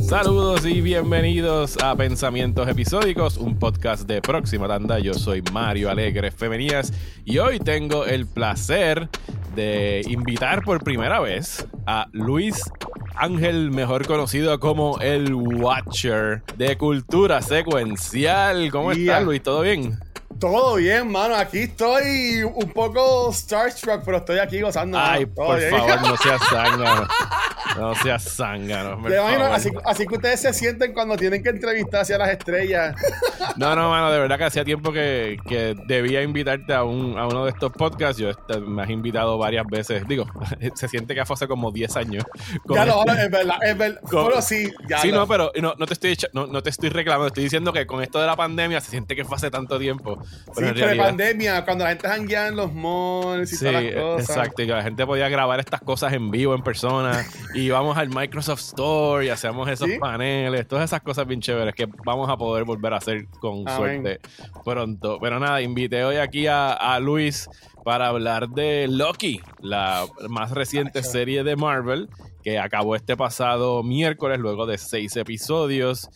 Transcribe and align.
Saludos 0.00 0.64
y 0.64 0.80
bienvenidos 0.80 1.76
a 1.82 1.96
Pensamientos 1.96 2.68
Episódicos, 2.68 3.36
un 3.36 3.58
podcast 3.58 4.06
de 4.06 4.22
Próxima 4.22 4.68
Tanda. 4.68 4.98
Yo 4.98 5.14
soy 5.14 5.42
Mario 5.52 5.90
Alegre 5.90 6.30
Femenías 6.30 6.92
y 7.24 7.38
hoy 7.38 7.58
tengo 7.58 8.04
el 8.04 8.26
placer 8.26 9.08
de 9.54 10.02
invitar 10.08 10.62
por 10.62 10.84
primera 10.84 11.20
vez 11.20 11.66
a 11.86 12.08
Luis 12.12 12.62
Ángel, 13.16 13.70
mejor 13.70 14.06
conocido 14.06 14.60
como 14.60 14.98
el 15.00 15.34
Watcher 15.34 16.42
de 16.56 16.76
Cultura 16.76 17.42
Secuencial. 17.42 18.70
¿Cómo 18.70 18.92
estás, 18.92 19.24
Luis? 19.24 19.42
¿Todo 19.42 19.62
bien? 19.62 19.98
Todo 20.38 20.76
bien, 20.76 21.10
mano. 21.10 21.34
Aquí 21.34 21.60
estoy 21.60 22.42
un 22.42 22.70
poco 22.72 23.32
starstruck, 23.32 24.02
pero 24.04 24.18
estoy 24.18 24.38
aquí 24.38 24.60
gozando. 24.60 24.98
Ay, 24.98 25.26
por 25.26 25.60
favor, 25.60 26.02
no 26.02 26.16
seas 26.16 26.40
zángano. 26.50 27.08
No 27.78 27.94
seas 27.96 28.22
zángano. 28.22 28.98
Así, 29.52 29.70
así, 29.84 30.06
que 30.06 30.14
ustedes 30.16 30.40
se 30.40 30.52
sienten 30.52 30.92
cuando 30.92 31.16
tienen 31.16 31.42
que 31.42 31.50
entrevistarse 31.50 32.14
a 32.14 32.18
las 32.18 32.30
estrellas. 32.30 32.94
No, 33.56 33.74
no, 33.74 33.88
mano, 33.88 34.10
de 34.10 34.18
verdad 34.18 34.36
que 34.36 34.44
hacía 34.44 34.64
tiempo 34.64 34.92
que, 34.92 35.38
que 35.48 35.74
debía 35.86 36.22
invitarte 36.22 36.74
a, 36.74 36.82
un, 36.84 37.16
a 37.16 37.26
uno 37.26 37.44
de 37.44 37.52
estos 37.52 37.72
podcasts. 37.72 38.20
Yo 38.20 38.28
este, 38.28 38.60
me 38.60 38.82
has 38.82 38.90
invitado 38.90 39.38
varias 39.38 39.64
veces. 39.66 40.06
Digo, 40.06 40.26
se 40.74 40.88
siente 40.88 41.14
que 41.14 41.20
hace 41.20 41.48
como 41.48 41.70
10 41.70 41.96
años. 41.96 42.24
Ya 42.68 42.84
lo, 42.84 43.02
es 43.02 43.30
verdad, 43.30 43.56
es 43.62 43.78
verdad. 43.78 44.00
pero 44.10 44.42
sí, 44.42 44.70
ya 44.88 44.98
Sí, 44.98 45.10
no, 45.10 45.26
pero 45.26 45.52
no, 45.60 45.74
no, 45.78 45.86
te 45.86 45.94
estoy, 45.94 46.18
no, 46.34 46.46
no 46.46 46.62
te 46.62 46.68
estoy 46.68 46.90
reclamando. 46.90 47.28
Estoy 47.28 47.44
diciendo 47.44 47.72
que 47.72 47.86
con 47.86 48.02
esto 48.02 48.20
de 48.20 48.26
la 48.26 48.36
pandemia 48.36 48.80
se 48.82 48.90
siente 48.90 49.16
que 49.16 49.24
fue 49.24 49.36
hace 49.36 49.50
tanto 49.50 49.78
tiempo. 49.78 50.22
Sí, 50.56 50.64
en 50.64 50.96
pandemia, 50.96 51.64
cuando 51.64 51.84
la 51.84 51.90
gente 51.90 52.08
janguea 52.08 52.48
en 52.48 52.56
los 52.56 52.72
malls 52.72 53.52
y 53.52 53.58
todas 53.58 53.74
las 53.74 53.94
cosas. 53.94 54.30
Exacto, 54.30 54.62
y 54.62 54.66
que 54.66 54.72
la 54.72 54.82
gente 54.82 55.04
podía 55.04 55.28
grabar 55.28 55.60
estas 55.60 55.80
cosas 55.80 56.12
en 56.12 56.30
vivo, 56.30 56.54
en 56.54 56.62
persona. 56.62 57.26
y 57.54 57.68
vamos 57.68 57.96
al 57.98 58.08
Microsoft 58.08 58.60
Store 58.60 59.26
y 59.26 59.28
hacemos 59.28 59.68
esos 59.68 59.88
paneles, 60.00 60.66
todas 60.66 60.84
esas 60.84 61.02
cosas 61.02 61.26
bien 61.26 61.40
chéveres 61.40 61.74
que 61.74 61.86
vamos 62.04 62.30
a 62.30 62.36
poder 62.36 62.64
volver 62.64 62.94
a 62.94 62.96
hacer 62.96 63.26
con 63.40 63.64
suerte 63.68 64.20
pronto. 64.64 65.18
Pero 65.20 65.38
nada, 65.38 65.60
invité 65.60 66.04
hoy 66.04 66.16
aquí 66.16 66.46
a, 66.46 66.72
a 66.72 66.98
Luis 67.00 67.48
para 67.84 68.08
hablar 68.08 68.48
de 68.48 68.86
Loki, 68.88 69.40
la 69.60 70.06
más 70.28 70.50
reciente 70.52 71.02
serie 71.02 71.44
de 71.44 71.56
Marvel 71.56 72.08
que 72.46 72.60
acabó 72.60 72.94
este 72.94 73.16
pasado 73.16 73.82
miércoles 73.82 74.38
luego 74.38 74.66
de 74.66 74.78
seis 74.78 75.16
episodios. 75.16 76.08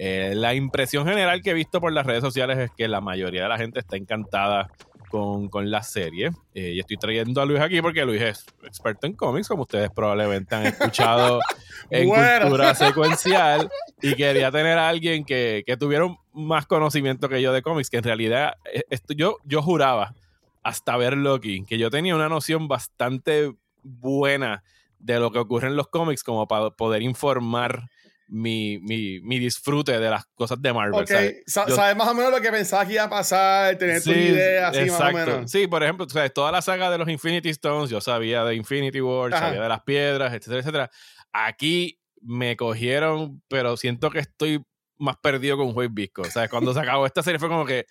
Eh, 0.00 0.32
la 0.36 0.54
impresión 0.54 1.06
general 1.06 1.42
que 1.42 1.50
he 1.50 1.54
visto 1.54 1.80
por 1.80 1.92
las 1.92 2.06
redes 2.06 2.22
sociales 2.22 2.56
es 2.58 2.70
que 2.70 2.86
la 2.86 3.00
mayoría 3.00 3.42
de 3.42 3.48
la 3.48 3.58
gente 3.58 3.80
está 3.80 3.96
encantada 3.96 4.68
con, 5.08 5.70
la 5.70 5.82
serie. 5.82 6.30
Eh, 6.54 6.72
y 6.74 6.80
estoy 6.80 6.96
trayendo 6.96 7.40
a 7.40 7.46
Luis 7.46 7.60
aquí 7.60 7.82
porque 7.82 8.04
Luis 8.04 8.22
es 8.22 8.46
experto 8.62 9.06
en 9.06 9.14
cómics, 9.14 9.48
como 9.48 9.62
ustedes 9.62 9.90
probablemente 9.90 10.54
han 10.54 10.66
escuchado 10.66 11.40
en 11.90 12.08
cultura 12.08 12.74
secuencial. 12.74 13.68
Y 14.00 14.14
quería 14.14 14.52
tener 14.52 14.78
a 14.78 14.88
alguien 14.88 15.24
que, 15.24 15.64
que 15.66 15.76
tuviera 15.76 16.06
más 16.32 16.66
conocimiento 16.66 17.28
que 17.28 17.42
yo 17.42 17.52
de 17.52 17.62
cómics, 17.62 17.90
que 17.90 17.96
en 17.96 18.04
realidad 18.04 18.54
eh, 18.72 18.82
esto, 18.90 19.14
yo, 19.14 19.38
yo 19.44 19.62
juraba 19.62 20.14
hasta 20.62 20.96
ver 20.96 21.16
Loki, 21.16 21.64
que 21.64 21.78
yo 21.78 21.90
tenía 21.90 22.14
una 22.14 22.28
noción 22.28 22.68
bastante 22.68 23.52
buena 23.82 24.62
de 24.98 25.18
lo 25.18 25.30
que 25.30 25.38
ocurre 25.38 25.68
en 25.68 25.76
los 25.76 25.88
cómics 25.88 26.22
como 26.22 26.46
para 26.46 26.70
poder 26.70 27.02
informar 27.02 27.88
mi, 28.28 28.78
mi, 28.78 29.20
mi, 29.20 29.38
disfrute 29.38 29.98
de 29.98 30.10
las 30.10 30.26
cosas 30.34 30.60
de 30.60 30.72
Marvel. 30.72 31.06
¿sabes? 31.46 31.96
más 31.96 32.08
o 32.08 32.14
menos 32.14 32.30
lo 32.30 32.40
que 32.40 32.50
pensaba 32.50 32.86
que 32.86 32.94
iba 32.94 33.04
a 33.04 33.10
pasar, 33.10 33.76
tener 33.76 34.02
tu 34.02 34.10
idea 34.10 34.68
así 34.68 34.90
más 34.90 35.00
o 35.00 35.12
menos. 35.12 35.50
Sí, 35.50 35.66
por 35.66 35.82
ejemplo, 35.82 36.08
¿sabes? 36.08 36.32
toda 36.32 36.52
la 36.52 36.62
saga 36.62 36.90
de 36.90 36.98
los 36.98 37.08
Infinity 37.08 37.48
Stones, 37.50 37.90
yo 37.90 38.00
sabía 38.00 38.44
de 38.44 38.54
Infinity 38.54 39.00
War, 39.00 39.32
sabía 39.32 39.62
de 39.62 39.68
las 39.68 39.82
piedras, 39.82 40.34
etcétera, 40.34 40.60
etcétera. 40.60 40.90
Aquí 41.32 41.98
me 42.20 42.56
cogieron, 42.56 43.42
pero 43.48 43.76
siento 43.76 44.10
que 44.10 44.20
estoy 44.20 44.62
más 44.98 45.16
perdido 45.16 45.56
con 45.56 45.72
Juez 45.72 45.88
Visco. 45.92 46.22
O 46.22 46.30
sea, 46.30 46.48
cuando 46.48 46.74
se 46.74 46.80
acabó 46.80 47.06
esta 47.06 47.22
serie 47.22 47.38
fue 47.38 47.48
como 47.48 47.64
que, 47.64 47.86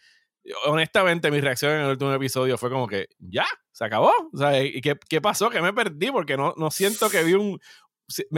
honestamente, 0.66 1.32
mi 1.32 1.42
reacción 1.42 1.74
en 1.74 1.82
el 1.82 1.90
último 1.92 2.14
episodio 2.14 2.58
fue 2.58 2.70
como 2.70 2.88
que, 2.88 3.08
ya, 3.18 3.46
se 3.72 3.86
acabó. 3.86 4.12
O 4.34 4.38
sea, 4.38 4.62
¿y 4.62 4.82
qué, 4.82 4.98
qué 5.10 5.22
pasó? 5.22 5.50
Que 5.50 5.62
me 5.62 5.74
perdí 5.74 6.12
porque 6.12 6.38
no, 6.38 6.54
no 6.58 6.70
siento 6.72 7.10
que 7.10 7.24
vi 7.24 7.34
un, 7.34 7.60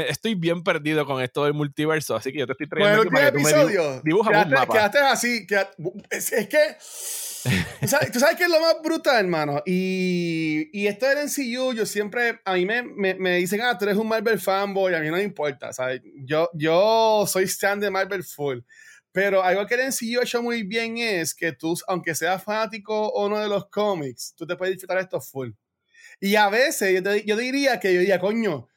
estoy 0.07 0.35
bien 0.35 0.63
perdido 0.63 1.05
con 1.05 1.21
esto 1.21 1.45
del 1.45 1.53
multiverso, 1.53 2.15
así 2.15 2.31
que 2.31 2.39
yo 2.39 2.47
te 2.47 2.53
estoy 2.53 2.67
trayendo 2.67 3.03
bueno, 3.03 3.19
el 3.19 3.27
episodio, 3.27 4.01
dibuja 4.03 4.31
quedaste, 4.31 4.47
un 4.47 4.59
mapa. 4.59 4.73
Quedaste 4.73 4.99
así, 4.99 5.47
es, 6.09 6.31
que 6.47 6.77
¿tú 7.81 7.87
sabes, 8.19 8.35
qué 8.37 8.43
es 8.43 8.49
lo 8.49 8.59
más 8.59 8.75
brutal, 8.83 9.25
hermano. 9.25 9.61
Y, 9.65 10.69
y 10.73 10.87
esto 10.87 11.07
del 11.07 11.25
MCU, 11.25 11.73
yo 11.73 11.85
siempre, 11.85 12.39
a 12.43 12.53
mí 12.53 12.65
me, 12.65 12.83
me, 12.83 13.13
me, 13.15 13.37
dicen, 13.37 13.61
ah, 13.61 13.77
tú 13.77 13.85
eres 13.85 13.97
un 13.97 14.07
Marvel 14.07 14.39
fanboy, 14.39 14.93
a 14.93 14.99
mí 14.99 15.07
no 15.07 15.17
me 15.17 15.23
importa, 15.23 15.71
¿sabes? 15.71 16.01
Yo, 16.25 16.49
yo 16.53 17.25
soy 17.27 17.45
stand 17.45 17.83
de 17.83 17.91
Marvel 17.91 18.23
full. 18.23 18.59
Pero 19.11 19.43
algo 19.43 19.65
que 19.65 19.75
el 19.75 19.87
MCU 19.87 20.19
ha 20.19 20.23
hecho 20.23 20.43
muy 20.43 20.63
bien 20.63 20.97
es 20.97 21.33
que 21.33 21.51
tú, 21.51 21.75
aunque 21.87 22.13
seas 22.13 22.43
fanático 22.43 23.07
o 23.09 23.27
no 23.27 23.39
de 23.39 23.47
los 23.47 23.67
cómics, 23.69 24.33
tú 24.35 24.45
te 24.45 24.55
puedes 24.55 24.75
disfrutar 24.75 24.99
esto 24.99 25.19
full. 25.19 25.51
Y 26.19 26.35
a 26.35 26.49
veces 26.49 27.01
yo, 27.03 27.15
yo 27.15 27.35
diría 27.37 27.79
que 27.79 27.93
yo 27.93 28.01
diría, 28.01 28.19
coño, 28.19 28.67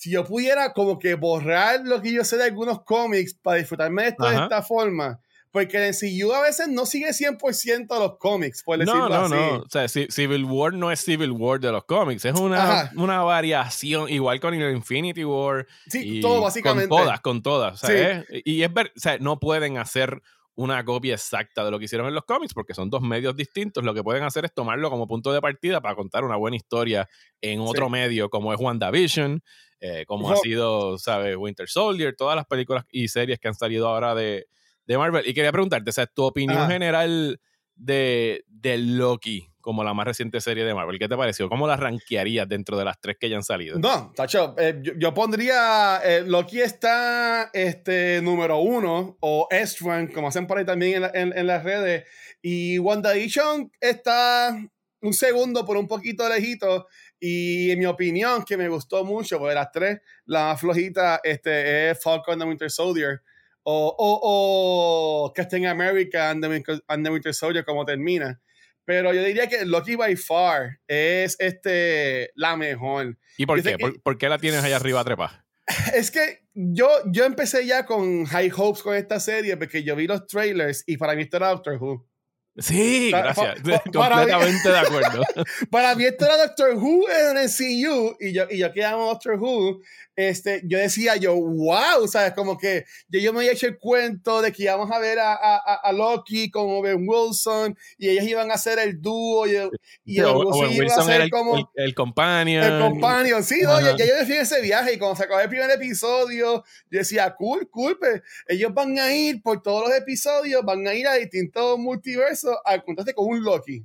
si 0.00 0.10
yo 0.10 0.24
pudiera 0.24 0.72
como 0.72 0.98
que 0.98 1.14
borrar 1.14 1.82
lo 1.84 2.00
que 2.00 2.10
yo 2.10 2.24
sé 2.24 2.38
de 2.38 2.44
algunos 2.44 2.84
cómics 2.84 3.34
para 3.34 3.58
disfrutarme 3.58 4.04
de 4.04 4.08
esto 4.08 4.26
de 4.30 4.34
esta 4.34 4.62
forma, 4.62 5.20
porque 5.50 5.76
en 5.76 5.92
CU 5.92 6.32
a 6.32 6.40
veces 6.40 6.68
no 6.68 6.86
sigue 6.86 7.10
100% 7.10 7.86
los 7.98 8.16
cómics, 8.16 8.62
por 8.62 8.78
decirlo 8.78 9.10
no, 9.10 9.28
no, 9.28 9.36
No, 9.36 9.56
o 9.58 9.68
sea, 9.68 9.88
Civil 9.88 10.46
War 10.46 10.72
no 10.72 10.90
es 10.90 11.04
Civil 11.04 11.32
War 11.32 11.60
de 11.60 11.70
los 11.70 11.84
cómics, 11.84 12.24
es 12.24 12.32
una, 12.40 12.90
una 12.96 13.22
variación, 13.24 14.08
igual 14.08 14.40
con 14.40 14.54
Infinity 14.54 15.22
War. 15.22 15.66
Sí, 15.86 16.22
todo 16.22 16.40
básicamente. 16.40 16.88
Con 16.88 16.98
todas, 17.00 17.20
con 17.20 17.42
todas. 17.42 17.84
O 17.84 17.86
sea, 17.86 18.24
y 18.30 18.62
es 18.62 18.72
ver, 18.72 18.94
o 18.96 19.00
sea, 19.00 19.18
no 19.18 19.38
pueden 19.38 19.76
hacer 19.76 20.22
una 20.60 20.84
copia 20.84 21.14
exacta 21.14 21.64
de 21.64 21.70
lo 21.70 21.78
que 21.78 21.86
hicieron 21.86 22.06
en 22.06 22.14
los 22.14 22.24
cómics, 22.24 22.52
porque 22.52 22.74
son 22.74 22.90
dos 22.90 23.00
medios 23.00 23.34
distintos. 23.34 23.82
Lo 23.82 23.94
que 23.94 24.02
pueden 24.02 24.24
hacer 24.24 24.44
es 24.44 24.52
tomarlo 24.52 24.90
como 24.90 25.06
punto 25.06 25.32
de 25.32 25.40
partida 25.40 25.80
para 25.80 25.94
contar 25.94 26.22
una 26.22 26.36
buena 26.36 26.56
historia 26.56 27.08
en 27.40 27.60
otro 27.60 27.88
medio, 27.88 28.28
como 28.28 28.52
es 28.52 28.60
WandaVision, 28.60 29.42
eh, 29.80 30.04
como 30.06 30.30
ha 30.30 30.36
sido, 30.36 30.98
¿sabes? 30.98 31.34
Winter 31.36 31.66
Soldier, 31.66 32.14
todas 32.14 32.36
las 32.36 32.44
películas 32.44 32.84
y 32.90 33.08
series 33.08 33.38
que 33.38 33.48
han 33.48 33.54
salido 33.54 33.88
ahora 33.88 34.14
de, 34.14 34.46
Marvel. 34.86 35.26
Y 35.26 35.32
quería 35.32 35.52
preguntarte, 35.52 35.88
o 35.88 35.92
sea, 35.92 36.06
tu 36.06 36.24
opinión 36.24 36.68
general 36.68 37.40
de, 37.74 38.44
de, 38.48 38.76
Loki 38.76 39.49
como 39.60 39.84
la 39.84 39.94
más 39.94 40.06
reciente 40.06 40.40
serie 40.40 40.64
de 40.64 40.74
Marvel, 40.74 40.98
¿qué 40.98 41.08
te 41.08 41.16
pareció? 41.16 41.48
¿Cómo 41.48 41.66
la 41.66 41.76
rankearías 41.76 42.48
dentro 42.48 42.78
de 42.78 42.84
las 42.84 43.00
tres 43.00 43.16
que 43.18 43.28
ya 43.28 43.36
han 43.36 43.42
salido? 43.42 43.78
No, 43.78 44.12
Tacho, 44.14 44.54
eh, 44.58 44.80
yo, 44.96 45.14
pondría, 45.14 46.00
eh, 46.04 46.22
Loki 46.26 46.60
está 46.60 47.50
este, 47.52 48.20
número 48.22 48.58
uno, 48.58 49.16
o 49.20 49.48
S-Rank, 49.50 50.12
como 50.12 50.28
hacen 50.28 50.46
por 50.46 50.58
ahí 50.58 50.64
también 50.64 51.04
en, 51.14 51.36
en, 51.36 51.46
las 51.46 51.64
redes, 51.64 52.04
y 52.42 52.78
WandaVision 52.78 53.70
está 53.80 54.56
un 55.02 55.12
segundo 55.12 55.64
por 55.64 55.76
un 55.76 55.88
poquito 55.88 56.28
lejito 56.28 56.86
y 57.20 57.70
en 57.70 57.78
mi 57.78 57.84
opinión, 57.84 58.44
que 58.44 58.56
me 58.56 58.68
gustó 58.68 59.04
mucho, 59.04 59.38
porque 59.38 59.50
de 59.50 59.54
las 59.56 59.70
tres, 59.70 60.00
la 60.24 60.46
más 60.46 60.60
flojita 60.60 61.20
este, 61.22 61.90
es 61.90 62.02
Falcon 62.02 62.32
and 62.32 62.42
the 62.42 62.48
Winter 62.48 62.70
Soldier. 62.70 63.20
O, 63.62 63.94
o, 63.98 65.26
o 65.26 65.32
Captain 65.34 65.66
America 65.66 66.30
and 66.30 66.42
the, 66.42 67.10
Winter 67.10 67.34
Soldier, 67.34 67.62
como 67.62 67.84
termina. 67.84 68.40
Pero 68.84 69.12
yo 69.14 69.22
diría 69.22 69.48
que 69.48 69.64
Loki 69.64 69.96
by 69.96 70.16
far 70.16 70.80
es 70.88 71.36
este, 71.38 72.30
la 72.34 72.56
mejor. 72.56 73.16
¿Y 73.36 73.46
por 73.46 73.62
qué? 73.62 73.76
¿Por, 74.02 74.18
qué 74.18 74.28
la 74.28 74.38
tienes 74.38 74.64
allá 74.64 74.76
arriba 74.76 75.04
trepa? 75.04 75.44
Es 75.94 76.10
que 76.10 76.42
yo, 76.54 76.88
yo 77.12 77.24
empecé 77.24 77.64
ya 77.66 77.86
con 77.86 78.24
high 78.26 78.50
hopes 78.54 78.82
con 78.82 78.96
esta 78.96 79.20
serie 79.20 79.56
porque 79.56 79.84
yo 79.84 79.94
vi 79.94 80.06
los 80.06 80.26
trailers 80.26 80.82
y 80.86 80.96
para 80.96 81.14
mí 81.14 81.22
esto 81.22 81.36
era 81.36 81.50
Doctor 81.50 81.76
Who. 81.80 82.10
Sí, 82.56 83.10
gracias. 83.10 83.60
Completamente 83.92 84.68
de 84.68 84.78
acuerdo. 84.78 85.22
para 85.70 85.94
mí 85.94 86.04
esto 86.04 86.24
era 86.26 86.36
Doctor 86.36 86.74
Who 86.74 87.08
en 87.08 87.38
el 87.38 87.48
CU 87.48 88.16
y 88.18 88.32
yo, 88.32 88.46
y 88.50 88.58
yo 88.58 88.72
que 88.72 88.84
amo 88.84 89.06
Doctor 89.06 89.38
Who, 89.38 89.80
este, 90.28 90.62
yo 90.64 90.78
decía 90.78 91.16
yo, 91.16 91.34
wow, 91.34 92.06
¿sabes? 92.06 92.32
Como 92.34 92.58
que 92.58 92.84
yo, 93.08 93.20
yo 93.20 93.32
me 93.32 93.40
había 93.40 93.52
hecho 93.52 93.66
el 93.66 93.78
cuento 93.78 94.42
de 94.42 94.52
que 94.52 94.64
íbamos 94.64 94.90
a 94.90 94.98
ver 94.98 95.18
a, 95.18 95.34
a, 95.34 95.74
a 95.82 95.92
Loki 95.92 96.50
con 96.50 96.68
Owen 96.70 97.06
Wilson 97.08 97.76
y 97.98 98.08
ellos 98.08 98.24
iban 98.24 98.50
a 98.50 98.54
hacer 98.54 98.78
el 98.78 99.00
dúo 99.00 99.46
y, 99.46 99.56
y 100.04 100.20
Owen 100.20 100.72
iba 100.72 100.94
a 100.94 101.02
ser 101.02 101.22
el, 101.22 101.30
como 101.30 101.56
el, 101.56 101.64
el, 101.74 101.94
companion. 101.94 102.64
El 102.64 102.80
companion, 102.80 103.42
sí, 103.42 103.60
no, 103.62 103.80
ya, 103.80 103.96
yo 103.96 104.16
decía 104.16 104.42
ese 104.42 104.60
viaje 104.60 104.94
y 104.94 104.98
cuando 104.98 105.16
se 105.16 105.24
acabó 105.24 105.40
el 105.40 105.48
primer 105.48 105.70
episodio, 105.70 106.64
yo 106.90 106.98
decía, 106.98 107.34
cool, 107.36 107.68
cool, 107.70 107.98
pues, 107.98 108.22
ellos 108.46 108.72
van 108.74 108.98
a 108.98 109.12
ir 109.12 109.42
por 109.42 109.62
todos 109.62 109.88
los 109.88 109.96
episodios, 109.96 110.64
van 110.64 110.86
a 110.86 110.94
ir 110.94 111.06
a 111.06 111.14
distintos 111.14 111.78
multiversos 111.78 112.56
a 112.64 112.74
encontrarse 112.74 113.14
con 113.14 113.26
un 113.26 113.42
Loki. 113.42 113.84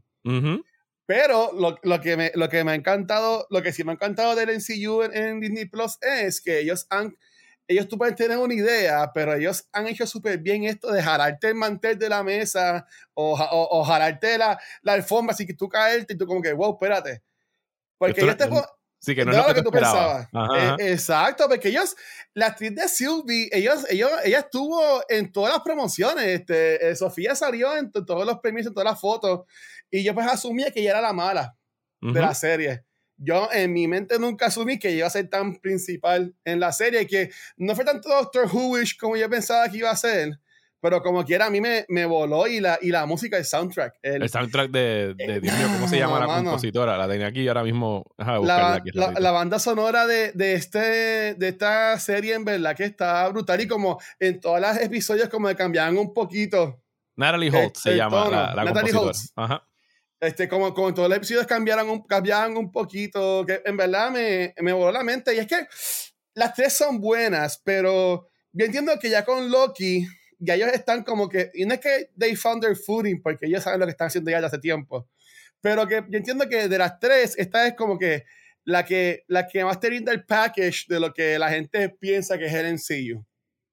Pero 1.05 1.51
lo, 1.53 1.77
lo, 1.83 2.01
que 2.01 2.17
me, 2.17 2.31
lo 2.33 2.49
que 2.49 2.63
me 2.63 2.71
ha 2.71 2.75
encantado, 2.75 3.45
lo 3.49 3.61
que 3.61 3.71
sí 3.71 3.83
me 3.83 3.91
ha 3.91 3.93
encantado 3.93 4.35
del 4.35 4.49
MCU 4.49 5.03
en, 5.03 5.39
Disney 5.39 5.65
Plus 5.65 5.97
es 6.01 6.41
que 6.41 6.59
ellos 6.59 6.87
han, 6.89 7.15
ellos 7.67 7.87
tú 7.87 7.97
puedes 7.97 8.15
tener 8.15 8.37
una 8.37 8.53
idea, 8.53 9.11
pero 9.13 9.35
ellos 9.35 9.67
han 9.71 9.87
hecho 9.87 10.07
súper 10.07 10.39
bien 10.39 10.63
esto 10.63 10.91
de 10.91 11.03
jalarte 11.03 11.49
el 11.49 11.55
mantel 11.55 11.99
de 11.99 12.09
la 12.09 12.23
mesa 12.23 12.87
o, 13.13 13.33
o, 13.33 13.83
jalarte 13.83 14.37
la, 14.37 14.59
la, 14.81 14.93
alfombra 14.93 15.33
así 15.33 15.45
que 15.45 15.53
tú 15.53 15.69
caerte 15.69 16.13
y 16.13 16.17
tú 16.17 16.25
como 16.25 16.41
que, 16.41 16.53
wow, 16.53 16.73
espérate. 16.73 17.21
Porque 17.97 18.25
yo 18.25 18.35
te 18.35 18.49
Sí, 18.99 19.13
que 19.13 19.23
no, 19.23 19.31
es 19.31 19.47
lo 19.47 19.53
que, 19.53 19.61
tú 19.61 19.69
pensabas. 19.69 20.27
Eh, 20.57 20.75
exacto, 20.91 21.47
porque 21.47 21.69
ellos, 21.69 21.95
la 22.33 22.47
actriz 22.47 22.73
de 22.73 22.87
Sylvie, 22.87 23.49
ellos, 23.51 23.85
ellos, 23.89 24.09
ella 24.23 24.39
estuvo 24.39 25.03
en 25.09 25.31
todas 25.31 25.53
las 25.53 25.61
promociones. 25.61 26.25
Este, 26.25 26.89
eh, 26.89 26.95
Sofía 26.95 27.35
salió 27.35 27.77
en 27.77 27.91
todos 27.91 28.25
los 28.25 28.39
premios, 28.39 28.65
en 28.65 28.73
todas 28.73 28.89
las 28.89 28.99
fotos. 28.99 29.41
Y 29.91 30.03
yo 30.03 30.15
pues 30.15 30.27
asumía 30.27 30.71
que 30.71 30.79
ella 30.79 30.91
era 30.91 31.01
la 31.01 31.13
mala 31.13 31.55
de 32.01 32.19
la 32.19 32.33
serie. 32.33 32.83
Yo 33.17 33.47
en 33.51 33.71
mi 33.73 33.87
mente 33.87 34.19
nunca 34.19 34.47
asumí 34.47 34.77
que 34.77 34.91
iba 34.91 35.07
a 35.07 35.09
ser 35.09 35.29
tan 35.29 35.55
principal 35.55 36.35
en 36.43 36.59
la 36.59 36.71
serie, 36.71 37.07
que 37.07 37.31
no 37.57 37.75
fue 37.75 37.85
tanto 37.85 38.09
Doctor 38.09 38.49
Whoish 38.51 38.97
como 38.97 39.15
yo 39.15 39.29
pensaba 39.29 39.69
que 39.69 39.77
iba 39.77 39.89
a 39.89 39.95
ser 39.95 40.39
pero 40.85 41.01
como 41.01 41.25
quiera, 41.25 41.47
a 41.47 41.49
mí 41.49 41.59
me, 41.59 41.83
me 41.89 42.05
voló 42.05 42.45
y 42.45 42.59
la, 42.59 42.77
y 42.79 42.91
la 42.91 43.07
música, 43.07 43.39
el 43.39 43.45
soundtrack. 43.45 43.95
El, 44.03 44.29
soundtrack 44.29 44.69
de, 44.69 45.15
de 45.15 45.39
Dios 45.39 45.57
mío, 45.57 45.67
¿cómo 45.73 45.87
se 45.87 45.97
llama 45.97 46.19
la 46.19 46.27
compositora? 46.27 46.95
La 46.95 47.07
tenía 47.07 47.25
aquí 47.25 47.47
ahora 47.47 47.63
mismo. 47.63 48.05
la, 48.19 48.83
la, 48.93 49.31
banda 49.31 49.57
sonora 49.57 50.05
de, 50.05 50.31
de, 50.33 50.53
este, 50.53 51.33
de 51.33 51.47
esta 51.47 51.97
serie, 51.97 52.35
en 52.35 52.45
verdad, 52.45 52.75
que 52.75 52.83
está 52.83 53.27
brutal 53.29 53.61
y 53.61 53.67
como 53.67 53.99
en 54.19 54.39
todos 54.39 54.61
los 54.61 54.77
episodios, 54.77 55.27
como 55.27 55.47
de 55.47 55.55
cambiaban 55.55 55.97
un 55.97 56.13
poquito. 56.13 56.79
Natalie 57.15 57.49
Holt 57.49 57.77
se 57.77 57.95
llama 57.95 58.29
la, 58.29 58.53
la 58.53 58.65
Natalie 58.65 58.93
compositora. 58.93 59.43
Ajá. 59.43 59.67
Este, 60.19 60.47
como, 60.47 60.71
como 60.75 60.89
en 60.89 60.93
todos 60.93 61.09
los 61.09 61.17
episodios 61.17 61.47
cambiaran 61.47 61.89
un, 61.89 62.03
cambiaban 62.03 62.55
un 62.57 62.71
poquito, 62.71 63.43
que 63.43 63.59
en 63.65 63.75
verdad 63.75 64.11
me, 64.11 64.53
me 64.61 64.71
voló 64.71 64.91
la 64.91 65.01
mente. 65.01 65.33
Y 65.33 65.39
es 65.39 65.47
que 65.47 65.65
las 66.35 66.53
tres 66.53 66.73
son 66.73 67.01
buenas, 67.01 67.59
pero 67.65 68.29
yo 68.51 68.65
entiendo 68.65 68.93
que 69.01 69.09
ya 69.09 69.25
con 69.25 69.49
Loki 69.49 70.07
y 70.39 70.51
ellos 70.51 70.69
están 70.73 71.03
como 71.03 71.29
que, 71.29 71.51
y 71.53 71.65
no 71.65 71.73
es 71.73 71.79
que 71.79 72.09
they 72.17 72.35
found 72.35 72.61
their 72.61 72.75
footing, 72.75 73.21
porque 73.21 73.45
ellos 73.45 73.63
saben 73.63 73.79
lo 73.79 73.85
que 73.85 73.91
están 73.91 74.07
haciendo 74.07 74.31
ya 74.31 74.39
hace 74.39 74.59
tiempo, 74.59 75.07
pero 75.61 75.87
que 75.87 76.03
yo 76.09 76.17
entiendo 76.17 76.47
que 76.47 76.67
de 76.67 76.77
las 76.77 76.99
tres, 76.99 77.37
esta 77.37 77.67
es 77.67 77.75
como 77.75 77.97
que 77.97 78.23
la 78.63 78.83
que, 78.83 79.23
la 79.27 79.47
que 79.47 79.63
más 79.63 79.79
te 79.79 79.87
brinda 79.87 80.11
el 80.11 80.25
package 80.25 80.85
de 80.87 80.99
lo 80.99 81.13
que 81.13 81.37
la 81.39 81.49
gente 81.49 81.89
piensa 81.89 82.37
que 82.37 82.45
es 82.45 82.53
el 82.53 82.73
MCU. 82.73 83.25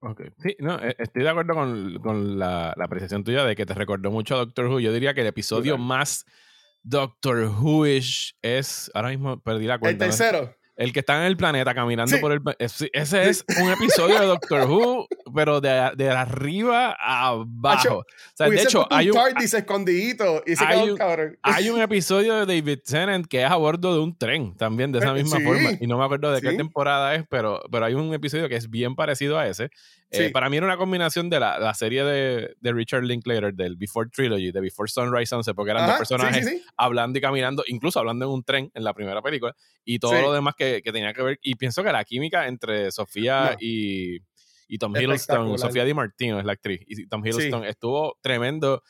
Ok, 0.04 0.22
sí, 0.38 0.56
no, 0.58 0.78
e, 0.82 0.96
estoy 0.98 1.22
de 1.22 1.28
acuerdo 1.28 1.54
con, 1.54 1.98
con 2.02 2.38
la, 2.38 2.74
la, 2.76 2.84
apreciación 2.84 3.22
tuya 3.22 3.44
de 3.44 3.54
que 3.54 3.64
te 3.64 3.74
recordó 3.74 4.10
mucho 4.10 4.34
a 4.34 4.38
Doctor 4.38 4.66
Who. 4.66 4.80
Yo 4.80 4.92
diría 4.92 5.14
que 5.14 5.20
el 5.20 5.28
episodio 5.28 5.78
más 5.78 6.24
Doctor 6.82 7.48
Who-ish 7.48 8.36
es, 8.42 8.90
ahora 8.94 9.10
mismo 9.10 9.40
perdí 9.40 9.66
la 9.66 9.78
cuenta. 9.78 10.04
El 10.04 10.10
tercero. 10.10 10.56
El 10.74 10.92
que 10.92 11.00
está 11.00 11.18
en 11.18 11.24
el 11.24 11.36
planeta 11.36 11.74
caminando 11.74 12.18
por 12.18 12.32
el. 12.32 12.40
Ese 12.58 12.90
es 12.92 13.44
un 13.62 13.70
episodio 13.70 14.18
de 14.18 14.26
Doctor 14.26 14.68
Who, 14.68 15.06
pero 15.34 15.60
de, 15.60 15.92
de 15.96 16.10
arriba 16.10 16.96
a 16.98 17.28
abajo. 17.28 17.98
o 17.98 18.04
sea, 18.34 18.48
de 18.48 18.62
hecho, 18.62 18.86
hay 18.90 19.10
un. 19.10 19.18
escondidito 19.40 20.42
y 20.46 20.56
se 20.56 20.64
hay, 20.64 20.90
un, 20.90 20.98
hay 21.42 21.70
un 21.70 21.80
episodio 21.82 22.44
de 22.44 22.46
David 22.46 22.80
Tennant 22.84 23.26
que 23.26 23.42
es 23.42 23.50
a 23.50 23.56
bordo 23.56 23.94
de 23.94 24.00
un 24.00 24.16
tren 24.16 24.56
también, 24.56 24.92
de 24.92 24.98
esa 24.98 25.10
eh, 25.10 25.22
misma 25.22 25.40
forma. 25.40 25.70
Y 25.80 25.86
no 25.86 25.98
me 25.98 26.04
acuerdo 26.04 26.32
de 26.32 26.40
qué 26.40 26.52
temporada 26.52 27.14
es, 27.14 27.24
pero, 27.28 27.60
pero 27.70 27.84
hay 27.84 27.94
un 27.94 28.12
episodio 28.14 28.48
que 28.48 28.56
es 28.56 28.70
bien 28.70 28.94
parecido 28.94 29.38
a 29.38 29.46
ese. 29.46 29.70
Eh, 30.12 30.30
para 30.30 30.50
mí 30.50 30.58
era 30.58 30.66
una 30.66 30.76
combinación 30.76 31.30
de 31.30 31.40
la, 31.40 31.58
la 31.58 31.72
serie 31.72 32.04
de, 32.04 32.54
de, 32.60 32.72
Richard 32.72 33.02
Linklater, 33.02 33.54
del 33.54 33.76
Before 33.76 34.10
Trilogy, 34.10 34.52
de 34.52 34.60
Before 34.60 34.88
Sunrise 34.88 35.26
Sunset, 35.26 35.54
porque 35.54 35.70
eran 35.70 35.86
dos 35.86 35.96
personajes 35.96 36.62
hablando 36.76 37.18
y 37.18 37.22
caminando, 37.22 37.64
incluso 37.66 37.98
hablando 37.98 38.26
en 38.26 38.30
un 38.30 38.44
tren 38.44 38.70
en 38.74 38.84
la 38.84 38.92
primera 38.92 39.22
película, 39.22 39.56
y 39.84 39.98
todo 39.98 40.20
lo 40.20 40.32
demás 40.32 40.54
que, 40.54 40.82
que, 40.84 40.92
tenía 40.92 41.14
que 41.14 41.22
ver. 41.22 41.38
Y 41.42 41.54
pienso 41.54 41.82
que 41.82 41.92
la 41.92 42.04
química 42.04 42.46
entre 42.46 42.90
Sofía 42.92 43.56
y, 43.58 44.18
y, 44.72 44.78
Tom 44.78 44.96
Hiddleston, 44.96 45.58
Sofía 45.58 45.84
Di 45.84 45.92
Martino 45.92 46.38
es 46.38 46.46
la 46.46 46.52
actriz, 46.52 46.80
y 46.86 47.06
Tom 47.06 47.24
Hiddleston 47.24 47.64
estuvo 47.64 48.18
tremendo. 48.22 48.82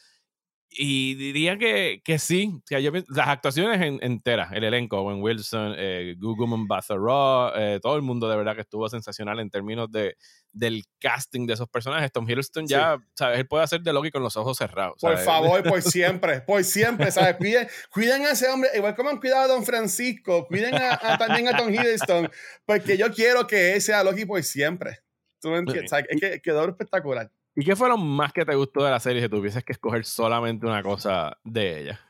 Y 0.75 1.17
diría 1.17 1.59
que, 1.59 2.01
que 2.03 2.19
sí. 2.19 2.63
las 3.09 3.29
actuaciones 3.29 3.81
enteras, 4.01 4.53
el 4.53 4.65
elenco, 4.65 4.99
Owen 4.99 5.21
Wilson, 5.21 5.75
eh, 5.77 6.15
Guguman 6.19 6.67
Bathoraw, 6.67 7.53
eh, 7.57 7.81
todo 7.83 7.97
el 7.97 8.03
mundo 8.03 8.27
de 8.27 8.37
verdad 8.37 8.55
que 8.55 8.63
estuvo 8.63 8.89
sensacional 8.89 9.39
en 9.41 9.51
términos 9.51 9.91
de, 9.91 10.17
del 10.53 10.85
casting 10.99 11.47
de 11.47 11.55
esos 11.55 11.69
personajes. 11.69 12.11
Tom 12.11 12.29
Hiddleston 12.29 12.67
ya, 12.67 12.97
¿sabes? 13.15 13.41
Él 13.41 13.47
puede 13.47 13.65
hacer 13.65 13.83
de 13.83 13.93
Loki 13.93 14.11
con 14.11 14.23
los 14.23 14.37
ojos 14.37 14.57
cerrados. 14.57 14.97
Por 14.99 15.19
favor, 15.19 15.63
por 15.63 15.83
siempre, 15.83 16.41
por 16.41 16.65
siempre, 16.65 17.11
¿sabes? 17.11 17.37
Cuiden, 17.37 17.69
cuiden, 17.91 18.25
a 18.25 18.31
ese 18.31 18.49
hombre, 18.49 18.71
igual 18.75 18.95
como 18.95 19.11
han 19.11 19.19
cuidado 19.19 19.43
a 19.43 19.49
Don 19.49 19.65
Francisco, 19.67 20.47
cuiden 20.47 20.75
a, 20.75 21.19
también 21.19 21.49
a 21.49 21.57
Tom 21.57 21.69
Hiddleston, 21.69 22.31
porque 22.65 22.97
yo 22.97 23.13
quiero 23.13 23.47
que 23.47 23.75
él 23.75 23.83
sea 23.83 24.03
Loki 24.05 24.25
por 24.25 24.43
siempre. 24.43 25.01
¿Tú 25.43 25.51
me 25.51 25.59
entiendes? 25.59 25.93
Es 26.09 26.21
que 26.21 26.41
quedó 26.41 26.67
espectacular. 26.69 27.31
¿Y 27.55 27.65
qué 27.65 27.75
fue 27.75 27.89
lo 27.89 27.99
más 27.99 28.33
que 28.33 28.45
te 28.45 28.55
gustó 28.55 28.85
de 28.85 28.93
la 28.93 29.01
serie 29.01 29.21
si 29.21 29.29
tuvieses 29.29 29.65
que 29.65 29.73
escoger 29.73 30.05
solamente 30.05 30.65
una 30.65 30.83
cosa 30.83 31.37
de 31.43 31.81
ella? 31.81 32.01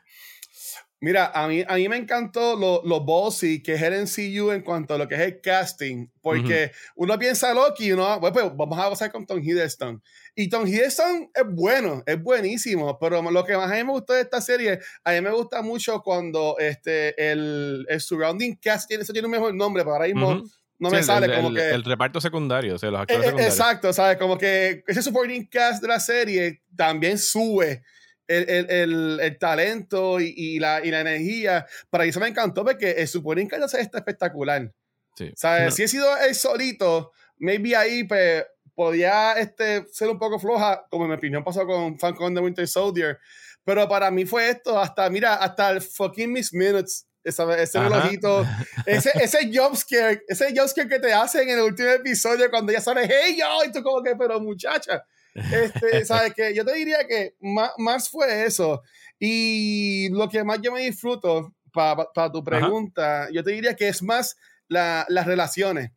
Mira, 1.01 1.31
a 1.33 1.49
mí, 1.49 1.65
a 1.67 1.75
mí 1.75 1.89
me 1.89 1.97
encantó 1.97 2.55
lo, 2.55 2.81
lo 2.85 3.01
bossy 3.01 3.61
que 3.61 3.73
es 3.73 3.81
el 3.81 4.03
NCU 4.03 4.51
en 4.51 4.61
cuanto 4.61 4.93
a 4.93 4.97
lo 4.97 5.05
que 5.05 5.15
es 5.15 5.21
el 5.21 5.41
casting, 5.41 6.07
porque 6.21 6.71
uno 6.95 7.19
piensa 7.19 7.53
Loki 7.53 7.87
y 7.87 7.91
uno, 7.91 8.19
pues 8.21 8.33
vamos 8.33 8.79
a 8.79 8.87
gozar 8.87 9.11
con 9.11 9.25
Tom 9.25 9.39
Hiddleston. 9.39 10.01
Y 10.33 10.47
Tom 10.47 10.65
Hiddleston 10.65 11.29
es 11.33 11.43
bueno, 11.49 12.03
es 12.05 12.21
buenísimo, 12.21 12.97
pero 12.99 13.21
lo 13.21 13.43
que 13.43 13.57
más 13.57 13.69
a 13.69 13.75
mí 13.75 13.83
me 13.83 13.91
gustó 13.91 14.13
de 14.13 14.21
esta 14.21 14.39
serie, 14.39 14.79
a 15.03 15.11
mí 15.11 15.19
me 15.19 15.31
gusta 15.31 15.61
mucho 15.61 16.01
cuando 16.01 16.55
este, 16.57 17.31
el, 17.31 17.85
el 17.89 17.99
surrounding 17.99 18.55
cast, 18.55 18.87
tiene, 18.87 19.03
eso 19.03 19.11
tiene 19.11 19.25
un 19.25 19.33
mejor 19.33 19.53
nombre, 19.53 19.83
pero 19.83 19.95
ahora 19.95 20.07
mismo 20.07 20.41
no 20.79 20.89
me 20.89 21.03
sale 21.03 21.33
como 21.33 21.53
que. 21.53 21.69
El 21.69 21.83
reparto 21.83 22.19
secundario, 22.19 22.75
o 22.75 22.77
sea, 22.77 22.91
los 22.91 23.01
actores 23.01 23.19
eh, 23.19 23.23
eh, 23.23 23.29
secundarios. 23.29 23.59
Exacto, 23.59 23.93
¿sabes? 23.93 24.17
Como 24.17 24.37
que 24.37 24.83
ese 24.87 25.01
supporting 25.01 25.47
cast 25.47 25.81
de 25.81 25.87
la 25.87 25.99
serie 25.99 26.61
también 26.75 27.17
sube 27.17 27.83
el, 28.27 28.49
el, 28.49 29.19
el, 29.19 29.37
talento 29.37 30.19
y, 30.19 30.33
y, 30.35 30.59
la, 30.59 30.83
y, 30.83 30.91
la, 30.91 31.01
energía. 31.01 31.65
Para 31.89 32.05
eso 32.05 32.19
me 32.19 32.27
encantó 32.27 32.63
porque 32.65 32.91
el 32.91 33.07
supporting 33.07 33.47
cast 33.47 33.75
está 33.75 33.99
espectacular. 33.99 34.71
Sí. 35.15 35.31
¿Sabes? 35.35 35.75
Si 35.75 35.83
he 35.83 35.87
sido 35.87 36.07
él 36.17 36.33
solito, 36.33 37.11
maybe 37.37 37.75
ahí 37.75 38.03
pues, 38.03 38.45
podía 38.75 39.33
este, 39.33 39.85
ser 39.91 40.09
un 40.09 40.17
poco 40.17 40.39
floja, 40.39 40.85
como 40.89 41.05
en 41.05 41.11
mi 41.11 41.17
opinión 41.17 41.43
pasó 41.43 41.65
con 41.65 41.99
Falcon 41.99 42.33
de 42.33 42.41
Winter 42.41 42.67
Soldier. 42.67 43.19
Pero 43.63 43.87
para 43.87 44.11
mí 44.11 44.25
fue 44.25 44.49
esto, 44.49 44.77
hasta, 44.79 45.09
mira, 45.09 45.35
hasta 45.35 45.69
el 45.69 45.81
fucking 45.81 46.31
Miss 46.31 46.53
Minutes 46.53 47.07
ese, 47.23 47.43
ese 47.61 47.79
relojito, 47.79 48.45
ese, 48.85 49.11
ese 49.15 49.49
jumpscare, 49.53 50.23
ese 50.27 50.53
jumpscare 50.55 50.89
que 50.89 50.99
te 50.99 51.13
hacen 51.13 51.49
en 51.49 51.57
el 51.57 51.63
último 51.63 51.89
episodio 51.89 52.49
cuando 52.49 52.71
ya 52.73 52.81
sale, 52.81 53.07
hey 53.09 53.37
yo, 53.39 53.63
y 53.65 53.71
tú 53.71 53.81
como 53.81 54.03
que, 54.03 54.15
pero 54.15 54.39
muchacha, 54.39 55.03
este, 55.33 56.05
sabes 56.05 56.33
que 56.33 56.53
yo 56.53 56.65
te 56.65 56.73
diría 56.73 57.07
que 57.07 57.35
más, 57.39 57.71
más, 57.77 58.09
fue 58.09 58.45
eso. 58.45 58.81
Y 59.19 60.09
lo 60.09 60.27
que 60.29 60.43
más 60.43 60.59
yo 60.61 60.71
me 60.71 60.81
disfruto, 60.81 61.53
para 61.71 62.11
pa, 62.13 62.31
tu 62.31 62.43
pregunta, 62.43 63.29
yo 63.31 63.43
te 63.43 63.51
diría 63.51 63.75
que 63.75 63.87
es 63.87 64.03
más 64.03 64.35
la, 64.67 65.05
las 65.09 65.25
relaciones. 65.25 65.91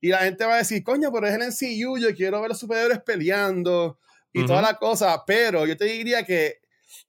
Y 0.00 0.08
la 0.08 0.20
gente 0.20 0.44
va 0.46 0.54
a 0.54 0.58
decir, 0.58 0.82
coño, 0.82 1.12
pero 1.12 1.28
es 1.28 1.34
el 1.34 1.42
NCU, 1.48 1.98
yo 1.98 2.14
quiero 2.14 2.38
ver 2.38 2.46
a 2.46 2.48
los 2.48 2.58
superiores 2.58 3.00
peleando 3.04 3.98
y 4.32 4.46
toda 4.46 4.62
la 4.62 4.74
cosa, 4.74 5.24
pero 5.26 5.66
yo 5.66 5.76
te 5.76 5.84
diría 5.84 6.24
que 6.24 6.60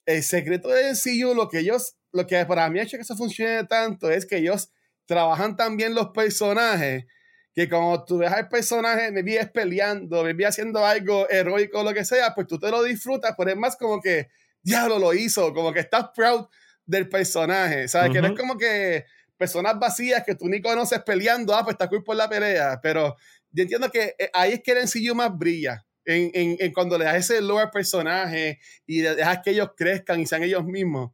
el 0.05 0.23
secreto 0.23 0.69
del 0.69 0.93
NCU, 0.93 1.33
lo 1.33 1.47
que 1.47 1.59
ellos 1.59 1.95
lo 2.11 2.27
que 2.27 2.45
para 2.45 2.69
mí 2.69 2.79
ha 2.79 2.83
hecho 2.83 2.97
que 2.97 3.03
eso 3.03 3.15
funcione 3.15 3.63
tanto 3.65 4.09
es 4.09 4.25
que 4.25 4.37
ellos 4.37 4.71
trabajan 5.05 5.55
tan 5.55 5.77
bien 5.77 5.95
los 5.95 6.09
personajes 6.09 7.05
que 7.53 7.67
como 7.67 8.05
tú 8.05 8.19
ves 8.19 8.31
al 8.31 8.47
personaje, 8.47 9.11
me 9.11 9.23
vi 9.23 9.35
peleando, 9.53 10.23
me 10.23 10.33
vi 10.33 10.45
haciendo 10.45 10.85
algo 10.85 11.29
heroico, 11.29 11.83
lo 11.83 11.93
que 11.93 12.05
sea, 12.05 12.33
pues 12.33 12.47
tú 12.47 12.57
te 12.57 12.71
lo 12.71 12.81
disfrutas, 12.83 13.33
pero 13.37 13.51
es 13.51 13.57
más 13.57 13.75
como 13.75 13.99
que, 13.99 14.29
diablo, 14.61 14.99
lo 14.99 15.13
hizo, 15.13 15.53
como 15.53 15.73
que 15.73 15.81
estás 15.81 16.11
proud 16.15 16.45
del 16.85 17.09
personaje, 17.09 17.87
¿sabes? 17.89 18.11
Que 18.11 18.21
no 18.21 18.27
es 18.27 18.39
como 18.39 18.57
que 18.57 19.05
personas 19.35 19.77
vacías 19.77 20.23
que 20.25 20.35
tú 20.35 20.47
ni 20.47 20.61
conoces 20.61 21.01
peleando, 21.01 21.53
ah, 21.53 21.63
pues 21.63 21.73
está 21.73 21.89
cool 21.89 22.03
por 22.03 22.15
la 22.15 22.29
pelea, 22.29 22.79
pero 22.81 23.17
yo 23.51 23.63
entiendo 23.63 23.91
que 23.91 24.15
eh, 24.17 24.29
ahí 24.33 24.53
es 24.53 24.61
que 24.63 24.71
el 24.71 24.77
ensillo 24.77 25.13
más 25.13 25.37
brilla, 25.37 25.85
en, 26.05 26.31
en, 26.33 26.55
en, 26.57 26.71
cuando 26.71 26.97
le 26.97 27.05
das 27.05 27.17
ese 27.17 27.41
lore 27.41 27.63
al 27.63 27.69
personaje 27.69 28.59
y 28.87 29.01
dejas 29.01 29.39
que 29.43 29.51
ellos 29.51 29.71
crezcan 29.75 30.19
y 30.19 30.25
sean 30.25 30.41
ellos 30.41 30.63
mismos 30.63 31.11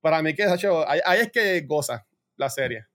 para 0.00 0.22
mí 0.22 0.34
que 0.34 0.44
ahí, 0.86 1.00
ahí 1.04 1.20
es 1.20 1.30
que 1.30 1.60
goza 1.62 2.06
la 2.36 2.50
serie. 2.50 2.86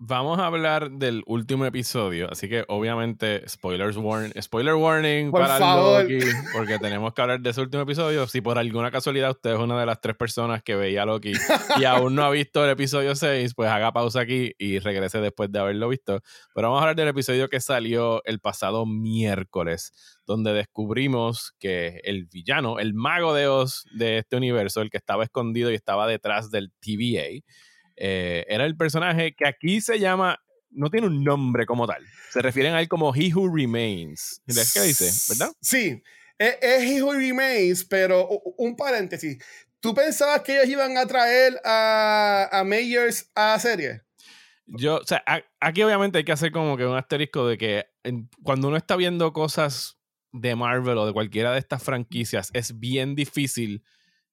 Vamos 0.00 0.38
a 0.38 0.46
hablar 0.46 0.92
del 0.92 1.24
último 1.26 1.66
episodio, 1.66 2.30
así 2.30 2.48
que 2.48 2.64
obviamente 2.68 3.42
spoilers 3.48 3.96
warning, 3.96 4.30
spoiler 4.40 4.74
warning 4.74 5.32
para 5.32 5.58
Loki, 5.58 6.20
porque 6.52 6.78
tenemos 6.78 7.12
que 7.12 7.20
hablar 7.20 7.40
de 7.40 7.50
ese 7.50 7.62
último 7.62 7.82
episodio. 7.82 8.28
Si 8.28 8.40
por 8.40 8.60
alguna 8.60 8.92
casualidad 8.92 9.32
usted 9.32 9.54
es 9.54 9.58
una 9.58 9.80
de 9.80 9.86
las 9.86 10.00
tres 10.00 10.14
personas 10.14 10.62
que 10.62 10.76
veía 10.76 11.04
Loki 11.04 11.32
y 11.80 11.84
aún 11.84 12.14
no 12.14 12.22
ha 12.22 12.30
visto 12.30 12.64
el 12.64 12.70
episodio 12.70 13.16
6, 13.16 13.54
pues 13.56 13.68
haga 13.68 13.90
pausa 13.90 14.20
aquí 14.20 14.52
y 14.56 14.78
regrese 14.78 15.20
después 15.20 15.50
de 15.50 15.58
haberlo 15.58 15.88
visto. 15.88 16.20
Pero 16.54 16.68
vamos 16.68 16.78
a 16.78 16.82
hablar 16.82 16.94
del 16.94 17.08
episodio 17.08 17.48
que 17.48 17.58
salió 17.58 18.22
el 18.24 18.38
pasado 18.38 18.86
miércoles, 18.86 20.20
donde 20.26 20.52
descubrimos 20.52 21.54
que 21.58 22.00
el 22.04 22.26
villano, 22.26 22.78
el 22.78 22.94
mago 22.94 23.34
de 23.34 23.48
Oz 23.48 23.82
de 23.90 24.18
este 24.18 24.36
universo, 24.36 24.80
el 24.80 24.90
que 24.90 24.98
estaba 24.98 25.24
escondido 25.24 25.72
y 25.72 25.74
estaba 25.74 26.06
detrás 26.06 26.52
del 26.52 26.70
TVA, 26.78 27.42
eh, 27.98 28.44
era 28.48 28.64
el 28.64 28.76
personaje 28.76 29.34
que 29.34 29.46
aquí 29.46 29.80
se 29.80 29.98
llama, 29.98 30.40
no 30.70 30.90
tiene 30.90 31.06
un 31.06 31.24
nombre 31.24 31.66
como 31.66 31.86
tal, 31.86 32.04
se 32.30 32.40
refieren 32.40 32.74
a 32.74 32.80
él 32.80 32.88
como 32.88 33.14
He 33.14 33.32
Who 33.34 33.54
Remains. 33.54 34.42
¿Ves 34.46 34.72
qué 34.72 34.80
dice? 34.82 35.10
¿Verdad? 35.28 35.52
Sí, 35.60 36.02
es, 36.38 36.56
He 36.60 37.02
Who 37.02 37.14
Remains, 37.14 37.84
pero 37.84 38.28
un 38.56 38.76
paréntesis. 38.76 39.42
¿Tú 39.80 39.94
pensabas 39.94 40.42
que 40.42 40.56
ellos 40.56 40.68
iban 40.68 40.96
a 40.96 41.06
traer 41.06 41.60
a, 41.64 42.48
a 42.50 42.64
Mayers 42.64 43.30
a 43.34 43.58
serie? 43.58 44.02
Yo, 44.66 44.96
o 44.96 45.04
sea, 45.04 45.22
aquí 45.60 45.82
obviamente 45.82 46.18
hay 46.18 46.24
que 46.24 46.32
hacer 46.32 46.52
como 46.52 46.76
que 46.76 46.84
un 46.84 46.96
asterisco 46.96 47.46
de 47.46 47.56
que 47.56 47.86
cuando 48.42 48.68
uno 48.68 48.76
está 48.76 48.96
viendo 48.96 49.32
cosas 49.32 49.98
de 50.32 50.54
Marvel 50.56 50.98
o 50.98 51.06
de 51.06 51.12
cualquiera 51.12 51.52
de 51.52 51.58
estas 51.58 51.82
franquicias, 51.82 52.50
es 52.52 52.78
bien 52.78 53.14
difícil 53.14 53.82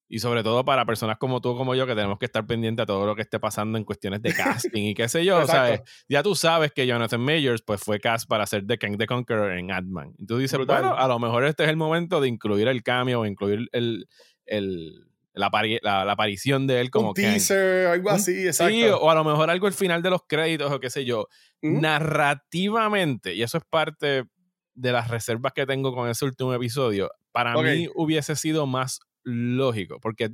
y 0.08 0.20
sobre 0.20 0.44
todo 0.44 0.64
para 0.64 0.86
personas 0.86 1.18
como 1.18 1.42
tú, 1.42 1.58
como 1.58 1.74
yo, 1.74 1.88
que 1.88 1.96
tenemos 1.96 2.20
que 2.20 2.26
estar 2.26 2.46
pendientes 2.46 2.84
a 2.84 2.86
todo 2.86 3.06
lo 3.06 3.16
que 3.16 3.24
esté 3.24 3.40
pasando 3.40 3.78
en 3.78 3.84
cuestiones 3.84 4.22
de 4.22 4.34
casting 4.34 4.84
y 4.84 4.94
qué 4.94 5.10
sé 5.10 5.26
yo. 5.26 5.46
¿sabes? 5.48 5.82
Ya 6.08 6.22
tú 6.22 6.36
sabes 6.36 6.72
que 6.72 6.86
Jonathan 6.86 7.22
Majors 7.22 7.62
pues, 7.64 7.82
fue 7.82 8.00
cast 8.00 8.28
para 8.28 8.44
hacer 8.44 8.66
The 8.68 8.78
King 8.78 8.98
the 8.98 9.08
Conqueror 9.08 9.52
en 9.52 9.72
Ant-Man. 9.72 10.14
Y 10.18 10.26
tú 10.26 10.38
dices, 10.38 10.60
bueno, 10.66 10.96
a 10.96 11.08
lo 11.08 11.20
mejor 11.20 11.46
este 11.46 11.64
es 11.64 11.70
el 11.70 11.78
momento 11.78 12.22
de 12.22 12.28
incluir 12.28 12.68
el 12.68 12.84
cambio 12.84 13.22
o 13.22 13.26
incluir 13.26 13.68
el, 13.72 14.08
el, 14.46 15.06
la, 15.34 15.50
la, 15.82 16.12
aparición 16.12 16.68
de 16.68 16.82
él 16.82 16.92
como 16.92 17.10
un 17.10 17.14
teaser, 17.16 17.88
algo 17.88 18.12
así, 18.12 18.46
exacto. 18.46 18.74
Sí, 18.74 18.86
o 18.86 19.10
a 19.10 19.16
lo 19.16 19.24
mejor 19.24 19.50
algo 19.50 19.68
al 19.68 19.74
final 19.74 20.02
de 20.04 20.12
los 20.12 20.22
créditos 20.28 20.72
o 20.72 20.80
qué 20.80 20.90
sé 20.90 21.04
yo. 21.06 21.28
Narrativamente, 21.62 23.34
y 23.34 23.42
eso 23.42 23.58
es 23.58 23.64
parte 23.68 24.26
de 24.76 24.92
las 24.92 25.10
reservas 25.10 25.54
que 25.54 25.66
tengo 25.66 25.96
con 25.96 26.10
ese 26.10 26.26
último 26.26 26.54
episodio, 26.54 27.10
para 27.32 27.56
mí 27.56 27.90
hubiese 27.96 28.36
sido 28.36 28.68
más 28.68 29.00
lógico, 29.26 30.00
porque 30.00 30.30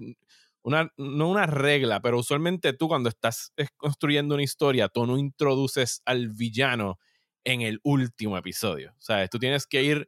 una, 0.64 0.92
no 0.98 1.30
una 1.30 1.48
regla, 1.48 2.02
pero 2.02 2.20
usualmente 2.20 2.74
tú 2.74 2.88
cuando 2.88 3.10
estás 3.10 3.54
construyendo 3.78 4.36
una 4.36 4.44
historia, 4.44 4.90
tú 4.90 5.06
no 5.06 5.18
introduces 5.18 6.02
al 6.06 6.30
villano 6.30 7.00
en 7.44 7.62
el 7.62 7.80
último 7.84 8.38
episodio. 8.38 8.92
O 8.92 9.02
sea, 9.02 9.28
tú 9.28 9.40
tienes 9.40 9.66
que 9.66 9.84
ir 9.84 10.08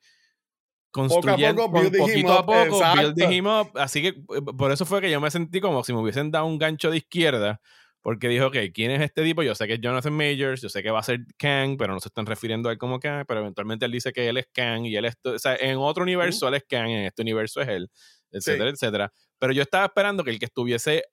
construyendo 0.92 1.72
poquito 1.72 2.34
a 2.34 2.46
poco, 2.46 2.82
building 2.96 3.32
him 3.32 3.48
up. 3.48 3.72
Así 3.76 4.02
que 4.02 4.10
eh, 4.10 4.42
por 4.56 4.72
eso 4.72 4.86
fue 4.86 5.02
que 5.02 5.10
yo 5.10 5.20
me 5.20 5.32
sentí 5.32 5.60
como 5.60 5.84
si 5.84 5.92
me 5.92 6.00
hubiesen 6.00 6.30
dado 6.30 6.46
un 6.46 6.60
gancho 6.60 6.92
de 6.92 6.98
izquierda, 6.98 7.60
porque 8.04 8.28
dijo, 8.28 8.48
ok, 8.48 8.58
¿quién 8.74 8.92
es 8.92 9.02
este 9.02 9.24
tipo? 9.24 9.42
Yo 9.42 9.56
sé 9.56 9.66
que 9.66 9.74
es 9.74 9.82
Jonathan 9.82 10.14
Majors, 10.14 10.62
yo 10.62 10.70
sé 10.70 10.84
que 10.84 10.92
va 10.92 11.00
a 11.00 11.04
ser 11.04 11.22
Kang, 11.38 11.78
pero 11.78 11.94
no 11.94 12.00
se 12.00 12.10
están 12.10 12.28
refiriendo 12.28 12.70
a 12.70 12.74
él 12.74 12.78
como 12.78 13.00
Kang, 13.00 13.26
pero 13.28 13.40
eventualmente 13.40 13.86
él 13.86 13.92
dice 13.92 14.12
que 14.12 14.28
él 14.28 14.38
es 14.38 14.48
Kang 14.54 14.86
y 14.86 14.96
él 14.96 15.06
es, 15.06 15.16
o 15.24 15.40
sea, 15.40 15.56
en 15.56 15.78
otro 15.78 16.04
universo 16.04 16.48
él 16.48 16.56
es 16.56 16.66
Kang, 16.70 16.90
en 16.90 17.06
este 17.06 17.24
universo 17.24 17.62
es 17.62 17.70
él 17.70 17.90
etcétera, 18.34 18.70
etcétera. 18.70 19.14
Pero 19.40 19.54
yo 19.54 19.62
estaba 19.62 19.86
esperando 19.86 20.24
que 20.24 20.32
el 20.32 20.40
que 20.40 20.46
estuviese 20.46 21.06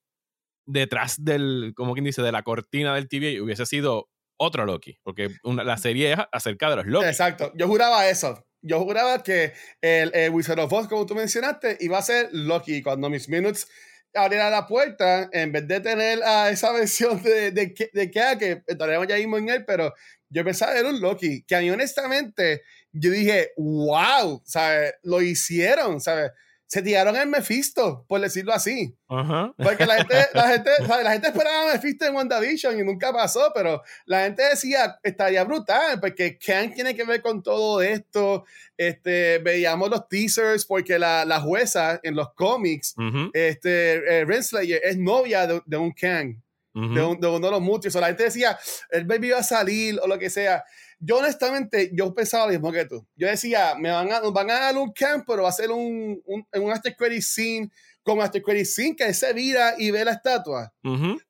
detrás 0.67 1.23
del, 1.23 1.73
como 1.77 1.93
quien 1.93 2.05
dice, 2.05 2.23
de 2.23 2.33
la 2.33 2.43
cortina 2.43 2.95
del 2.95 3.09
TV 3.09 3.41
hubiese 3.41 3.67
sido 3.67 4.09
otro 4.39 4.65
Loki, 4.65 4.99
porque 5.03 5.29
la 5.43 5.77
serie 5.77 6.13
es 6.13 6.19
acerca 6.33 6.71
de 6.71 6.77
los 6.77 6.87
Loki. 6.87 7.07
Exacto, 7.07 7.53
yo 7.55 7.67
juraba 7.67 8.09
eso. 8.09 8.47
Yo 8.63 8.81
juraba 8.81 9.23
que 9.23 9.53
el, 9.81 10.31
Wizard 10.31 10.61
of 10.61 10.73
Oz, 10.73 10.89
como 10.89 11.07
tú 11.07 11.15
mencionaste, 11.15 11.79
iba 11.81 11.99
a 11.99 12.03
ser 12.03 12.29
Loki. 12.33 12.83
Cuando 12.83 13.09
Miss 13.09 13.29
Minutes 13.29 13.69
abriera 14.15 14.51
la 14.51 14.67
puerta, 14.67 15.29
en 15.33 15.53
vez 15.53 15.67
de 15.67 15.81
tener 15.81 16.23
a 16.23 16.51
esa 16.51 16.73
versión 16.73 17.23
de, 17.23 17.53
de, 17.53 17.75
de, 17.93 18.11
que 18.11 18.63
estaremos 18.67 19.07
ya 19.07 19.17
mismo 19.17 19.39
en 19.39 19.49
él, 19.49 19.65
pero 19.67 19.93
yo 20.29 20.45
pensaba 20.45 20.73
que 20.73 20.81
era 20.81 20.89
un 20.89 21.01
Loki, 21.01 21.43
que 21.43 21.57
a 21.57 21.61
mí 21.61 21.71
honestamente, 21.71 22.63
yo 22.93 23.11
dije, 23.11 23.53
wow, 23.57 24.43
¿sabes? 24.45 24.95
Lo 25.03 25.23
hicieron, 25.23 26.01
¿sabes? 26.01 26.31
Se 26.71 26.83
tiraron 26.83 27.17
en 27.17 27.31
Mephisto, 27.31 28.05
por 28.07 28.21
decirlo 28.21 28.53
así. 28.53 28.97
Porque 29.09 29.87
la 29.87 29.97
gente, 29.97 30.15
la, 30.35 30.43
gente, 30.53 30.71
la 31.03 31.13
gente 31.13 31.27
esperaba 31.27 31.69
a 31.69 31.75
Mephisto 31.75 32.07
en 32.07 32.15
WandaVision 32.15 32.79
y 32.79 32.85
nunca 32.85 33.13
pasó, 33.13 33.51
pero 33.53 33.83
la 34.07 34.23
gente 34.23 34.45
decía, 34.45 34.97
estaría 35.03 35.43
brutal, 35.43 35.99
porque 35.99 36.39
Kang 36.39 36.73
tiene 36.73 36.95
que 36.95 37.03
ver 37.03 37.23
con 37.23 37.43
todo 37.43 37.83
esto. 37.83 38.45
Este, 38.77 39.39
veíamos 39.39 39.91
los 39.91 40.09
teasers, 40.09 40.65
porque 40.65 40.97
la, 40.97 41.25
la 41.25 41.41
jueza 41.41 41.99
en 42.05 42.15
los 42.15 42.35
cómics, 42.35 42.95
este, 43.33 44.21
eh, 44.21 44.25
Renslayer, 44.25 44.81
es 44.85 44.97
novia 44.97 45.49
de, 45.49 45.77
un 45.77 45.91
Kang, 45.91 46.37
de, 46.73 47.03
uno 47.03 47.41
de 47.41 47.51
los 47.51 47.61
muchos. 47.61 47.97
O 47.97 48.01
la 48.01 48.07
gente 48.07 48.23
decía, 48.23 48.57
el 48.91 49.07
baby 49.07 49.31
va 49.31 49.41
a 49.41 49.43
salir 49.43 49.99
o 50.01 50.07
lo 50.07 50.21
que 50.21 50.31
sea 50.31 50.63
yo 51.01 51.19
honestamente, 51.19 51.91
yo 51.95 52.15
pensaba 52.15 52.47
lo 52.47 52.53
mismo 52.53 52.71
que 52.71 52.85
tú. 52.85 53.07
Yo 53.17 53.27
decía, 53.27 53.75
me 53.77 53.91
van 53.91 54.13
a, 54.13 54.21
van 54.21 54.51
a 54.51 54.61
dar 54.61 54.77
un 54.77 54.93
camp, 54.93 55.25
pero 55.27 55.43
va 55.45 55.49
a 55.49 55.53
ser 55.53 55.71
un, 55.71 56.21
un, 56.27 56.47
un 56.53 56.71
after 56.71 56.95
credit 56.95 57.23
scene, 57.23 57.71
como 58.03 58.23
after 58.23 58.43
credit 58.43 58.67
scene, 58.67 58.95
que 58.95 59.13
se 59.15 59.33
vira 59.33 59.75
y 59.79 59.91
ve 59.91 60.05
la 60.05 60.13
estatua. 60.13 60.73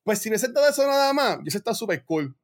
Pues 0.03 0.19
si 0.19 0.29
me 0.29 0.39
todo 0.39 0.69
eso 0.69 0.87
nada 0.87 1.13
más, 1.13 1.39
yo 1.39 1.57
está 1.57 1.73
súper 1.73 2.05
cool. 2.05 2.37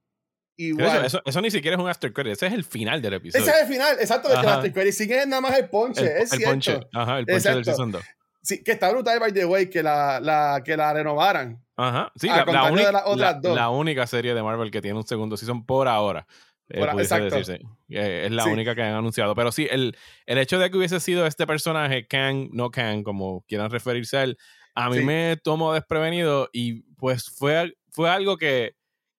Igual. 0.59 1.04
Eso, 1.04 1.21
eso, 1.25 1.40
ni 1.42 1.50
siquiera 1.50 1.76
es 1.76 1.83
un 1.83 1.88
after 1.88 2.12
credit, 2.12 2.33
ese 2.33 2.47
es 2.47 2.52
el 2.54 2.64
final 2.64 3.02
del 3.02 3.14
episodio. 3.14 3.45
Ese 3.45 3.54
es 3.54 3.62
el 3.62 3.68
final, 3.68 3.97
exacto, 4.00 4.30
el 4.30 4.37
after 4.37 4.73
credit 4.73 4.92
scene 4.92 5.18
es 5.18 5.26
nada 5.26 5.42
más 5.42 5.59
el 5.59 5.68
ponche, 5.68 6.23
es 6.23 6.33
el 6.33 6.38
cierto. 6.38 6.50
Ponche. 6.50 6.80
Ajá, 6.95 7.18
el 7.18 7.26
ponche 7.26 7.50
del 7.50 7.64
season 7.64 7.90
2. 7.90 8.02
Sí, 8.42 8.62
que 8.62 8.73
está 8.73 8.92
brutal, 8.92 9.18
by 9.18 9.33
the 9.33 9.45
way, 9.45 9.68
que 9.68 9.83
la, 9.83 10.21
la, 10.21 10.62
que 10.64 10.76
la 10.76 10.92
renovaran. 10.92 11.61
Ajá, 11.76 12.12
sí, 12.14 12.28
la, 12.28 12.45
la, 12.45 12.71
única, 12.71 12.92
la, 12.92 13.40
la, 13.42 13.71
única 13.71 14.06
serie 14.06 14.33
de 14.33 14.42
Marvel 14.42 14.71
que 14.71 14.80
tiene 14.80 14.97
un 14.97 15.06
segundo 15.06 15.37
season 15.37 15.66
por 15.66 15.88
ahora. 15.88 16.26
Eh, 16.68 16.85
decirse. 16.96 17.61
es 17.88 18.30
la 18.32 18.46
única 18.46 18.75
que 18.75 18.82
han 18.82 18.94
anunciado. 18.94 19.35
Pero 19.35 19.52
sí, 19.52 19.68
el, 19.70 19.96
el 20.26 20.38
hecho 20.38 20.58
de 20.58 20.70
que 20.70 20.76
hubiese 20.76 20.99
sido 21.00 21.26
este 21.26 21.46
personaje, 21.46 22.06
Kang, 22.06 22.49
no 22.52 22.70
Kang, 22.70 23.02
como 23.02 23.44
quieran 23.46 23.70
referirse 23.70 24.16
a 24.16 24.23
él, 24.25 24.38
a 24.75 24.90
mí 24.90 25.00
me 25.00 25.37
tomó 25.42 25.73
desprevenido 25.73 26.50
y 26.52 26.82
pues 26.96 27.30
fue, 27.30 27.76
fue 27.90 28.11
algo 28.11 28.37
que, 28.37 28.76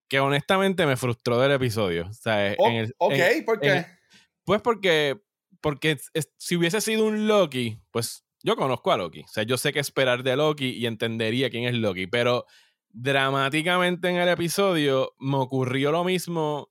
que 0.08 0.20
honestamente 0.20 0.86
me 0.86 0.98
frustró 0.98 1.40
del 1.40 1.52
episodio. 1.52 2.10
Oh, 2.58 2.70
ok, 2.98 3.16
¿por 3.46 3.60
qué? 3.60 3.86
pues 4.44 4.62
porque, 4.62 5.20
porque 5.62 5.98
si 6.38 6.56
hubiese 6.58 6.80
sido 6.80 7.06
un 7.06 7.28
Loki, 7.28 7.80
pues 7.92 8.24
yo 8.44 8.56
conozco 8.56 8.92
a 8.92 8.98
Loki. 8.98 9.22
O 9.22 9.28
sea, 9.28 9.44
yo 9.44 9.58
sé 9.58 9.74
qué 9.74 9.80
esperar 9.80 10.24
de 10.24 10.36
Loki 10.36 10.70
y 10.70 10.86
entendería 10.86 11.50
quién 11.50 11.64
es 11.64 11.74
Loki, 11.74 12.08
pero 12.08 12.46
dramáticamente 12.90 14.10
en 14.10 14.18
el 14.18 14.30
episodio 14.30 15.14
me 15.20 15.38
ocurrió 15.38 15.92
lo 15.92 16.04
mismo 16.04 16.70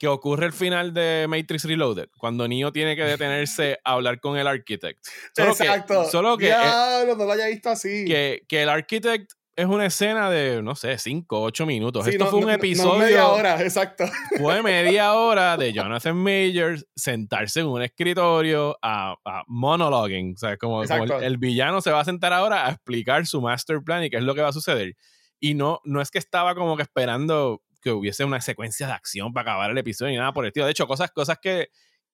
que 0.00 0.08
ocurre 0.08 0.46
el 0.46 0.54
final 0.54 0.94
de 0.94 1.26
Matrix 1.28 1.64
Reloaded, 1.64 2.08
cuando 2.16 2.48
Neo 2.48 2.72
tiene 2.72 2.96
que 2.96 3.04
detenerse 3.04 3.78
a 3.84 3.92
hablar 3.92 4.18
con 4.18 4.38
el 4.38 4.46
architect. 4.46 5.06
Exacto. 5.36 6.06
solo 6.06 6.38
que. 6.38 6.46
Ya, 6.46 7.04
no 7.06 7.14
lo 7.22 7.30
haya 7.30 7.48
visto 7.48 7.68
así. 7.68 8.06
Que, 8.06 8.42
que, 8.48 8.62
el 8.62 8.70
architect 8.70 9.30
es 9.54 9.66
una 9.66 9.84
escena 9.84 10.30
de, 10.30 10.62
no 10.62 10.74
sé, 10.74 10.96
5, 10.96 11.42
8 11.42 11.66
minutos. 11.66 12.06
Esto 12.06 12.28
fue 12.28 12.38
un 12.38 12.48
episodio. 12.48 12.94
No 12.94 12.98
media 12.98 13.28
hora, 13.28 13.60
exacto. 13.60 14.06
Fue 14.38 14.62
media 14.62 15.12
hora 15.12 15.58
de 15.58 15.74
Jonathan 15.74 16.16
Majors 16.16 16.86
sentarse 16.96 17.60
en 17.60 17.66
un 17.66 17.82
escritorio 17.82 18.78
a, 18.80 19.16
a 19.22 19.42
monologuing. 19.48 20.32
O 20.32 20.38
sea, 20.38 20.56
como, 20.56 20.82
como 20.82 21.18
el, 21.18 21.36
villano 21.36 21.82
se 21.82 21.90
va 21.90 22.00
a 22.00 22.04
sentar 22.06 22.32
ahora 22.32 22.66
a 22.66 22.70
explicar 22.70 23.26
su 23.26 23.42
master 23.42 23.82
plan 23.84 24.02
y 24.02 24.08
qué 24.08 24.16
es 24.16 24.22
lo 24.22 24.34
que 24.34 24.40
va 24.40 24.48
a 24.48 24.54
suceder. 24.54 24.96
Y 25.38 25.52
no, 25.52 25.80
no 25.84 26.00
es 26.00 26.10
que 26.10 26.18
estaba 26.18 26.54
como 26.54 26.78
que 26.78 26.84
esperando 26.84 27.60
que 27.80 27.90
hubiese 27.90 28.24
una 28.24 28.40
secuencia 28.40 28.86
de 28.86 28.92
acción 28.92 29.32
para 29.32 29.52
acabar 29.52 29.70
el 29.70 29.78
episodio 29.78 30.12
ni 30.12 30.18
nada 30.18 30.32
por 30.32 30.44
el 30.44 30.48
estilo. 30.48 30.66
De 30.66 30.72
hecho, 30.72 30.86
cosas, 30.86 31.10
cosas 31.10 31.38
que, 31.40 31.68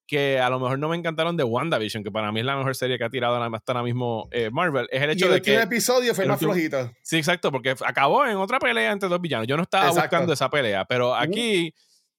que 0.07 0.39
a 0.39 0.49
lo 0.49 0.61
mejor 0.61 0.79
no 0.79 0.89
me 0.89 0.97
encantaron 0.97 1.37
de 1.37 1.45
WandaVision, 1.45 2.05
que 2.05 2.11
para 2.11 2.31
mí 2.33 2.41
es 2.41 2.47
la 2.47 2.57
mejor 2.57 2.77
serie 2.77 2.97
que 2.99 3.05
ha 3.05 3.11
tirado 3.11 3.43
hasta 3.43 3.73
ahora 3.73 3.83
mismo 3.83 4.29
eh, 4.31 4.51
Marvel, 4.53 4.89
es 4.91 5.03
el 5.03 5.11
hecho 5.11 5.29
de 5.31 5.43
que... 5.43 5.57
el 5.57 5.63
episodio 5.63 6.15
fue 6.15 6.27
más 6.27 6.39
flojito. 6.39 6.93
Sí, 7.03 7.17
exacto, 7.17 7.51
porque 7.51 7.75
acabó 7.85 8.25
en 8.27 8.37
otra 8.37 8.59
pelea 8.59 8.93
entre 8.93 9.09
dos 9.09 9.21
villanos. 9.21 9.47
Yo 9.47 9.57
no 9.57 9.65
estaba 9.65 9.91
buscando 9.91 10.33
esa 10.33 10.49
pelea, 10.49 10.85
pero 10.85 11.15
aquí, 11.15 11.75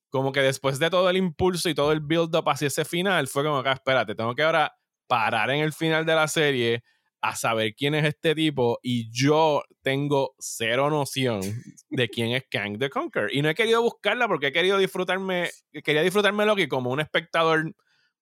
como 0.10 0.32
que 0.32 0.42
después 0.42 0.80
de 0.80 0.90
todo 0.90 1.10
el 1.10 1.18
impulso 1.18 1.70
y 1.70 1.76
todo 1.76 1.92
el 1.92 2.02
build-up 2.02 2.50
hacia 2.50 2.68
ese 2.68 2.84
final, 2.84 3.28
fue 3.28 3.44
como 3.44 3.64
que, 3.64 3.70
ah, 3.70 3.74
espérate, 3.74 4.16
tengo 4.16 4.36
que 4.36 4.44
ahora 4.44 4.74
parar 5.08 5.50
en 5.52 5.62
el 5.62 5.72
final 5.72 6.06
de 6.06 6.16
la 6.16 6.28
serie 6.28 6.84
a 7.22 7.36
saber 7.36 7.74
quién 7.76 7.96
es 7.96 8.06
este 8.06 8.36
tipo 8.36 8.80
y 8.82 9.10
yo 9.12 9.64
tengo 9.82 10.36
cero 10.40 10.90
noción 10.90 11.42
de 11.90 12.10
quién 12.10 12.32
es 12.32 12.44
Kang 12.50 12.78
the 12.78 12.90
Conqueror. 12.90 13.34
Y 13.34 13.42
no 13.42 13.50
he 13.50 13.56
querido 13.56 13.82
buscarla 13.82 14.28
porque 14.28 14.48
he 14.48 14.52
querido 14.52 14.78
disfrutarme, 14.78 15.50
quería 15.84 16.04
disfrutarme 16.04 16.46
que 16.56 16.68
como 16.68 16.92
un 16.92 17.00
espectador 17.00 17.74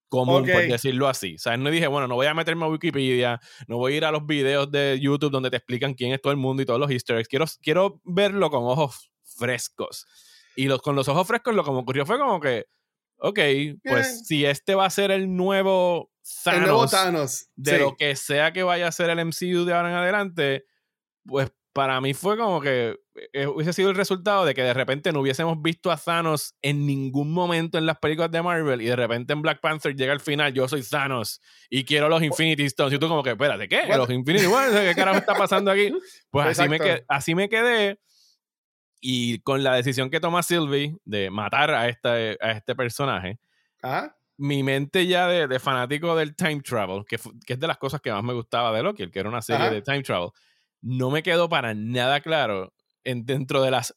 común, 0.07 0.45
por 0.45 0.67
decirlo 0.67 1.07
así. 1.07 1.35
O 1.35 1.39
sea, 1.39 1.57
no 1.57 1.69
dije, 1.69 1.87
bueno, 1.87 2.07
no 2.07 2.15
voy 2.15 2.27
a 2.27 2.33
meterme 2.33 2.65
a 2.65 2.69
Wikipedia, 2.69 3.39
no 3.67 3.77
voy 3.77 3.93
a 3.93 3.97
ir 3.97 4.05
a 4.05 4.11
los 4.11 4.25
videos 4.25 4.71
de 4.71 4.97
YouTube 5.01 5.31
donde 5.31 5.49
te 5.49 5.57
explican 5.57 5.93
quién 5.93 6.13
es 6.13 6.21
todo 6.21 6.31
el 6.31 6.37
mundo 6.37 6.61
y 6.61 6.65
todos 6.65 6.79
los 6.79 6.91
easter 6.91 7.17
eggs. 7.17 7.27
Quiero, 7.27 7.45
quiero 7.61 8.01
verlo 8.03 8.49
con 8.49 8.63
ojos 8.63 9.11
frescos. 9.23 10.05
Y 10.55 10.65
los, 10.65 10.81
con 10.81 10.95
los 10.95 11.07
ojos 11.09 11.27
frescos 11.27 11.53
lo 11.53 11.63
que 11.63 11.71
me 11.71 11.79
ocurrió 11.79 12.05
fue 12.05 12.17
como 12.17 12.39
que, 12.39 12.65
ok, 13.17 13.39
pues 13.83 14.25
si 14.25 14.45
este 14.45 14.75
va 14.75 14.85
a 14.85 14.89
ser 14.89 15.11
el 15.11 15.35
nuevo 15.35 16.11
Thanos, 16.43 17.49
de 17.55 17.79
lo 17.79 17.95
que 17.95 18.15
sea 18.15 18.51
que 18.51 18.63
vaya 18.63 18.87
a 18.87 18.91
ser 18.91 19.09
el 19.09 19.23
MCU 19.25 19.65
de 19.65 19.73
ahora 19.73 19.89
en 19.89 19.95
adelante, 19.95 20.65
pues 21.23 21.51
para 21.71 21.99
mí 21.99 22.13
fue 22.13 22.37
como 22.37 22.61
que 22.61 22.97
eh, 23.33 23.47
hubiese 23.47 23.73
sido 23.73 23.89
el 23.89 23.97
resultado 23.97 24.45
de 24.45 24.53
que 24.53 24.63
de 24.63 24.73
repente 24.73 25.11
no 25.11 25.19
hubiésemos 25.19 25.61
visto 25.61 25.91
a 25.91 25.97
Thanos 25.97 26.55
en 26.61 26.85
ningún 26.85 27.31
momento 27.31 27.77
en 27.77 27.85
las 27.85 27.97
películas 27.99 28.31
de 28.31 28.41
Marvel 28.41 28.81
y 28.81 28.85
de 28.85 28.95
repente 28.95 29.33
en 29.33 29.41
Black 29.41 29.59
Panther 29.59 29.95
llega 29.95 30.13
al 30.13 30.21
final, 30.21 30.53
yo 30.53 30.67
soy 30.67 30.83
Thanos 30.83 31.41
y 31.69 31.83
quiero 31.83 32.07
los 32.07 32.23
Infinity 32.23 32.63
Stones 32.63 32.93
y 32.93 32.97
tú 32.97 33.07
como 33.07 33.21
que, 33.21 33.31
espérate, 33.31 33.67
¿qué? 33.67 33.87
Los 33.89 34.09
Infinity 34.09 34.45
Stones, 34.45 34.71
¿qué 34.71 34.95
carajo 34.95 35.17
está 35.17 35.35
pasando 35.35 35.69
aquí? 35.69 35.93
Pues 36.31 36.57
así 36.57 36.69
me, 36.69 36.79
quedé, 36.79 37.05
así 37.07 37.35
me 37.35 37.49
quedé 37.49 37.99
y 38.99 39.39
con 39.39 39.63
la 39.63 39.75
decisión 39.75 40.09
que 40.09 40.19
toma 40.19 40.43
Sylvie 40.43 40.97
de 41.03 41.29
matar 41.29 41.71
a, 41.71 41.87
esta, 41.89 42.13
a 42.13 42.51
este 42.51 42.73
personaje, 42.73 43.37
¿Ah? 43.83 44.15
Mi 44.37 44.63
mente 44.63 45.07
ya 45.07 45.27
de, 45.27 45.59
fanático 45.59 46.15
del 46.15 46.35
time 46.35 46.61
travel, 46.61 47.05
que, 47.07 47.17
que, 47.45 47.53
es 47.53 47.59
de 47.59 47.67
las 47.67 47.77
cosas 47.77 48.01
que 48.01 48.11
más 48.11 48.23
me 48.23 48.33
gustaba 48.33 48.75
de 48.75 48.83
Loki, 48.83 49.09
que 49.09 49.19
era 49.19 49.29
una 49.29 49.41
serie 49.41 49.69
de 49.69 49.81
time 49.81 50.03
travel, 50.03 50.29
no 50.81 51.09
me 51.09 51.23
quedó 51.23 51.49
para 51.49 51.73
nada 51.73 52.21
claro 52.21 52.73
en, 53.05 53.25
dentro, 53.25 53.61
de 53.61 53.71
las, 53.71 53.95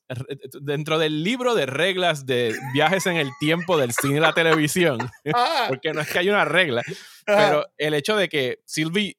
dentro 0.60 0.98
del 0.98 1.24
libro 1.24 1.54
de 1.54 1.66
reglas 1.66 2.26
de 2.26 2.54
viajes 2.72 3.06
en 3.06 3.16
el 3.16 3.30
tiempo 3.40 3.78
del 3.78 3.92
cine 3.92 4.18
y 4.18 4.20
la 4.20 4.32
televisión, 4.32 4.98
porque 5.68 5.92
no 5.92 6.00
es 6.02 6.10
que 6.10 6.18
haya 6.20 6.32
una 6.32 6.44
regla, 6.44 6.82
pero 7.26 7.66
el 7.76 7.94
hecho 7.94 8.16
de 8.16 8.28
que 8.28 8.60
Sylvie 8.64 9.18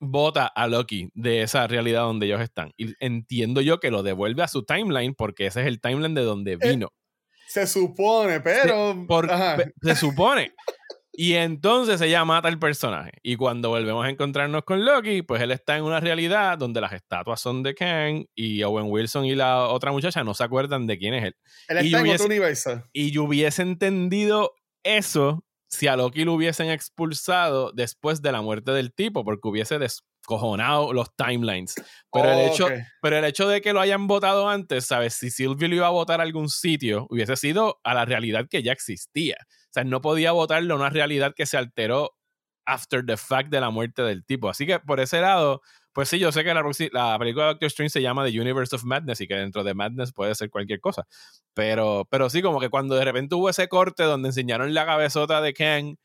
vota 0.00 0.46
a 0.46 0.66
Loki 0.66 1.10
de 1.14 1.42
esa 1.42 1.66
realidad 1.66 2.02
donde 2.02 2.26
ellos 2.26 2.40
están. 2.40 2.72
Y 2.76 2.94
entiendo 3.00 3.60
yo 3.60 3.78
que 3.78 3.90
lo 3.90 4.02
devuelve 4.02 4.42
a 4.42 4.48
su 4.48 4.64
timeline 4.64 5.14
porque 5.14 5.46
ese 5.46 5.60
es 5.60 5.66
el 5.66 5.80
timeline 5.80 6.14
de 6.14 6.22
donde 6.22 6.52
eh, 6.52 6.58
vino. 6.60 6.92
Se 7.50 7.66
supone, 7.66 8.40
pero... 8.40 8.94
se 9.82 9.96
supone. 9.96 10.54
Y 11.12 11.34
entonces 11.34 12.00
ella 12.00 12.24
mata 12.24 12.46
al 12.46 12.60
personaje. 12.60 13.10
Y 13.24 13.34
cuando 13.34 13.70
volvemos 13.70 14.06
a 14.06 14.08
encontrarnos 14.08 14.62
con 14.62 14.84
Loki, 14.84 15.22
pues 15.22 15.42
él 15.42 15.50
está 15.50 15.76
en 15.76 15.82
una 15.82 15.98
realidad 15.98 16.56
donde 16.58 16.80
las 16.80 16.92
estatuas 16.92 17.40
son 17.40 17.64
de 17.64 17.74
Kang 17.74 18.26
y 18.36 18.62
Owen 18.62 18.86
Wilson 18.88 19.24
y 19.24 19.34
la 19.34 19.66
otra 19.66 19.90
muchacha 19.90 20.22
no 20.22 20.32
se 20.32 20.44
acuerdan 20.44 20.86
de 20.86 20.96
quién 20.96 21.14
es 21.14 21.24
él. 21.24 21.36
Él 21.66 21.78
está 21.78 22.00
en 22.00 22.10
otro 22.10 22.26
universo. 22.26 22.84
Y 22.92 23.10
yo 23.10 23.24
hubiese 23.24 23.62
entendido 23.62 24.54
eso 24.84 25.44
si 25.66 25.88
a 25.88 25.96
Loki 25.96 26.24
lo 26.24 26.34
hubiesen 26.34 26.70
expulsado 26.70 27.72
después 27.72 28.22
de 28.22 28.30
la 28.30 28.42
muerte 28.42 28.70
del 28.70 28.92
tipo, 28.94 29.24
porque 29.24 29.48
hubiese 29.48 29.80
descojonado 30.30 30.92
los 30.92 31.14
timelines. 31.16 31.74
Pero, 32.12 32.30
el, 32.30 32.50
hecho, 32.50 32.68
pero 33.02 33.18
el 33.18 33.24
hecho 33.24 33.48
de 33.48 33.60
que 33.60 33.72
lo 33.72 33.80
hayan 33.80 34.06
votado 34.06 34.48
antes, 34.48 34.86
¿sabes? 34.86 35.14
Si 35.14 35.30
Sylvie 35.30 35.68
lo 35.68 35.74
iba 35.74 35.86
a 35.86 35.90
votar 35.90 36.20
a 36.20 36.22
algún 36.22 36.48
sitio, 36.48 37.06
hubiese 37.10 37.36
sido 37.36 37.80
a 37.84 37.94
la 37.94 38.04
realidad 38.04 38.46
que 38.48 38.62
ya 38.62 38.72
existía. 38.72 39.36
O 39.40 39.72
sea, 39.72 39.84
no 39.84 40.00
podía 40.00 40.32
votarlo 40.32 40.74
a 40.74 40.76
una 40.76 40.90
realidad 40.90 41.34
que 41.34 41.46
se 41.46 41.56
alteró 41.56 42.16
after 42.66 43.04
the 43.04 43.16
fact 43.16 43.50
de 43.50 43.60
la 43.60 43.70
muerte 43.70 44.02
del 44.02 44.24
tipo. 44.24 44.48
Así 44.48 44.66
que 44.66 44.78
por 44.78 45.00
ese 45.00 45.20
lado, 45.20 45.62
pues 45.92 46.08
sí, 46.08 46.18
yo 46.18 46.30
sé 46.30 46.44
que 46.44 46.54
la, 46.54 46.62
la, 46.92 47.18
película 47.18 47.46
de 47.46 47.50
Doctor 47.52 47.66
Strange 47.66 47.90
se 47.90 48.02
llama 48.02 48.24
The 48.24 48.40
Universe 48.40 48.76
of 48.76 48.84
Madness 48.84 49.20
y 49.20 49.26
que 49.26 49.34
dentro 49.34 49.64
de 49.64 49.74
Madness 49.74 50.12
puede 50.12 50.34
ser 50.34 50.50
cualquier 50.50 50.80
cosa. 50.80 51.06
Pero, 51.54 52.06
pero 52.10 52.30
sí, 52.30 52.42
como 52.42 52.60
que 52.60 52.68
cuando 52.68 52.94
de 52.94 53.04
repente 53.04 53.34
hubo 53.34 53.48
ese 53.48 53.68
corte 53.68 54.04
donde 54.04 54.28
enseñaron 54.28 54.74
la 54.74 54.86
cabezota 54.86 55.40
de 55.40 55.52
Kang 55.52 55.96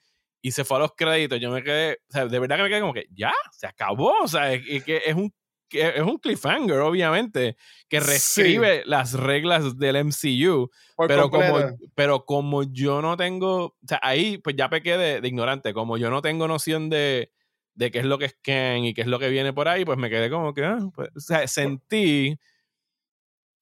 y 0.46 0.52
se 0.52 0.64
fue 0.64 0.78
a 0.78 0.82
los 0.82 0.92
créditos, 0.96 1.40
yo 1.40 1.50
me 1.50 1.64
quedé, 1.64 1.94
o 2.08 2.12
sea, 2.12 2.28
de 2.28 2.38
verdad 2.38 2.58
que 2.58 2.62
me 2.62 2.70
quedé 2.70 2.80
como 2.80 2.94
que 2.94 3.08
ya, 3.10 3.34
se 3.52 3.66
acabó. 3.66 4.14
O 4.22 4.28
sea, 4.28 4.54
es, 4.54 4.84
que 4.84 5.02
es 5.04 5.16
un 5.16 5.34
es 5.72 6.02
un 6.04 6.20
cliffhanger, 6.20 6.82
obviamente, 6.82 7.58
que 7.90 8.00
reescribe 8.00 8.84
las 8.86 9.14
reglas 9.14 9.80
del 9.80 9.96
MCU. 9.96 10.70
pero 11.08 11.32
como, 11.32 11.76
pero 11.96 12.26
como 12.26 12.62
yo 12.62 13.02
no 13.02 13.18
tengo, 13.18 13.66
o 13.66 13.76
sea, 13.88 14.00
ahí 14.04 14.38
pues 14.38 14.56
ya 14.56 14.70
pequé 14.70 15.00
de, 15.00 15.28
ignorante, 15.28 15.74
como 15.74 15.98
yo 15.98 16.12
no 16.12 16.22
tengo 16.22 16.48
noción 16.48 16.92
de, 16.92 17.32
de, 17.74 17.90
qué 17.90 17.98
es 17.98 18.06
lo 18.06 18.20
que 18.20 18.26
es 18.26 18.38
Ken 18.44 18.86
y 18.86 18.94
qué 18.94 19.02
es 19.02 19.08
lo 19.08 19.18
que 19.18 19.30
viene 19.30 19.52
por 19.52 19.68
ahí, 19.68 19.84
pues 19.84 19.98
me 19.98 20.12
quedé 20.12 20.30
como 20.30 20.54
que, 20.54 20.64
ah, 20.64 20.78
pues, 20.94 21.10
o 21.16 21.20
sea, 21.22 21.48
sentí 21.48 22.38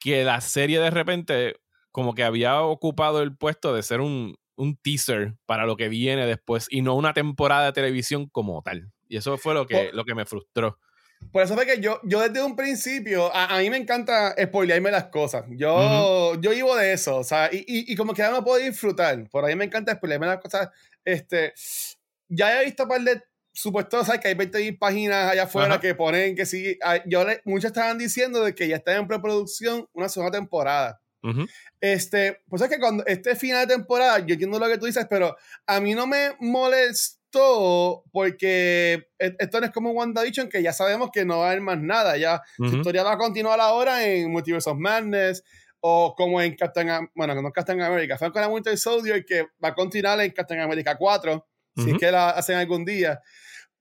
que 0.02 0.26
la 0.26 0.42
serie 0.42 0.82
de 0.82 0.90
repente 0.90 1.56
como 1.92 2.14
que 2.14 2.26
había 2.26 2.62
ocupado 2.62 3.22
el 3.22 3.38
puesto 3.38 3.74
de 3.74 3.84
ser 3.84 4.02
un, 4.02 4.36
un 4.56 4.76
teaser 4.78 5.36
para 5.46 5.66
lo 5.66 5.76
que 5.78 5.90
viene 5.90 6.26
después 6.26 6.68
y 6.70 6.82
no 6.82 6.96
una 6.96 7.14
temporada 7.14 7.66
de 7.66 7.74
televisión 7.74 8.28
como 8.28 8.62
tal. 8.62 8.92
Y 9.08 9.18
eso 9.18 9.38
fue 9.38 9.54
lo 9.54 9.68
que, 9.68 9.92
lo 9.94 10.06
que 10.06 10.16
me 10.16 10.26
frustró. 10.26 10.80
Por 11.32 11.42
eso 11.42 11.56
fue 11.56 11.66
que 11.66 11.80
yo, 11.80 12.00
yo 12.04 12.20
desde 12.20 12.44
un 12.44 12.56
principio, 12.56 13.34
a, 13.34 13.60
mí 13.60 13.70
me 13.70 13.78
encanta 13.78 14.36
spoilearme 14.42 14.92
las 14.92 15.06
cosas. 15.06 15.46
Yo, 15.52 16.36
yo 16.42 16.52
vivo 16.52 16.76
de 16.76 16.94
eso, 16.94 17.18
o 17.18 17.24
sea, 17.24 17.50
y, 17.52 17.60
y, 17.60 17.94
y 17.94 17.96
como 17.96 18.14
que 18.14 18.22
ya 18.22 18.32
no 18.32 18.44
puedo 18.44 18.58
disfrutar. 18.64 19.30
Por 19.30 19.46
ahí 19.46 19.56
me 19.56 19.66
encanta 19.66 19.96
spoilearme 19.96 20.28
las 20.28 20.40
cosas. 20.40 20.70
Este, 21.06 21.54
ya 22.28 22.62
he 22.62 22.66
visto 22.66 22.84
un 22.84 22.90
par 22.90 23.02
de 23.02 23.22
supuestos, 23.54 24.08
¿sabes? 24.08 24.22
Que 24.22 24.30
hay 24.30 24.34
20 24.34 24.74
páginas 24.74 25.32
allá 25.32 25.44
afuera 25.44 25.80
que 25.80 25.96
ponen 25.96 26.36
que 26.36 26.46
sí. 26.46 26.78
Yo 27.06 27.26
muchos 27.46 27.66
estaban 27.66 27.98
diciendo 27.98 28.44
de 28.44 28.56
que 28.56 28.68
ya 28.68 28.78
está 28.78 28.96
en 28.96 29.08
preproducción 29.08 29.88
una 29.94 30.10
segunda 30.10 30.38
temporada. 30.38 31.00
Este, 31.84 32.42
pues 32.48 32.62
es 32.62 32.70
que 32.70 32.80
cuando 32.80 33.06
este 33.06 33.36
final 33.36 33.68
de 33.68 33.76
temporada, 33.76 34.20
yo 34.20 34.34
entiendo 34.34 34.58
lo 34.58 34.68
que 34.68 34.78
tú 34.78 34.86
dices, 34.86 35.06
pero 35.10 35.36
a 35.68 35.82
mí 35.82 35.94
no 35.94 36.08
me 36.08 36.32
molesta 36.40 37.24
porque 38.12 39.08
e, 39.20 39.36
esto 39.40 39.60
no 39.60 39.66
es 39.66 39.72
como 39.72 39.92
WandaVision, 39.92 40.50
que 40.50 40.62
ya 40.62 40.74
sabemos 40.74 41.10
que 41.12 41.26
no 41.26 41.40
va 41.40 41.46
a 41.46 41.48
haber 41.50 41.62
más 41.62 41.80
nada. 41.80 42.18
Ya 42.18 42.42
su 42.58 42.78
historia 42.78 43.04
va 43.04 43.14
a 43.14 43.18
continuar 43.18 43.60
ahora 43.60 44.06
en 44.06 44.32
Multiverse 44.32 44.70
of 44.70 44.78
Madness 44.78 45.44
o 45.80 46.16
como 46.16 46.42
en 46.42 46.56
Captain, 46.56 47.10
bueno, 47.16 47.42
no 47.42 47.52
Captain 47.52 47.82
America, 47.82 48.18
fue 48.18 48.32
con 48.32 48.42
la 48.42 48.48
Winter 48.48 48.78
Soldier 48.78 49.26
que 49.26 49.48
va 49.64 49.70
a 49.70 49.76
continuar 49.76 50.20
en 50.22 50.32
Captain 50.32 50.62
America 50.62 50.96
4, 50.98 51.46
si 51.76 51.92
es 51.92 51.98
que 51.98 52.12
la 52.12 52.30
hacen 52.30 52.58
algún 52.58 52.86
día. 52.86 53.20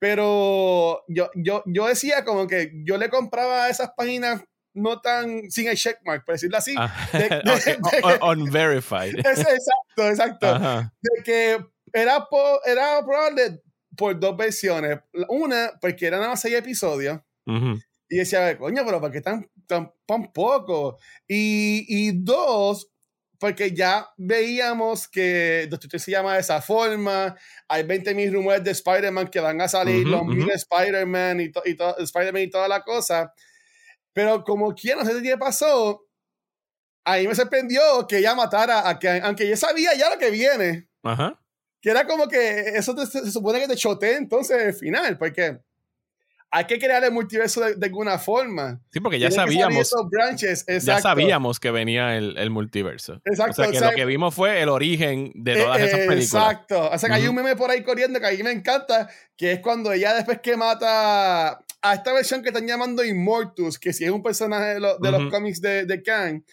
Pero 0.00 1.04
yo, 1.06 1.30
yo, 1.36 1.62
yo 1.66 1.86
decía 1.86 2.24
como 2.24 2.48
que 2.48 2.72
yo 2.84 2.96
le 2.96 3.08
compraba 3.08 3.68
esas 3.68 3.92
páginas 3.96 4.42
no 4.74 5.00
tan 5.00 5.50
sin 5.50 5.68
el 5.68 5.76
checkmark, 5.76 6.24
por 6.24 6.34
decirlo 6.34 6.56
así. 6.56 6.74
Ah, 6.76 6.92
unverified. 8.22 9.16
exacto, 9.18 10.08
exacto. 10.08 10.90
De 11.00 11.22
que 11.24 11.64
era, 11.92 12.26
era 12.64 13.04
probable 13.04 13.62
por 13.96 14.18
dos 14.18 14.36
versiones. 14.36 15.00
Una, 15.28 15.72
porque 15.80 16.06
eran 16.06 16.20
nada 16.20 16.32
más 16.32 16.40
seis 16.40 16.54
episodios. 16.54 17.20
Y 18.08 18.16
decía, 18.16 18.56
coño, 18.56 18.82
pero 18.84 19.00
¿por 19.00 19.10
qué 19.10 19.20
tan, 19.20 19.48
tan, 19.66 19.90
poco? 20.32 20.98
Y, 21.26 21.84
y, 21.88 22.12
dos, 22.12 22.90
porque 23.38 23.72
ya 23.72 24.06
veíamos 24.16 25.08
que 25.08 25.66
Doctor 25.68 25.98
se 25.98 26.10
llama 26.10 26.34
de 26.34 26.40
esa 26.40 26.60
forma. 26.60 27.34
Hay 27.68 27.82
20.000 27.82 28.32
rumores 28.32 28.64
de 28.64 28.70
Spider-Man 28.70 29.28
que 29.28 29.40
van 29.40 29.60
a 29.60 29.68
salir, 29.68 30.06
los 30.06 30.24
mil 30.24 30.48
Spider-Man 30.50 31.40
y, 31.40 31.44
y, 31.44 31.76
Spider-Man 32.02 32.42
y 32.42 32.50
toda 32.50 32.68
la 32.68 32.82
cosa. 32.82 33.32
Pero 34.12 34.44
como 34.44 34.74
quien 34.74 34.98
no 34.98 35.04
sé 35.04 35.22
qué 35.22 35.36
pasó, 35.38 36.06
ahí 37.04 37.26
me 37.26 37.34
sorprendió 37.34 38.06
que 38.06 38.18
ella 38.18 38.34
matara 38.34 38.88
a 38.88 38.98
que, 38.98 39.08
aunque 39.08 39.48
ya 39.48 39.56
sabía 39.56 39.94
ya 39.94 40.10
lo 40.10 40.18
que 40.18 40.30
viene. 40.30 40.88
Ajá 41.02 41.42
que 41.82 41.90
era 41.90 42.06
como 42.06 42.28
que 42.28 42.60
eso 42.76 42.94
se 43.04 43.30
supone 43.30 43.60
que 43.60 43.66
te 43.66 43.76
chote 43.76 44.16
entonces 44.16 44.62
el 44.62 44.72
final, 44.72 45.18
porque 45.18 45.58
hay 46.54 46.66
que 46.66 46.78
crear 46.78 47.02
el 47.02 47.12
multiverso 47.12 47.62
de, 47.62 47.86
alguna 47.86 48.18
forma. 48.18 48.78
Sí, 48.90 49.00
porque 49.00 49.18
ya 49.18 49.30
sabíamos. 49.30 49.90
ya 50.84 51.00
sabíamos 51.00 51.58
que 51.58 51.70
venía 51.70 52.18
el, 52.18 52.36
el, 52.36 52.50
multiverso. 52.50 53.22
Exacto. 53.24 53.62
O 53.62 53.64
sea, 53.64 53.72
que 53.72 53.80
lo 53.80 53.90
que 53.92 54.04
vimos 54.04 54.34
fue 54.34 54.60
el 54.60 54.68
origen 54.68 55.32
de 55.34 55.56
todas 55.56 55.80
esas 55.80 56.00
eh, 56.00 56.06
películas. 56.06 56.52
Exacto. 56.52 56.90
O 56.90 56.98
sea, 56.98 57.08
que 57.08 57.14
hay 57.14 57.26
un 57.26 57.34
meme 57.34 57.56
por 57.56 57.70
ahí 57.70 57.82
corriendo 57.82 58.20
que 58.20 58.26
a 58.26 58.30
mí 58.32 58.42
me 58.42 58.52
encanta, 58.52 59.08
que 59.34 59.52
es 59.52 59.60
cuando 59.60 59.94
ella 59.94 60.12
después 60.12 60.40
que 60.42 60.54
mata 60.58 61.52
a 61.80 61.94
esta 61.94 62.12
versión 62.12 62.42
que 62.42 62.50
están 62.50 62.66
llamando 62.66 63.02
Immortus, 63.02 63.78
que 63.78 63.94
si 63.94 64.04
es 64.04 64.10
un 64.10 64.22
personaje 64.22 64.74
de, 64.74 64.80
los 64.80 65.30
cómics 65.30 65.62
de, 65.62 65.86
de 65.86 66.02
Kang, 66.02 66.44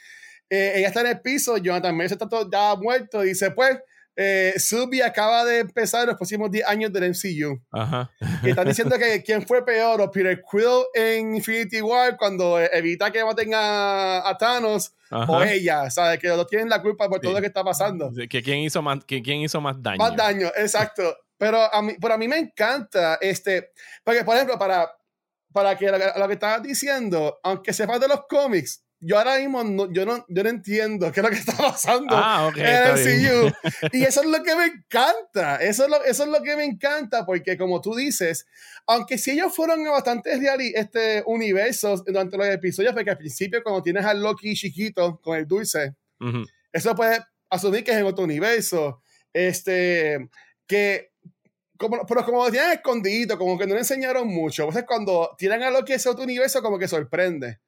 eh, 0.50 0.76
ella 0.78 0.88
está 0.88 1.02
en 1.02 1.08
el 1.08 1.20
piso, 1.20 1.58
Jonathan 1.58 1.94
Majors 1.94 2.14
está 2.14 2.30
todo 2.30 2.50
ya 2.50 2.74
muerto, 2.76 3.26
y 3.26 3.30
dice, 3.30 3.52
pues 3.52 3.78
eh, 4.22 4.60
Subi 4.60 5.02
acaba 5.02 5.46
de 5.46 5.60
empezar 5.60 6.06
los 6.06 6.18
próximos 6.18 6.52
10 6.52 6.68
años 6.68 6.92
del 6.92 7.10
MCU. 7.12 7.58
Ajá. 7.72 8.12
Y 8.44 8.50
están 8.50 8.68
diciendo 8.68 8.98
que 8.98 9.24
quién 9.24 9.48
fue 9.48 9.66
peor, 9.66 10.02
o 10.02 10.12
Peter 10.12 10.42
Quill 10.52 10.84
en 10.94 11.36
Infinity 11.38 11.82
War 11.82 12.18
cuando 12.18 12.60
evita 12.60 13.12
que 13.12 13.24
maten 13.24 13.52
a, 13.54 14.36
Thanos, 14.38 14.94
o 15.10 15.42
ella, 15.42 15.90
¿sabes? 15.90 16.20
Que 16.20 16.28
los 16.28 16.48
tienen 16.48 16.68
la 16.68 16.82
culpa 16.82 17.08
por 17.08 17.22
todo 17.22 17.32
lo 17.32 17.40
que 17.40 17.48
está 17.48 17.64
pasando. 17.64 18.12
Que 18.30 18.44
quién 18.44 18.58
hizo 18.58 18.82
más, 18.82 19.06
que 19.06 19.22
quién 19.22 19.40
hizo 19.40 19.62
más 19.62 19.82
daño. 19.82 20.00
Más 20.00 20.14
daño, 20.18 20.48
exacto. 20.58 21.16
Pero 21.38 21.74
a 21.74 21.82
mí, 21.82 21.94
pero 22.02 22.16
a 22.16 22.18
mí 22.18 22.28
me 22.28 22.40
encanta, 22.40 23.18
este, 23.22 23.72
porque 24.04 24.26
por 24.26 24.36
ejemplo, 24.36 24.60
para, 24.60 24.92
para 25.54 25.78
que 25.78 25.90
lo, 25.90 25.98
lo 25.98 26.28
que 26.28 26.34
estabas 26.34 26.62
diciendo, 26.62 27.40
aunque 27.42 27.72
sepas 27.72 28.02
de 28.02 28.10
los 28.10 28.26
cómics, 28.28 28.84
yo 29.02 29.18
ahora 29.18 29.38
mismo 29.38 29.64
no, 29.64 29.92
yo, 29.92 30.06
no, 30.06 30.26
yo 30.28 30.44
no 30.44 30.50
entiendo 30.50 31.12
qué 31.12 31.22
es 31.22 31.24
lo 31.24 31.30
que 31.30 31.38
está 31.38 31.56
pasando 31.58 32.16
ah, 32.16 32.52
en 32.56 32.66
el 32.66 33.52
CU. 33.52 33.70
Y 33.94 34.04
eso 34.04 34.22
es 34.22 34.28
lo 34.28 34.44
que 34.44 34.56
me 34.56 34.66
encanta. 34.66 35.56
Eso 35.58 35.86
es 35.86 35.90
lo, 35.90 36.04
eso 36.04 36.24
es 36.24 36.30
lo 36.30 36.42
que 36.44 36.56
me 36.56 36.66
encanta, 36.66 37.26
porque 37.26 37.58
como 37.58 37.80
tú 37.82 37.96
dices, 37.96 38.46
aunque 38.86 39.18
si 39.18 39.32
ellos 39.32 39.56
fueron 39.56 39.86
a 39.88 39.92
bastantes 39.92 40.40
este 40.76 41.24
universos 41.26 42.04
durante 42.04 42.38
los 42.38 42.48
episodios, 42.48 42.94
porque 42.94 43.12
al 43.12 43.18
principio, 43.18 43.64
cuando 43.64 43.82
tienes 43.82 44.06
al 44.06 44.22
Loki 44.22 44.54
chiquito 44.56 45.20
con 45.22 45.38
el 45.38 45.48
dulce, 45.48 45.96
eso 46.74 46.96
puede 46.96 47.20
asumir 47.50 47.84
que 47.84 47.92
es 47.92 47.98
en 47.98 48.06
otro 48.06 48.26
universo. 48.26 49.02
Este, 49.32 50.30
que 50.68 51.12
como, 51.78 52.06
pero 52.06 52.26
como 52.26 52.44
lo 52.44 52.52
tienen 52.52 52.72
escondido, 52.72 53.38
como 53.38 53.58
que 53.58 53.66
no 53.66 53.74
le 53.74 53.80
enseñaron 53.80 54.28
mucho. 54.28 54.64
Entonces, 54.64 54.84
cuando 54.86 55.34
tiran 55.38 55.64
a 55.64 55.72
Loki 55.72 55.94
ese 55.94 56.10
otro 56.10 56.26
universo, 56.26 56.62
como 56.62 56.78
que 56.78 56.90
sorprende. 56.90 57.60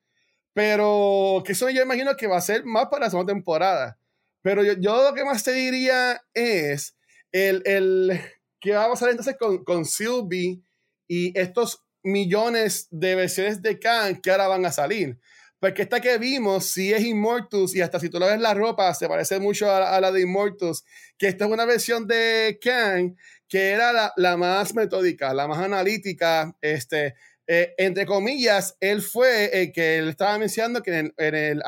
Pero 0.54 1.44
que 1.46 1.54
eso 1.54 1.70
yo 1.70 1.82
imagino 1.82 2.16
que 2.16 2.28
va 2.28 2.38
a 2.38 2.42
ser 2.42 2.66
más 2.66 2.88
para 2.88 3.06
la 3.06 3.10
segunda 3.10 3.34
temporada. 3.34 3.98
Pero 4.42 4.64
yo, 4.64 4.74
yo 4.74 5.04
lo 5.04 5.14
que 5.14 5.24
más 5.24 5.44
te 5.44 5.54
diría 5.54 6.22
es 6.34 6.96
el, 7.32 7.62
el 7.66 8.22
que 8.60 8.74
va 8.74 8.86
a 8.86 8.90
pasar 8.90 9.10
entonces 9.10 9.36
con, 9.40 9.64
con 9.64 9.86
Sylvie 9.86 10.62
y 11.08 11.38
estos 11.38 11.84
millones 12.04 12.88
de 12.92 13.16
versiones 13.16 13.62
de 13.62 13.80
Khan 13.80 14.22
que 14.22 14.32
ahora 14.32 14.48
van 14.48 14.66
a 14.66 14.72
salir. 14.72 15.20
Porque 15.60 15.84
esta 15.84 16.02
que 16.02 16.18
vimos, 16.18 16.66
si 16.66 16.92
es 16.92 17.04
Immortus, 17.04 17.76
y 17.76 17.82
hasta 17.82 18.00
si 18.00 18.10
tú 18.10 18.18
la 18.18 18.26
ves 18.26 18.40
la 18.40 18.56
ropa, 18.56 18.92
se 18.96 19.08
parece 19.08 19.40
mucho 19.40 19.70
a, 19.72 20.02
la 20.02 20.12
de 20.12 20.22
Immortus, 20.22 20.84
que 21.20 21.28
esta 21.28 21.46
es 21.46 21.52
una 21.52 21.66
versión 21.66 22.08
de 22.08 22.58
Khan 22.60 23.16
que 23.48 23.72
era 23.72 23.92
la, 23.92 24.14
la, 24.16 24.38
más 24.38 24.74
metódica, 24.74 25.34
la 25.34 25.46
más 25.46 25.60
analítica, 25.60 26.56
este, 26.62 27.16
eh, 27.54 27.76
entre 27.78 28.06
comillas, 28.06 28.78
él 28.80 29.02
fue 29.02 29.62
el 29.62 29.74
que 29.74 29.98
él 29.98 30.08
estaba 30.08 30.38
mencionando 30.38 30.82
que 30.82 31.00
en, 31.00 31.14
el 31.18 31.62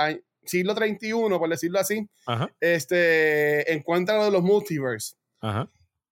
siglo 0.46 0.74
31, 0.74 1.38
por 1.38 1.50
decirlo 1.50 1.78
así, 1.78 2.10
este, 2.62 3.74
encuentra 3.74 4.16
lo 4.16 4.24
de 4.24 4.32
los 4.32 4.44
multiverse. 4.44 5.18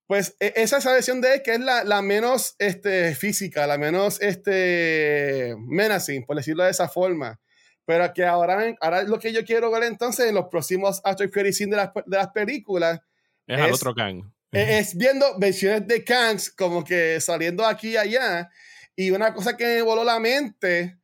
Pues 0.07 0.35
e, 0.41 0.51
esa 0.57 0.79
es 0.79 0.83
la 0.83 0.91
versión 0.91 1.21
de 1.21 1.35
él 1.35 1.41
que 1.41 1.53
es 1.53 1.61
la, 1.61 1.85
la, 1.85 2.01
menos 2.01 2.57
este, 2.59 3.15
física, 3.15 3.65
la 3.65 3.77
menos 3.77 4.19
este, 4.19 5.55
menacing, 5.57 6.25
por 6.25 6.35
decirlo 6.35 6.65
de 6.65 6.71
esa 6.71 6.89
forma. 6.89 7.39
Pero 7.85 8.11
que 8.13 8.25
ahora, 8.25 8.75
ahora 8.81 9.03
lo 9.03 9.19
que 9.19 9.31
yo 9.31 9.45
quiero 9.45 9.71
ver 9.71 9.83
entonces 9.83 10.27
en 10.27 10.35
los 10.35 10.47
próximos 10.47 10.99
After 11.05 11.31
Credit 11.31 11.53
Scene 11.53 11.71
de 11.71 11.77
las, 11.77 11.93
de 11.93 12.17
las 12.17 12.27
películas 12.31 12.99
es, 13.47 13.57
al 13.57 13.71
otro 13.71 13.95
Kang. 13.95 14.33
E, 14.51 14.79
es, 14.79 14.97
viendo 14.97 15.39
versiones 15.39 15.87
de 15.87 16.03
Kangs 16.03 16.51
como 16.51 16.83
que 16.83 17.21
saliendo 17.21 17.65
aquí 17.65 17.91
y 17.91 17.97
allá. 17.97 18.51
Y 18.95 19.11
una 19.11 19.33
cosa 19.33 19.55
que 19.55 19.65
me 19.65 19.81
voló 19.81 20.03
la 20.03 20.19
mente 20.19 20.97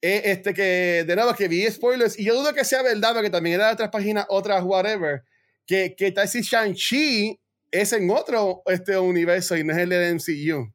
es 0.00 0.22
este 0.24 0.52
que, 0.52 1.04
de 1.06 1.16
nuevo, 1.16 1.34
que 1.34 1.48
vi 1.48 1.68
spoilers. 1.70 2.18
Y 2.18 2.24
yo 2.24 2.34
dudo 2.34 2.52
que 2.52 2.64
sea 2.64 2.82
verdad, 2.82 3.14
porque 3.14 3.30
también 3.30 3.56
era 3.56 3.68
de 3.68 3.74
otras 3.74 3.90
páginas, 3.90 4.26
otras, 4.28 4.62
whatever. 4.64 5.22
Que, 5.66 5.94
que 5.96 6.10
tal 6.10 6.28
si 6.28 6.42
Shang-Chi 6.42 7.40
es 7.70 7.92
en 7.92 8.10
otro 8.10 8.62
este 8.66 8.98
universo 8.98 9.56
y 9.56 9.64
no 9.64 9.72
es 9.72 9.78
el 9.78 9.88
del 9.88 10.14
MCU. 10.16 10.72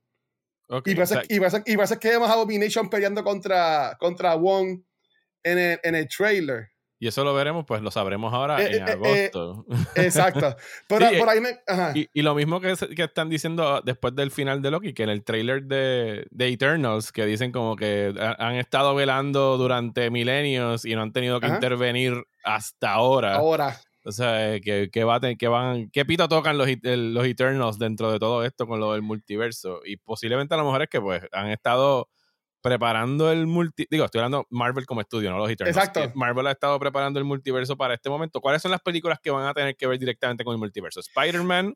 Okay, 0.69 0.93
y, 0.93 0.95
pasa, 0.95 1.23
y, 1.30 1.39
pasa, 1.39 1.63
y 1.65 1.77
pasa 1.77 1.99
que 1.99 2.10
vemos 2.10 2.30
a 2.30 2.34
Abomination 2.34 2.89
peleando 2.89 3.23
contra, 3.23 3.95
contra 3.99 4.36
Wong 4.36 4.82
en 5.43 5.58
el, 5.58 5.80
en 5.84 5.95
el 5.95 6.08
trailer. 6.08 6.69
Y 6.99 7.07
eso 7.07 7.23
lo 7.23 7.33
veremos, 7.36 7.63
pues 7.65 7.81
lo 7.81 7.91
sabremos 7.91 8.33
ahora 8.33 8.60
eh, 8.62 8.77
en 8.77 8.83
eh, 8.83 8.86
eh, 8.88 8.91
agosto. 8.91 9.65
exacto. 9.95 10.55
Pero 10.88 11.07
por 11.19 11.29
ahí 11.29 11.39
me. 11.39 11.60
Y, 12.13 12.21
lo 12.23 12.33
mismo 12.33 12.60
que, 12.60 12.73
que, 12.95 13.03
están 13.03 13.29
diciendo 13.29 13.81
después 13.86 14.15
del 14.15 14.31
final 14.31 14.63
de 14.63 14.71
Loki, 14.71 14.93
que 14.93 15.03
en 15.03 15.10
el 15.10 15.23
trailer 15.23 15.63
de, 15.63 16.25
de 16.31 16.47
Eternals, 16.47 17.12
que 17.12 17.25
dicen 17.25 17.51
como 17.51 17.75
que 17.75 18.13
han 18.39 18.55
estado 18.55 18.95
velando 18.95 19.57
durante 19.57 20.10
milenios 20.10 20.86
y 20.86 20.95
no 20.95 21.03
han 21.03 21.13
tenido 21.13 21.39
que 21.39 21.47
intervenir 21.47 22.23
hasta 22.43 22.93
ahora. 22.93 23.36
Ahora. 23.36 23.79
O 24.03 24.12
sea, 24.12 24.60
que, 24.62 24.89
que, 24.89 25.03
va 25.03 25.19
que 25.19 25.47
van, 25.49 25.89
qué 25.91 26.05
pito 26.05 26.29
tocan 26.29 26.57
los, 26.57 26.69
los 26.81 27.25
Eternals 27.25 27.77
dentro 27.77 28.10
de 28.10 28.19
todo 28.19 28.45
esto 28.45 28.65
con 28.65 28.79
lo 28.79 28.93
del 28.93 29.01
multiverso. 29.01 29.81
Y 29.86 29.97
posiblemente 29.97 30.55
a 30.55 30.57
lo 30.57 30.63
mejor 30.63 30.81
es 30.83 30.88
que 30.88 31.01
pues 31.01 31.21
han 31.33 31.49
estado 31.49 32.07
preparando 32.67 33.32
el 33.32 33.47
multi... 33.47 33.88
Digo, 33.89 34.06
estoy 34.06 34.19
hablando 34.19 34.45
Marvel 34.49 34.86
como 34.86 35.01
estudio, 35.01 35.30
no 35.32 35.38
los 35.38 35.49
Eternals. 35.49 35.77
Exacto. 35.77 36.12
Marvel 36.15 36.47
ha 36.47 36.51
estado 36.51 36.77
preparando 36.80 37.19
el 37.19 37.25
multiverso 37.25 37.77
para 37.77 37.93
este 37.93 38.10
momento. 38.10 38.41
¿Cuáles 38.41 38.62
son 38.62 38.71
las 38.71 38.82
películas 38.82 39.19
que 39.21 39.32
van 39.32 39.47
a 39.47 39.53
tener 39.53 39.75
que 39.75 39.88
ver 39.88 39.97
directamente 39.99 40.43
con 40.43 40.53
el 40.53 40.60
multiverso? 40.60 40.99
Spider-Man. 40.99 41.73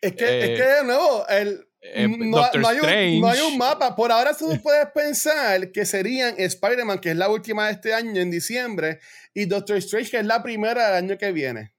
Es 0.00 0.14
que, 0.14 0.24
es 0.24 0.48
eh, 0.50 0.54
que 0.56 0.62
de 0.62 0.84
nuevo, 0.84 1.26
el, 1.28 1.64
eh, 1.80 2.08
no, 2.08 2.38
hay 2.42 2.78
un, 2.78 3.20
no, 3.20 3.28
hay 3.28 3.40
un, 3.40 3.58
mapa. 3.58 3.94
Por 3.94 4.10
ahora 4.10 4.36
tú 4.36 4.46
puedes 4.62 4.86
pensar 4.92 5.70
que 5.70 5.84
serían 5.84 6.34
Spider-Man, 6.38 6.98
que 6.98 7.10
es 7.10 7.16
la 7.16 7.28
última 7.28 7.66
de 7.66 7.72
este 7.72 7.94
año, 7.94 8.20
en 8.20 8.30
diciembre, 8.30 9.00
y 9.34 9.46
Doctor 9.46 9.76
Strange, 9.78 10.10
que 10.10 10.18
es 10.18 10.26
la 10.26 10.42
primera 10.42 10.86
del 10.86 11.04
año 11.04 11.18
que 11.18 11.32
viene. 11.32 11.72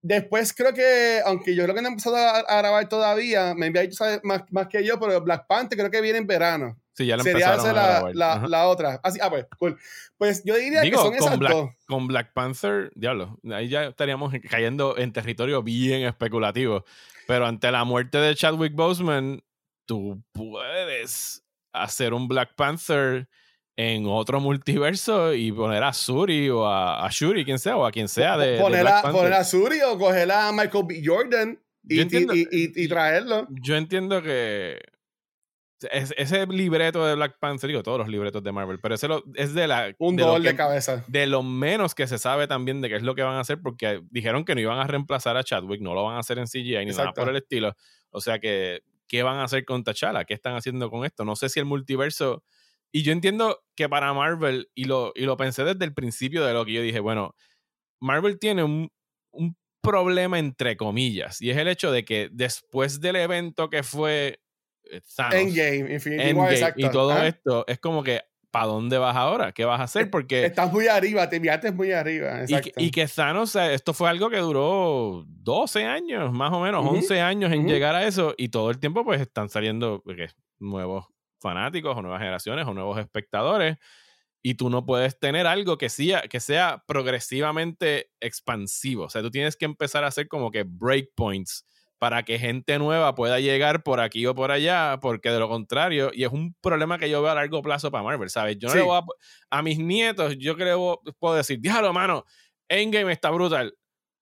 Después 0.00 0.54
creo 0.54 0.72
que, 0.72 1.20
aunque 1.24 1.54
yo 1.54 1.64
creo 1.64 1.74
que 1.74 1.82
no 1.82 1.88
han 1.88 1.92
empezado 1.94 2.16
a, 2.16 2.58
grabar 2.58 2.88
todavía, 2.88 3.54
me 3.54 3.66
envía 3.66 3.88
más, 4.22 4.42
más 4.50 4.68
que 4.68 4.84
yo, 4.84 4.98
pero 5.00 5.20
Black 5.22 5.46
Panther 5.46 5.78
creo 5.78 5.90
que 5.90 6.00
viene 6.00 6.18
en 6.18 6.26
verano. 6.26 6.80
Sí, 6.98 7.06
ya 7.06 7.16
Sería 7.20 7.56
la, 7.56 8.10
la, 8.12 8.48
la, 8.48 8.66
otra. 8.66 8.98
Así, 9.04 9.20
ah, 9.22 9.30
pues, 9.30 9.46
cool. 9.56 9.78
Pues 10.16 10.42
yo 10.44 10.56
diría 10.56 10.82
que 10.82 10.96
son 10.96 11.14
esas 11.14 11.38
dos. 11.38 11.70
Con 11.86 12.08
Black 12.08 12.32
Panther, 12.32 12.90
diablo, 12.96 13.38
ahí 13.52 13.68
ya 13.68 13.84
estaríamos 13.84 14.34
cayendo 14.50 14.98
en 14.98 15.12
territorio 15.12 15.62
bien 15.62 16.02
especulativo. 16.02 16.84
Pero 17.28 17.46
ante 17.46 17.70
la 17.70 17.84
muerte 17.84 18.18
de 18.18 18.34
Chadwick 18.34 18.74
Boseman, 18.74 19.44
tú 19.86 20.20
puedes 20.32 21.44
hacer 21.72 22.14
un 22.14 22.26
Black 22.26 22.56
Panther 22.56 23.28
en 23.76 24.06
otro 24.08 24.40
multiverso 24.40 25.32
y 25.34 25.52
poner 25.52 25.84
a 25.84 25.92
Suri 25.92 26.50
o 26.50 26.66
a, 26.66 27.08
Shuri, 27.12 27.44
quien 27.44 27.60
sea, 27.60 27.76
o 27.76 27.86
a 27.86 27.92
quien 27.92 28.08
sea 28.08 28.36
de. 28.36 28.58
Poner, 28.58 28.88
a, 28.88 29.02
poner 29.02 29.34
a 29.34 29.44
Suri 29.44 29.82
o 29.82 29.96
coger 29.96 30.32
a 30.32 30.50
Michael 30.50 30.84
B. 30.84 31.00
Jordan 31.04 31.60
y, 31.84 32.00
y, 32.02 32.48
y 32.50 32.88
traerlo. 32.88 33.46
Yo 33.50 33.76
entiendo 33.76 34.20
que 34.20 34.80
ese 35.90 36.46
libreto 36.46 37.04
de 37.04 37.14
Black 37.14 37.38
Panther, 37.38 37.68
digo, 37.68 37.82
todos 37.82 37.98
los 37.98 38.08
libretos 38.08 38.42
de 38.42 38.52
Marvel, 38.52 38.80
pero 38.80 38.94
ese 38.94 39.08
es 39.34 39.54
de 39.54 39.68
la. 39.68 39.94
Un 39.98 40.16
dolor 40.16 40.42
de 40.42 40.56
cabeza. 40.56 41.04
De 41.06 41.26
lo 41.26 41.42
menos 41.42 41.94
que 41.94 42.06
se 42.06 42.18
sabe 42.18 42.46
también 42.48 42.80
de 42.80 42.88
qué 42.88 42.96
es 42.96 43.02
lo 43.02 43.14
que 43.14 43.22
van 43.22 43.36
a 43.36 43.40
hacer, 43.40 43.60
porque 43.62 44.02
dijeron 44.10 44.44
que 44.44 44.54
no 44.54 44.60
iban 44.60 44.78
a 44.78 44.86
reemplazar 44.86 45.36
a 45.36 45.44
Chadwick, 45.44 45.80
no 45.80 45.94
lo 45.94 46.04
van 46.04 46.16
a 46.16 46.20
hacer 46.20 46.38
en 46.38 46.46
CGI 46.46 46.84
ni 46.84 46.92
nada 46.92 47.12
por 47.12 47.28
el 47.28 47.36
estilo. 47.36 47.74
O 48.10 48.20
sea 48.20 48.38
que, 48.38 48.82
¿qué 49.06 49.22
van 49.22 49.36
a 49.36 49.44
hacer 49.44 49.64
con 49.64 49.84
T'Challa? 49.84 50.24
¿Qué 50.24 50.34
están 50.34 50.56
haciendo 50.56 50.90
con 50.90 51.04
esto? 51.04 51.24
No 51.24 51.36
sé 51.36 51.48
si 51.48 51.60
el 51.60 51.66
multiverso. 51.66 52.42
Y 52.90 53.02
yo 53.02 53.12
entiendo 53.12 53.62
que 53.76 53.88
para 53.88 54.12
Marvel, 54.14 54.70
y 54.74 54.84
lo, 54.84 55.12
y 55.14 55.24
lo 55.24 55.36
pensé 55.36 55.62
desde 55.62 55.84
el 55.84 55.94
principio 55.94 56.44
de 56.44 56.54
lo 56.54 56.64
que 56.64 56.72
yo 56.72 56.82
dije, 56.82 57.00
bueno, 57.00 57.34
Marvel 58.00 58.38
tiene 58.38 58.64
un, 58.64 58.90
un 59.30 59.56
problema 59.82 60.38
entre 60.38 60.76
comillas, 60.76 61.40
y 61.40 61.50
es 61.50 61.56
el 61.56 61.68
hecho 61.68 61.92
de 61.92 62.04
que 62.04 62.28
después 62.32 63.00
del 63.00 63.16
evento 63.16 63.70
que 63.70 63.82
fue 63.82 64.40
eh, 64.90 65.00
Endgame, 65.32 65.94
Infinity 65.94 66.32
War, 66.32 66.52
exacto. 66.52 66.86
Y 66.86 66.90
todo 66.90 67.22
esto 67.22 67.64
es 67.66 67.78
como 67.78 68.02
que, 68.02 68.22
¿para 68.50 68.66
dónde 68.66 68.98
vas 68.98 69.16
ahora? 69.16 69.52
¿Qué 69.52 69.64
vas 69.64 69.80
a 69.80 69.84
hacer? 69.84 70.10
Porque... 70.10 70.44
Estás 70.44 70.72
muy 70.72 70.88
arriba, 70.88 71.28
te 71.28 71.36
enviaste 71.36 71.72
muy 71.72 71.92
arriba. 71.92 72.44
Y, 72.76 72.90
que 72.90 73.06
Thanos, 73.06 73.56
esto 73.56 73.94
fue 73.94 74.08
algo 74.08 74.30
que 74.30 74.38
duró 74.38 75.24
12 75.26 75.84
años, 75.84 76.32
más 76.32 76.52
o 76.52 76.60
menos, 76.60 76.86
11 76.86 77.20
años 77.20 77.52
en 77.52 77.66
llegar 77.66 77.94
a 77.94 78.06
eso, 78.06 78.34
y 78.36 78.48
todo 78.48 78.70
el 78.70 78.78
tiempo 78.78 79.04
pues 79.04 79.20
están 79.20 79.48
saliendo 79.48 80.02
nuevos 80.58 81.06
fanáticos 81.40 81.96
o 81.96 82.02
nuevas 82.02 82.20
generaciones 82.20 82.66
o 82.66 82.74
nuevos 82.74 82.98
espectadores 82.98 83.76
y 84.42 84.54
tú 84.54 84.70
no 84.70 84.84
puedes 84.84 85.18
tener 85.18 85.46
algo 85.46 85.78
que 85.78 85.88
sea, 85.88 86.22
que 86.22 86.40
sea 86.40 86.84
progresivamente 86.86 88.10
expansivo. 88.20 89.04
O 89.04 89.10
sea, 89.10 89.22
tú 89.22 89.30
tienes 89.30 89.56
que 89.56 89.64
empezar 89.64 90.04
a 90.04 90.08
hacer 90.08 90.28
como 90.28 90.50
que 90.50 90.64
breakpoints 90.64 91.64
para 91.98 92.22
que 92.22 92.38
gente 92.38 92.78
nueva 92.78 93.14
pueda 93.14 93.40
llegar 93.40 93.82
por 93.82 94.00
aquí 94.00 94.24
o 94.26 94.34
por 94.34 94.50
allá, 94.50 94.98
porque 95.00 95.30
de 95.30 95.38
lo 95.38 95.48
contrario, 95.48 96.10
y 96.12 96.24
es 96.24 96.30
un 96.30 96.54
problema 96.60 96.98
que 96.98 97.10
yo 97.10 97.22
veo 97.22 97.32
a 97.32 97.34
largo 97.34 97.62
plazo 97.62 97.90
para 97.90 98.04
Marvel, 98.04 98.30
¿sabes? 98.30 98.56
Yo 98.58 98.68
no 98.68 98.74
le 98.74 98.82
voy 98.82 98.98
a, 98.98 99.58
a, 99.58 99.62
mis 99.62 99.78
nietos, 99.78 100.36
yo 100.38 100.56
creo, 100.56 101.00
puedo 101.18 101.34
decir, 101.34 101.58
déjalo, 101.60 101.92
mano, 101.92 102.24
Endgame 102.68 103.12
está 103.12 103.30
brutal, 103.30 103.74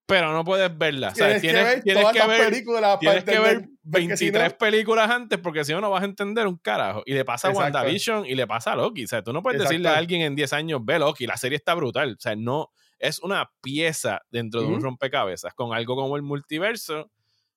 pero 0.07 0.33
no 0.33 0.45
puedes 0.45 0.77
verla. 0.77 1.15
¿sabes? 1.15 1.41
Tienes, 1.41 1.63
que 1.63 1.69
ver, 1.69 1.83
tienes 1.83 2.13
que 2.13 2.27
ver, 2.27 2.51
películas 2.51 2.99
tienes 3.01 3.25
que 3.25 3.39
ver 3.39 3.69
23 3.83 4.55
películas 4.55 5.11
antes, 5.11 5.39
porque 5.39 5.65
si 5.65 5.73
no, 5.73 5.81
no 5.81 5.91
vas 5.91 6.03
a 6.03 6.07
entender 6.07 6.47
un 6.47 6.57
carajo. 6.57 7.03
Y 7.05 7.13
le 7.13 7.25
pasa 7.25 7.49
a 7.49 7.51
WandaVision 7.51 8.25
y 8.25 8.35
le 8.37 8.47
pasa 8.47 8.73
a 8.73 8.77
Loki. 8.77 9.05
O 9.05 9.09
sea, 9.09 9.23
tú 9.23 9.33
no 9.33 9.43
puedes 9.43 9.61
decirle 9.61 9.89
a 9.89 9.97
alguien 9.97 10.23
en 10.23 10.37
10 10.37 10.53
años, 10.53 10.81
ve 10.85 10.99
Loki, 10.99 11.27
la 11.27 11.37
serie 11.37 11.57
está 11.57 11.75
brutal. 11.75 12.13
O 12.13 12.21
sea, 12.21 12.37
no, 12.37 12.71
es 12.99 13.19
una 13.19 13.51
pieza 13.61 14.23
dentro 14.31 14.61
de 14.61 14.69
un 14.69 14.81
rompecabezas. 14.81 15.53
Con 15.55 15.75
algo 15.75 15.97
como 15.97 16.17
el 16.17 16.23
multiverso, 16.23 17.11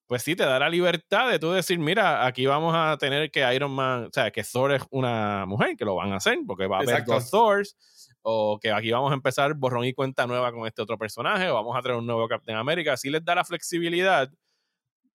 pues 0.10 0.24
sí, 0.24 0.36
te 0.36 0.43
da 0.43 0.58
la 0.58 0.69
libertad 0.69 1.30
de 1.30 1.38
tú 1.38 1.52
decir, 1.52 1.78
mira, 1.78 2.26
aquí 2.26 2.48
vamos 2.48 2.74
a 2.76 2.98
tener 2.98 3.30
que 3.30 3.54
Iron 3.54 3.69
Man, 3.69 4.06
o 4.06 4.10
sea, 4.12 4.32
que 4.32 4.43
Thor 4.43 4.72
es 4.72 4.82
una 4.89 5.45
mujer, 5.45 5.78
que 5.78 5.86
lo 5.86 5.93
van 5.93 6.13
a 6.13 6.15
hacer, 6.15 6.39
porque 6.48 6.65
va 6.65 6.78
a 6.78 6.82
haber 6.82 7.06
dos 7.06 7.30
Thors, 7.30 7.78
o 8.24 8.58
que 8.60 8.72
aquí 8.72 8.89
vamos 8.89 9.12
a 9.12 9.13
empezar 9.13 9.54
borrón 9.54 9.86
y 9.86 9.93
cuenta 9.93 10.26
nueva 10.26 10.52
con 10.52 10.65
este 10.65 10.82
otro 10.82 10.98
personaje, 10.98 11.48
o 11.48 11.54
vamos 11.54 11.78
a 11.78 11.82
traer 11.84 12.00
un 12.00 12.08
nuevo 12.08 12.28
Captain 12.28 12.58
America. 12.58 12.93
Así 12.93 13.12
les 13.12 13.24
da 13.24 13.36
la 13.36 13.45
flexibilidad, 13.45 14.32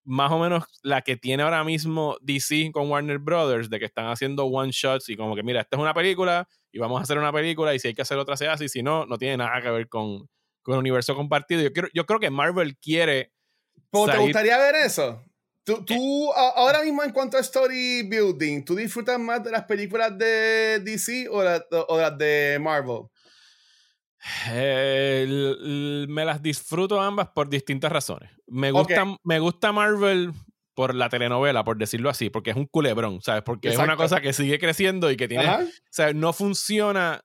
más 0.04 0.30
o 0.30 0.38
menos 0.38 0.62
la 0.85 1.02
que 1.02 1.16
tiene 1.16 1.42
ahora 1.42 1.64
mismo 1.64 2.16
DC 2.20 2.70
con 2.72 2.88
Warner 2.88 3.18
Brothers, 3.18 3.68
de 3.70 3.80
que 3.80 3.87
están 3.87 4.07
haciendo 4.07 4.44
one 4.44 4.70
shots 4.70 5.09
y 5.09 5.16
como 5.16 5.35
que, 5.35 5.42
mira, 5.42 5.62
esta 5.62 5.74
es 5.74 5.83
una 5.83 5.92
película 5.92 6.46
y 6.70 6.78
vamos 6.78 7.00
a 7.00 7.02
hacer 7.02 7.18
una 7.18 7.33
película 7.33 7.74
y 7.74 7.80
si 7.80 7.88
hay 7.88 7.94
que 7.94 8.02
hacer 8.02 8.16
otra 8.16 8.37
se 8.37 8.46
hace 8.46 8.66
y 8.66 8.68
si 8.68 8.85
no, 8.85 9.07
no 9.07 9.18
tiene 9.18 9.38
nada 9.38 9.61
que 9.61 9.70
ver 9.72 9.88
con, 9.88 10.28
con 10.62 10.74
el 10.74 10.78
universo 10.78 11.16
compartido. 11.16 11.62
Yo, 11.62 11.72
quiero, 11.72 11.88
yo 11.92 12.07
creo 12.07 12.20
que 12.20 12.30
Marvel 12.30 12.76
quiere 12.78 13.33
¿Te 14.07 14.18
gustaría 14.18 14.59
ver 14.59 14.74
eso? 14.76 15.22
Tú, 15.64 15.85
tú 15.85 16.33
ahora 16.33 16.83
mismo 16.83 17.02
en 17.02 17.11
cuanto 17.11 17.38
a 17.38 17.40
story 17.40 18.02
building, 18.02 18.64
¿tú 18.64 18.74
disfrutas 18.74 19.18
más 19.18 19.42
de 19.42 19.50
las 19.50 19.64
películas 19.64 20.16
de 20.18 20.80
DC 20.80 21.28
o, 21.30 21.38
o 21.38 22.00
las 22.00 22.18
de 22.18 22.59
Marvel? 22.61 23.04
me 26.09 26.24
las 26.24 26.42
disfruto 26.42 27.00
ambas 27.00 27.28
por 27.35 27.48
distintas 27.48 27.92
razones. 27.92 28.30
Me 28.46 28.70
gusta, 28.70 29.04
me 29.22 29.38
gusta 29.38 29.72
Marvel 29.72 30.33
por 30.74 30.94
la 30.94 31.09
telenovela, 31.09 31.62
por 31.64 31.76
decirlo 31.76 32.11
así, 32.11 32.30
porque 32.30 32.50
es 32.50 32.57
un 32.57 32.66
culebrón, 32.66 33.20
¿sabes? 33.22 33.42
Porque 33.42 33.68
es 33.68 33.78
una 33.78 33.96
cosa 33.96 34.20
que 34.20 34.33
sigue 34.33 34.59
creciendo 34.59 35.11
y 35.11 35.16
que 35.16 35.28
tiene. 35.28 35.46
O 35.46 35.66
sea, 35.90 36.12
no 36.12 36.33
funciona 36.33 37.22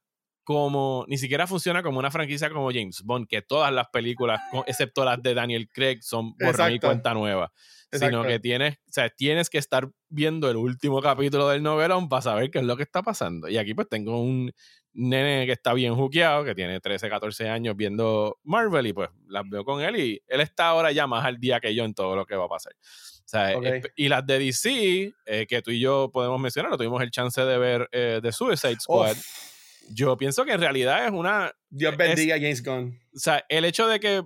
como, 0.49 1.05
ni 1.07 1.19
siquiera 1.19 1.45
funciona 1.45 1.83
como 1.83 1.99
una 1.99 2.09
franquicia 2.09 2.49
como 2.49 2.71
James 2.71 3.03
Bond, 3.03 3.27
que 3.27 3.43
todas 3.43 3.71
las 3.71 3.87
películas, 3.89 4.41
excepto 4.65 5.05
las 5.05 5.21
de 5.21 5.35
Daniel 5.35 5.69
Craig, 5.69 5.99
son 6.01 6.35
por 6.35 6.71
mi 6.71 6.79
cuenta 6.79 7.13
nueva. 7.13 7.53
Sino 7.91 8.23
que 8.23 8.39
tienes, 8.39 8.77
o 8.77 8.91
sea, 8.91 9.09
tienes 9.09 9.47
que 9.51 9.59
estar 9.59 9.91
viendo 10.09 10.49
el 10.49 10.57
último 10.57 11.03
capítulo 11.03 11.49
del 11.49 11.61
novelón 11.61 12.09
para 12.09 12.23
saber 12.23 12.49
qué 12.49 12.57
es 12.57 12.63
lo 12.63 12.75
que 12.77 12.81
está 12.81 13.03
pasando. 13.03 13.47
Y 13.47 13.59
aquí 13.59 13.75
pues 13.75 13.89
tengo 13.89 14.19
un, 14.19 14.51
nene 14.93 15.45
que 15.45 15.51
está 15.51 15.75
bien 15.75 15.93
juqueado, 15.93 16.43
que 16.43 16.55
tiene 16.55 16.79
13, 16.79 17.09
14 17.09 17.47
años 17.47 17.75
viendo 17.77 18.39
Marvel 18.41 18.87
y 18.87 18.93
pues 18.93 19.11
las 19.27 19.43
veo 19.47 19.63
con 19.63 19.83
él 19.83 19.97
y 19.97 20.23
él 20.25 20.41
está 20.41 20.69
ahora 20.69 20.91
ya 20.91 21.05
más 21.05 21.25
al 21.25 21.39
día 21.39 21.59
que 21.59 21.75
yo 21.75 21.85
en 21.85 21.93
todo 21.93 22.15
lo 22.15 22.25
que 22.25 22.35
va 22.35 22.45
a 22.45 22.49
pasar. 22.49 22.73
y 23.95 24.09
las 24.09 24.25
de 24.25 24.39
DC, 24.39 25.13
eh, 25.27 25.45
que 25.47 25.61
tú 25.61 25.69
y 25.69 25.79
yo 25.79 26.09
podemos 26.11 26.41
mencionar, 26.41 26.75
tuvimos 26.75 27.03
el 27.03 27.11
chance 27.11 27.39
de 27.39 27.57
ver 27.59 27.87
eh, 27.91 28.19
The 28.23 28.31
Suicide 28.31 28.79
Squad. 28.79 29.15
Yo 29.89 30.17
pienso 30.17 30.45
que 30.45 30.53
en 30.53 30.61
realidad 30.61 31.05
es 31.05 31.11
una... 31.11 31.51
Dios 31.69 31.97
bendiga 31.97 32.35
a 32.35 32.39
James 32.39 32.63
Gunn. 32.63 32.99
O 33.13 33.19
sea, 33.19 33.45
el 33.49 33.65
hecho 33.65 33.87
de 33.87 33.99
que 33.99 34.23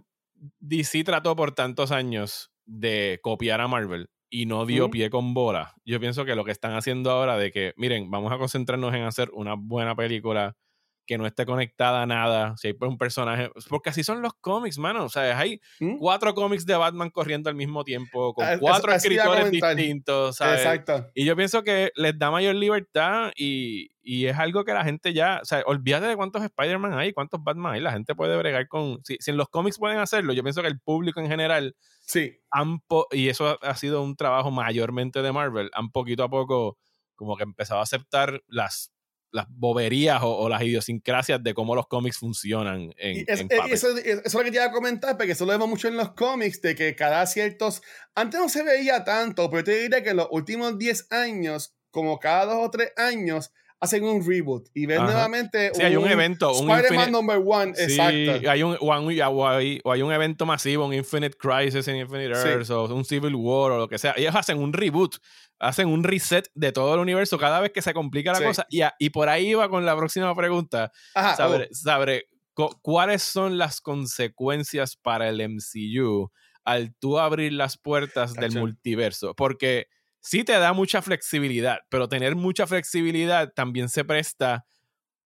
DC 0.60 1.04
trató 1.04 1.36
por 1.36 1.54
tantos 1.54 1.91
años 1.91 2.52
de 2.65 3.19
copiar 3.21 3.62
a 3.62 3.67
Marvel 3.67 4.10
y 4.30 4.45
no 4.45 4.65
dio 4.65 4.89
pie 4.89 5.10
con 5.10 5.34
bola. 5.34 5.76
Yo 5.86 5.99
pienso 5.99 6.26
que 6.26 6.36
lo 6.36 6.43
que 6.43 6.52
están 6.52 6.73
haciendo 6.73 7.12
ahora 7.12 7.38
de 7.38 7.52
que, 7.52 7.73
miren, 7.78 8.10
vamos 8.10 8.32
a 8.32 8.38
concentrarnos 8.38 8.93
en 8.93 9.04
hacer 9.04 9.30
una 9.34 9.56
buena 9.56 9.95
película 9.95 10.56
que 11.05 11.17
no 11.17 11.25
esté 11.25 11.45
conectada 11.45 12.03
a 12.03 12.05
nada, 12.05 12.55
si 12.57 12.67
hay 12.67 12.73
pues 12.73 12.89
un 12.89 12.97
personaje, 12.97 13.49
porque 13.69 13.89
así 13.89 14.03
son 14.03 14.21
los 14.21 14.33
cómics, 14.35 14.77
mano, 14.77 15.05
o 15.05 15.09
sea, 15.09 15.37
hay 15.37 15.59
¿Mm? 15.79 15.97
cuatro 15.97 16.33
cómics 16.33 16.65
de 16.65 16.75
Batman 16.75 17.09
corriendo 17.09 17.49
al 17.49 17.55
mismo 17.55 17.83
tiempo, 17.83 18.33
con 18.33 18.45
ah, 18.45 18.57
cuatro 18.59 18.93
escritores 18.93 19.51
distintos, 19.51 20.37
¿sabes? 20.37 20.61
Exacto. 20.61 21.09
Y 21.13 21.25
yo 21.25 21.35
pienso 21.35 21.63
que 21.63 21.91
les 21.95 22.17
da 22.17 22.31
mayor 22.31 22.55
libertad 22.55 23.31
y, 23.35 23.91
y, 24.01 24.27
es 24.27 24.37
algo 24.37 24.63
que 24.63 24.73
la 24.73 24.83
gente 24.83 25.13
ya, 25.13 25.39
o 25.41 25.45
sea, 25.45 25.61
olvídate 25.65 26.07
de 26.07 26.15
cuántos 26.15 26.43
Spider-Man 26.43 26.93
hay, 26.97 27.11
cuántos 27.11 27.43
Batman 27.43 27.73
hay, 27.73 27.81
la 27.81 27.91
gente 27.91 28.15
puede 28.15 28.37
bregar 28.37 28.67
con, 28.67 28.99
si, 29.03 29.17
si, 29.19 29.31
en 29.31 29.37
los 29.37 29.49
cómics 29.49 29.77
pueden 29.77 29.99
hacerlo, 29.99 30.33
yo 30.33 30.43
pienso 30.43 30.61
que 30.61 30.67
el 30.69 30.79
público 30.79 31.19
en 31.19 31.27
general, 31.27 31.75
sí. 32.01 32.39
Han 32.49 32.81
y 33.11 33.29
eso 33.29 33.57
ha 33.61 33.75
sido 33.75 34.03
un 34.03 34.15
trabajo 34.15 34.51
mayormente 34.51 35.21
de 35.21 35.31
Marvel, 35.31 35.69
han 35.73 35.91
poquito 35.91 36.23
a 36.23 36.29
poco 36.29 36.77
como 37.15 37.35
que 37.37 37.43
empezado 37.43 37.79
a 37.79 37.83
aceptar 37.83 38.41
las 38.47 38.93
las 39.33 39.47
boberías 39.49 40.19
o, 40.21 40.47
las 40.47 40.61
idiosincrasias 40.61 41.43
de 41.43 41.53
cómo 41.55 41.75
los 41.75 41.87
cómics 41.87 42.17
funcionan 42.17 42.93
en, 42.97 43.25
es, 43.27 43.45
eso, 43.71 43.97
es 43.97 44.33
lo 44.33 44.43
que 44.43 44.51
te 44.51 44.57
iba 44.57 44.65
a 44.65 44.71
comentar, 44.71 45.17
porque 45.17 45.31
eso 45.31 45.45
lo 45.45 45.51
vemos 45.51 45.67
mucho 45.67 45.87
en 45.87 45.97
los 45.97 46.13
cómics, 46.13 46.61
de 46.61 46.75
que 46.75 46.95
cada 46.95 47.25
ciertos... 47.25 47.81
Antes 48.13 48.39
no 48.39 48.47
se 48.47 48.63
veía 48.63 49.03
tanto, 49.03 49.49
pero 49.49 49.63
te 49.63 49.75
diría 49.75 50.03
que 50.03 50.11
en 50.11 50.17
los 50.17 50.27
últimos 50.29 50.77
10 50.77 51.11
años, 51.11 51.75
como 51.89 52.19
cada 52.19 52.45
dos 52.45 52.67
o 52.67 52.69
tres 52.69 52.93
años, 52.95 53.51
hacen 53.83 54.03
un 54.05 54.25
reboot 54.25 54.69
y 54.73 54.85
ven 54.85 55.03
nuevamente 55.03 55.71
sí, 55.73 55.81
hay 55.81 55.97
un 55.97 56.07
evento 56.07 56.51
Spider-Man 56.51 57.11
number 57.11 57.41
one 57.45 57.75
sí, 57.75 57.83
exacto. 57.83 58.49
hay 58.49 58.63
un, 58.63 58.77
o 58.79 58.93
hay, 58.93 59.81
o 59.83 59.91
hay, 59.91 60.01
un 60.01 60.13
evento 60.13 60.45
masivo 60.45 60.85
un 60.85 60.93
Infinite 60.93 61.35
Crisis 61.37 61.87
en 61.89 61.97
Infinite 61.97 62.31
Earths 62.31 62.69
o 62.69 62.85
un 62.85 63.03
Civil 63.03 63.35
War 63.35 63.71
o 63.71 63.77
lo 63.77 63.87
que 63.89 63.97
sea. 63.97 64.13
Ellos 64.15 64.33
hacen 64.35 64.57
un 64.57 64.71
reboot 64.71 65.17
hacen 65.59 65.87
un 65.87 66.03
reset 66.03 66.49
de 66.55 66.71
todo 66.71 66.93
el 66.93 66.99
universo 66.99 67.37
cada 67.37 67.59
vez 67.59 67.71
que 67.71 67.81
se 67.81 67.93
complica 67.93 68.33
la 68.33 68.41
cosa. 68.41 68.65
Y, 68.69 68.81
y, 68.99 69.09
por 69.09 69.29
ahí 69.29 69.53
va 69.53 69.69
con 69.69 69.85
la 69.85 69.95
próxima 69.95 70.33
pregunta 70.35 70.91
oh. 71.15 72.79
cuáles 72.81 73.23
son 73.23 73.57
las 73.57 73.81
consecuencias 73.81 74.95
para 74.95 75.29
el 75.29 75.41
MCU 75.49 76.31
al 76.63 76.95
tú 76.95 77.19
abrir 77.19 77.53
las 77.53 77.77
puertas 77.77 78.33
del 78.33 78.53
multiverso. 78.53 79.33
Porque 79.35 79.87
sí 80.23 80.43
te 80.43 80.53
da 80.53 80.73
mucha 80.73 81.01
flexibilidad, 81.01 81.79
pero 81.89 82.07
tener 82.07 82.36
mucha 82.36 82.65
flexibilidad 82.65 83.51
también 83.53 83.89
se 83.89 84.05
presta 84.05 84.65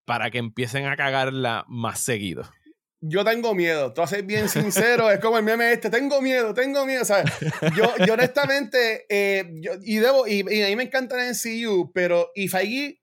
para 0.05 0.31
que 0.31 0.39
empiecen 0.39 0.85
a 0.85 0.97
cagarla 0.97 1.63
más 1.67 1.99
seguido. 1.99 2.43
Yo 2.99 3.23
tengo 3.23 3.53
miedo, 3.53 3.93
tú 3.93 4.01
haces 4.01 4.25
bien 4.25 4.49
sincero, 4.49 5.11
es 5.11 5.19
como 5.19 5.37
el 5.37 5.43
meme 5.43 5.71
este, 5.71 5.91
tengo 5.91 6.19
miedo, 6.19 6.55
tengo 6.55 6.83
miedo, 6.83 7.05
¿sabes? 7.05 7.31
Yo, 7.75 7.93
yo 8.07 8.15
honestamente, 8.15 9.05
eh, 9.07 9.45
y 9.83 9.97
debo, 9.97 10.27
y, 10.27 10.41
a 10.63 10.67
mí 10.69 10.75
me 10.75 10.83
encanta 10.83 11.15
el 11.15 11.29
MCU, 11.29 11.91
pero 11.93 12.31
y 12.33 12.49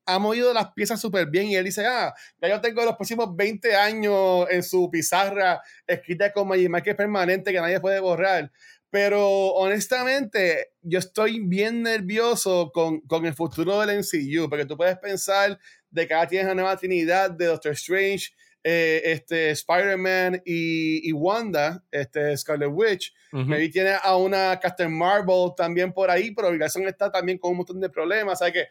ha 0.04 0.18
movido 0.18 0.52
las 0.52 0.72
piezas 0.72 1.00
súper 1.00 1.28
bien 1.28 1.46
y 1.46 1.54
él 1.54 1.64
dice, 1.64 1.86
ah, 1.86 2.12
ya 2.42 2.48
yo 2.48 2.60
tengo 2.60 2.84
los 2.84 2.96
próximos 2.96 3.36
20 3.36 3.76
años 3.76 4.46
en 4.50 4.64
su 4.64 4.90
pizarra 4.90 5.62
escrita 5.86 6.32
con 6.32 6.48
Magic 6.48 6.88
es 6.88 6.96
permanente 6.96 7.52
que 7.52 7.60
nadie 7.60 7.78
puede 7.78 8.00
borrar. 8.00 8.50
Pero 8.94 9.48
honestamente, 9.54 10.68
yo 10.80 11.00
estoy 11.00 11.40
bien 11.40 11.82
nervioso 11.82 12.70
con, 12.72 13.00
con, 13.00 13.26
el 13.26 13.34
futuro 13.34 13.80
del 13.80 13.98
MCU, 13.98 14.48
porque 14.48 14.66
tú 14.66 14.76
puedes 14.76 14.96
pensar 14.98 15.58
de 15.90 16.06
que 16.06 16.14
ahora 16.14 16.28
tienes 16.28 16.46
la 16.46 16.54
nueva 16.54 16.76
trinidad 16.76 17.32
de 17.32 17.46
Doctor 17.46 17.72
Strange, 17.72 18.28
eh, 18.62 19.02
este, 19.06 19.50
Spider-Man 19.50 20.42
y, 20.44 21.08
y, 21.08 21.12
Wanda, 21.12 21.82
este, 21.90 22.36
Scarlet 22.36 22.70
Witch. 22.70 23.12
Maybe 23.32 23.68
tiene 23.68 23.96
a 24.00 24.16
una 24.16 24.60
Captain 24.60 24.96
Marvel 24.96 25.50
también 25.56 25.92
por 25.92 26.08
ahí, 26.08 26.30
pero 26.30 26.46
Obligación 26.46 26.86
está 26.86 27.10
también 27.10 27.38
con 27.38 27.50
un 27.50 27.56
montón 27.56 27.80
de 27.80 27.90
problemas. 27.90 28.40
O 28.40 28.44
sea 28.44 28.52
que 28.52 28.68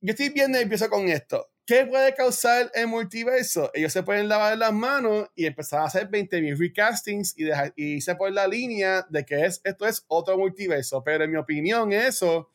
yo 0.00 0.12
estoy 0.12 0.30
bien 0.30 0.52
nervioso 0.52 0.88
con 0.88 1.08
esto. 1.08 1.50
¿Qué 1.66 1.86
puede 1.86 2.14
causar 2.14 2.70
el 2.74 2.88
multiverso? 2.88 3.70
Ellos 3.74 3.92
se 3.92 4.02
pueden 4.02 4.28
lavar 4.28 4.58
las 4.58 4.72
manos 4.72 5.28
y 5.36 5.46
empezar 5.46 5.80
a 5.80 5.84
hacer 5.84 6.10
20.000 6.10 6.58
recastings 6.58 7.34
y, 7.36 7.44
dejar, 7.44 7.72
y 7.76 7.96
irse 7.96 8.14
por 8.16 8.32
la 8.32 8.48
línea 8.48 9.06
de 9.08 9.24
que 9.24 9.44
es, 9.44 9.60
esto 9.62 9.86
es 9.86 10.04
otro 10.08 10.36
multiverso. 10.36 11.04
Pero 11.04 11.24
en 11.24 11.30
mi 11.30 11.36
opinión, 11.36 11.92
eso 11.92 12.50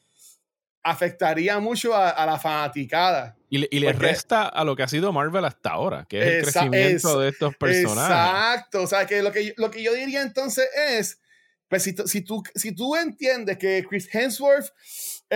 afectaría 0.84 1.60
mucho 1.60 1.95
a, 1.95 2.25
la 2.25 2.38
fanaticada. 2.38 3.38
Y, 3.49 3.75
y 3.75 3.79
le 3.79 3.93
resta 3.93 4.47
a 4.47 4.63
lo 4.65 4.75
que 4.75 4.84
ha 4.84 4.88
sido 4.88 5.13
Marvel 5.13 5.45
hasta 5.45 5.69
ahora, 5.69 6.05
que 6.10 6.19
es 6.19 6.27
el 6.27 6.41
crecimiento 6.43 7.19
de 7.19 7.29
estos 7.29 7.55
personajes. 7.55 8.51
Exacto. 8.51 8.81
O 8.81 8.88
sea, 8.88 9.05
que 9.05 9.23
lo 9.23 9.31
que, 9.31 9.53
lo 9.55 9.71
que 9.71 9.81
yo 9.81 9.93
diría 9.93 10.21
entonces 10.21 10.67
es, 10.75 11.21
pues 11.69 11.84
si, 11.84 11.95
si, 12.05 12.21
tú, 12.21 12.43
si 12.53 12.75
tú 12.75 12.95
entiendes 12.95 13.58
que 13.58 13.86
Chris 13.88 14.13
Hemsworth 14.13 14.71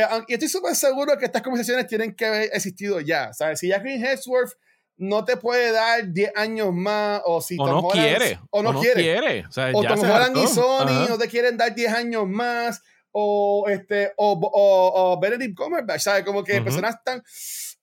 eh, 0.02 0.24
y 0.28 0.34
estoy 0.34 0.50
súper 0.50 0.76
seguro 0.76 1.18
que 1.18 1.26
estas 1.26 1.42
conversaciones 1.42 1.88
tienen 1.88 2.16
que 2.16 2.26
haber 2.26 2.50
existido 2.54 3.00
ya. 3.00 3.34
¿sabes? 3.34 3.60
Si 3.60 3.70
Green 3.70 4.06
Hemsworth 4.06 4.54
no 5.00 5.24
te 5.24 5.38
puede 5.38 5.72
dar 5.72 6.12
10 6.12 6.34
años 6.36 6.74
más, 6.74 7.22
o 7.26 7.42
si 7.42 7.56
o 7.58 7.66
no 7.66 7.88
quiere, 7.88 8.40
o 8.52 8.62
no, 8.62 8.80
quiere, 8.82 9.46
o, 9.48 9.52
sea, 9.52 9.72
Tom 9.72 10.00
Holland 10.00 10.38
y 10.38 10.48
Sony 10.48 11.08
no 11.08 11.18
te 11.18 11.30
quieren 11.30 11.56
dar 11.56 11.74
10 11.74 11.94
años 11.94 12.28
más, 12.28 12.82
o 13.12 13.66
este, 13.70 14.12
o, 14.18 14.34
o, 14.34 15.14
o 15.14 15.20
Benedict 15.20 15.56
Cumberbatch, 15.58 16.02
¿sabes? 16.02 16.26
Como 16.26 16.44
que 16.44 16.62
personas 16.62 17.02
tan, 17.04 17.24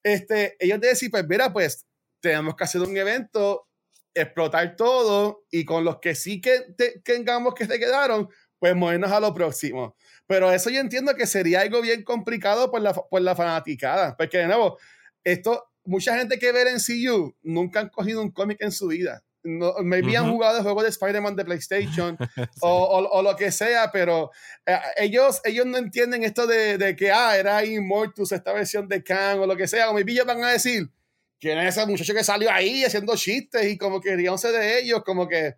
este, 0.03 0.57
ellos 0.61 0.79
te 0.79 0.89
decir, 0.89 1.11
pues 1.11 1.27
mira, 1.27 1.53
pues 1.53 1.87
tenemos 2.21 2.55
que 2.55 2.65
hacer 2.65 2.83
un 2.83 2.95
evento, 2.95 3.67
explotar 4.15 4.77
todo, 4.77 5.45
y 5.51 5.65
con 5.65 5.85
los 5.85 5.99
que 6.01 6.15
sí 6.15 6.43
que 6.43 6.67
tengamos 7.03 7.55
que 7.55 7.67
se 7.67 7.79
quedaron, 7.79 8.29
pues 8.59 8.75
movernos 8.75 9.13
a 9.13 9.21
lo 9.21 9.35
próximo. 9.35 9.97
Pero 10.27 10.51
eso 10.51 10.71
yo 10.71 10.81
entiendo 10.81 11.15
que 11.15 11.27
sería 11.27 11.61
algo 11.61 11.81
bien 11.81 12.03
complicado 12.03 12.71
por 12.71 12.81
la, 12.81 12.93
por 12.93 13.21
la 13.21 13.37
fanaticada. 13.37 14.17
Porque, 14.17 14.39
de 14.39 14.47
nuevo, 14.47 14.79
esto, 15.25 15.71
mucha 15.85 16.17
gente 16.17 16.39
que 16.39 16.53
ve 16.53 16.63
en 16.63 16.79
CU 16.79 17.35
nunca 17.43 17.81
han 17.81 17.89
cogido 17.89 18.23
un 18.23 18.31
cómic 18.31 18.59
en 18.61 18.73
su 18.73 18.89
vida. 18.89 19.23
No, 19.47 19.75
maybe 19.85 20.17
han 20.17 20.29
jugado 20.29 20.61
juegos 20.63 20.83
de 20.83 20.89
Spider-Man 20.89 21.37
de 21.37 21.45
PlayStation 21.45 22.19
o, 22.63 23.09
o, 23.13 23.23
lo 23.23 23.37
que 23.37 23.53
sea, 23.53 23.93
pero 23.93 24.33
eh, 24.67 24.77
ellos, 24.97 25.41
ellos 25.45 25.65
no 25.67 25.79
entienden 25.79 26.25
esto 26.25 26.49
de, 26.49 26.77
de, 26.79 26.97
que, 26.97 27.13
ah, 27.13 27.37
era 27.37 27.65
Immortus, 27.65 28.33
esta 28.33 28.53
versión 28.53 28.89
de 28.89 29.05
Khan 29.05 29.39
o 29.39 29.47
lo 29.47 29.57
que 29.57 29.69
sea. 29.69 29.91
O 29.91 29.95
maybe 29.95 30.11
ellos 30.13 30.27
van 30.27 30.43
a 30.43 30.51
decir, 30.51 30.91
¿quién 31.39 31.59
es 31.59 31.77
ese 31.77 31.87
muchacho 31.87 32.13
que 32.13 32.25
salió 32.25 32.51
ahí 32.51 32.85
haciendo 32.85 33.15
chistes 33.17 33.65
y 33.67 33.79
como 33.79 34.01
que 34.01 34.17
ríanse 34.17 34.51
de 34.51 34.81
ellos? 34.81 35.05
Como 35.05 35.29
que 35.29 35.55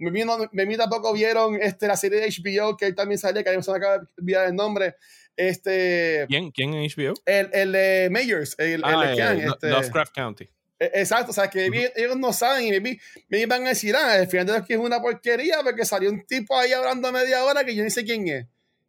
me, 0.00 0.24
no, 0.24 0.76
tampoco 0.78 1.12
vieron 1.12 1.60
este, 1.60 1.86
la 1.86 1.96
serie 1.96 2.20
de 2.20 2.28
HBO 2.28 2.76
que 2.76 2.92
también 2.92 3.18
salía, 3.18 3.44
que 3.44 3.62
se 3.62 3.70
me 3.70 3.76
acaba 3.76 3.98
de 3.98 4.06
olvidar 4.18 4.48
el 4.48 4.54
nombre. 4.54 4.96
Este, 5.36 6.26
¿Quién? 6.28 6.50
¿Quién 6.50 6.74
en 6.74 6.88
HBO? 6.88 7.14
El, 7.26 7.50
el 7.52 7.72
de 7.72 8.08
Mayors, 8.10 8.56
el, 8.58 8.82
ah, 8.84 9.12
el, 9.12 9.40
este, 9.40 9.68
Lovecraft 9.68 10.14
County. 10.14 10.48
E, 10.78 10.90
exacto, 10.94 11.30
o 11.30 11.34
sea, 11.34 11.48
que 11.48 11.92
ellos 11.94 12.16
no 12.16 12.32
saben 12.32 12.66
y 12.66 12.80
me, 12.80 12.98
me 13.28 13.38
iban 13.38 13.66
a 13.66 13.68
decir, 13.70 13.94
ah, 13.94 14.14
al 14.14 14.26
final 14.26 14.46
de 14.46 14.66
que 14.66 14.74
es 14.74 14.80
una 14.80 15.00
porquería 15.00 15.58
porque 15.62 15.84
salió 15.84 16.10
un 16.10 16.24
tipo 16.24 16.58
ahí 16.58 16.72
hablando 16.72 17.12
media 17.12 17.44
hora 17.44 17.64
que 17.64 17.74
yo 17.74 17.84
ni 17.84 17.90
sé 17.90 18.04
quién 18.04 18.26
es. 18.28 18.46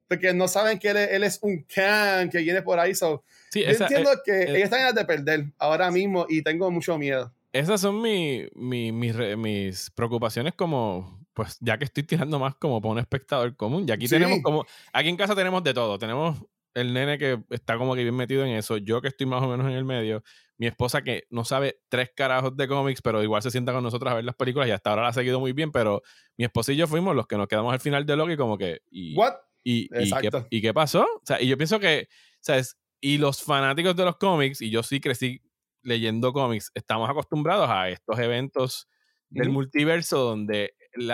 Porque 0.08 0.34
no 0.34 0.48
saben 0.48 0.78
que 0.78 0.90
él, 0.90 1.24
es 1.24 1.40
un 1.42 1.64
can 1.64 2.30
que 2.30 2.40
viene 2.40 2.62
por 2.62 2.80
ahí. 2.80 2.94
So, 2.94 3.24
yo 3.54 3.62
entiendo 3.62 4.12
que 4.26 4.42
eh, 4.42 4.58
ellos 4.58 4.64
están 4.64 4.94
de 4.94 5.06
perder 5.06 5.46
ahora 5.58 5.90
mismo 5.90 6.26
y 6.28 6.42
tengo 6.42 6.70
mucho 6.70 6.98
miedo 6.98 7.34
esas 7.54 7.82
son 7.82 8.02
mi, 8.02 8.46
mi, 8.56 8.92
mis 8.92 9.92
preocupaciones 9.92 10.54
como, 10.56 11.26
pues 11.34 11.58
ya 11.60 11.78
que 11.78 11.86
estoy 11.86 12.04
tirando 12.04 12.40
más 12.40 12.56
como 12.56 12.82
para 12.82 12.94
un 12.94 13.00
espectador 13.00 13.56
común. 13.56 13.86
Y 13.88 13.92
aquí 13.92 14.08
tenemos 14.08 14.40
como, 14.42 14.66
aquí 14.94 15.10
en 15.10 15.18
casa 15.18 15.36
tenemos 15.36 15.64
de 15.64 15.74
todo. 15.74 15.98
Tenemos 15.98 16.38
el 16.74 16.94
nene 16.94 17.18
que 17.18 17.40
está 17.50 17.78
como 17.78 17.96
que 17.96 18.04
bien 18.04 18.16
metido 18.16 18.46
en 18.46 18.52
eso, 18.52 18.78
yo 18.78 19.02
que 19.02 19.10
estoy 19.10 19.28
más 19.28 19.44
o 19.44 19.48
menos 19.48 19.68
en 19.68 19.74
el 19.74 19.84
medio, 19.84 20.24
mi 20.58 20.68
esposa 20.68 21.02
que 21.02 21.26
no 21.30 21.44
sabe 21.44 21.82
tres 21.90 22.12
carajos 22.16 22.56
de 22.56 22.68
cómics, 22.68 23.02
pero 23.02 23.22
igual 23.24 23.42
se 23.42 23.52
sienta 23.52 23.74
con 23.74 23.84
nosotros 23.84 24.12
a 24.12 24.16
ver 24.16 24.24
las 24.24 24.36
películas 24.36 24.68
y 24.68 24.72
hasta 24.72 24.92
ahora 24.92 25.04
la 25.04 25.08
ha 25.10 25.14
seguido 25.14 25.40
muy 25.40 25.54
bien, 25.54 25.72
pero 25.72 26.02
mi 26.38 26.46
esposa 26.46 26.72
y 26.72 26.78
yo 26.78 26.88
fuimos 26.88 27.16
los 27.16 27.28
que 27.28 27.38
nos 27.38 27.48
quedamos 27.48 27.74
al 27.74 27.80
final 27.80 28.06
de 28.06 28.16
Loki 28.16 28.38
como 28.38 28.58
que... 28.58 28.82
Y, 28.90 29.18
What? 29.18 29.34
Y, 29.64 29.90
y, 29.94 30.12
¿qué, 30.12 30.30
¿Y 30.50 30.62
qué 30.62 30.74
pasó? 30.74 31.02
O 31.02 31.22
sea, 31.26 31.42
y 31.42 31.48
yo 31.48 31.58
pienso 31.58 31.80
que, 31.80 32.08
¿sabes? 32.40 32.78
Y 33.00 33.18
los 33.18 33.44
fanáticos 33.44 33.96
de 33.96 34.06
los 34.06 34.18
cómics, 34.18 34.62
y 34.62 34.70
yo 34.70 34.82
sí 34.82 35.00
crecí 35.00 35.42
leyendo 35.84 36.34
cómics, 36.34 36.72
estamos 36.74 37.10
acostumbrados 37.10 37.70
a 37.70 37.90
estos 37.90 38.20
eventos 38.20 38.88
del 39.30 39.50
multiverso 39.50 40.20
donde 40.20 40.74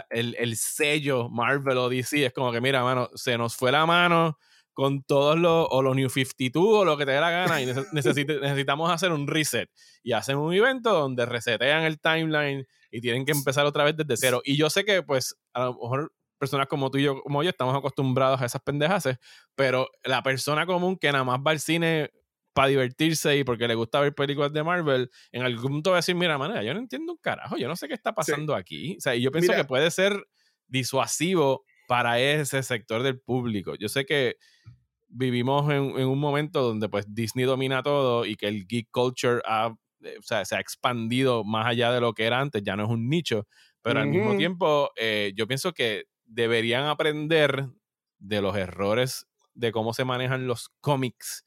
el, 0.09 0.35
el, 0.39 0.57
sello 0.57 1.29
Marvel 1.29 1.77
o 1.77 1.89
DC 1.89 2.25
es 2.25 2.33
como 2.33 2.51
que, 2.51 2.59
mira, 2.59 2.83
mano, 2.83 3.09
se 3.13 3.37
nos 3.37 3.55
fue 3.55 3.71
la 3.71 3.85
mano 3.85 4.37
con 4.77 5.01
todos 5.01 5.37
los, 5.39 5.67
o 5.71 5.81
los 5.81 5.95
New 5.95 6.07
52 6.07 6.63
o 6.63 6.85
lo 6.85 6.97
que 6.97 7.05
te 7.05 7.11
dé 7.11 7.19
la 7.19 7.31
gana 7.31 7.59
y 7.61 7.65
necesitamos 7.93 8.91
hacer 8.91 9.11
un 9.11 9.27
reset. 9.27 9.69
Y 10.03 10.11
hacen 10.11 10.37
un 10.37 10.53
evento 10.53 10.93
donde 10.93 11.25
resetean 11.25 11.83
el 11.83 11.99
timeline 11.99 12.65
y 12.91 13.01
tienen 13.01 13.25
que 13.25 13.31
empezar 13.31 13.65
otra 13.65 13.83
vez 13.83 13.97
desde 13.97 14.17
cero. 14.17 14.41
Y 14.43 14.55
yo 14.55 14.69
sé 14.69 14.85
que, 14.85 15.01
pues, 15.01 15.35
a 15.53 15.65
lo 15.65 15.73
mejor 15.73 16.13
personas 16.37 16.67
como 16.67 16.91
tú 16.91 16.99
y 16.99 17.03
yo, 17.03 17.21
como 17.23 17.41
yo, 17.41 17.49
estamos 17.49 17.75
acostumbrados 17.75 18.39
a 18.39 18.45
esas 18.45 18.61
pendejaces, 18.61 19.17
pero 19.55 19.89
la 20.03 20.21
persona 20.21 20.67
común 20.67 20.95
que 20.95 21.11
nada 21.11 21.23
más 21.23 21.39
va 21.39 21.51
al 21.51 21.59
cine 21.59 22.11
para 22.57 22.69
divertirse 22.69 23.37
y 23.37 23.43
porque 23.43 23.67
le 23.67 23.75
gusta 23.75 23.99
ver 23.99 24.15
películas 24.15 24.51
de 24.51 24.63
Marvel, 24.63 25.11
en 25.31 25.43
algún 25.43 25.73
punto 25.73 25.91
va 25.91 25.97
a 25.97 25.99
decir, 25.99 26.15
mira, 26.15 26.39
manera, 26.39 26.63
yo 26.63 26.73
no 26.73 26.79
entiendo 26.79 27.11
un 27.11 27.19
carajo, 27.19 27.55
yo 27.55 27.67
no 27.67 27.75
sé 27.75 27.87
qué 27.87 27.93
está 27.93 28.15
pasando 28.15 28.55
aquí. 28.55 28.97
O 28.97 28.99
sea, 28.99 29.15
y 29.15 29.21
yo 29.21 29.31
pienso 29.31 29.53
que 29.53 29.63
puede 29.63 29.91
ser 29.91 30.25
disuasivo 30.65 31.65
para 31.87 32.19
ese 32.19 32.63
sector 32.63 33.03
del 33.03 33.19
público. 33.19 33.75
Yo 33.75 33.89
sé 33.89 34.07
que 34.07 34.37
vivimos 35.07 35.71
en, 35.71 35.83
un 35.83 36.19
momento 36.19 36.63
donde 36.63 36.89
pues 36.89 37.05
Disney 37.07 37.45
domina 37.45 37.83
todo 37.83 38.25
y 38.25 38.35
que 38.35 38.47
el 38.47 38.65
geek 38.65 38.87
culture 38.89 39.39
ha, 39.45 39.75
eh, 40.01 40.17
se 40.23 40.55
ha 40.55 40.59
expandido 40.59 41.43
más 41.43 41.67
allá 41.67 41.91
de 41.91 42.01
lo 42.01 42.15
que 42.15 42.25
era 42.25 42.39
antes, 42.39 42.63
ya 42.63 42.75
no 42.75 42.85
es 42.85 42.89
un 42.89 43.07
nicho, 43.07 43.45
pero 43.83 43.99
al 43.99 44.07
mismo 44.07 44.35
tiempo 44.35 44.89
eh, 44.95 45.31
yo 45.35 45.45
pienso 45.45 45.73
que 45.73 46.05
deberían 46.25 46.85
aprender 46.85 47.67
de 48.17 48.41
los 48.41 48.57
errores 48.57 49.27
de 49.53 49.71
cómo 49.71 49.93
se 49.93 50.05
manejan 50.05 50.47
los 50.47 50.69
cómics 50.81 51.43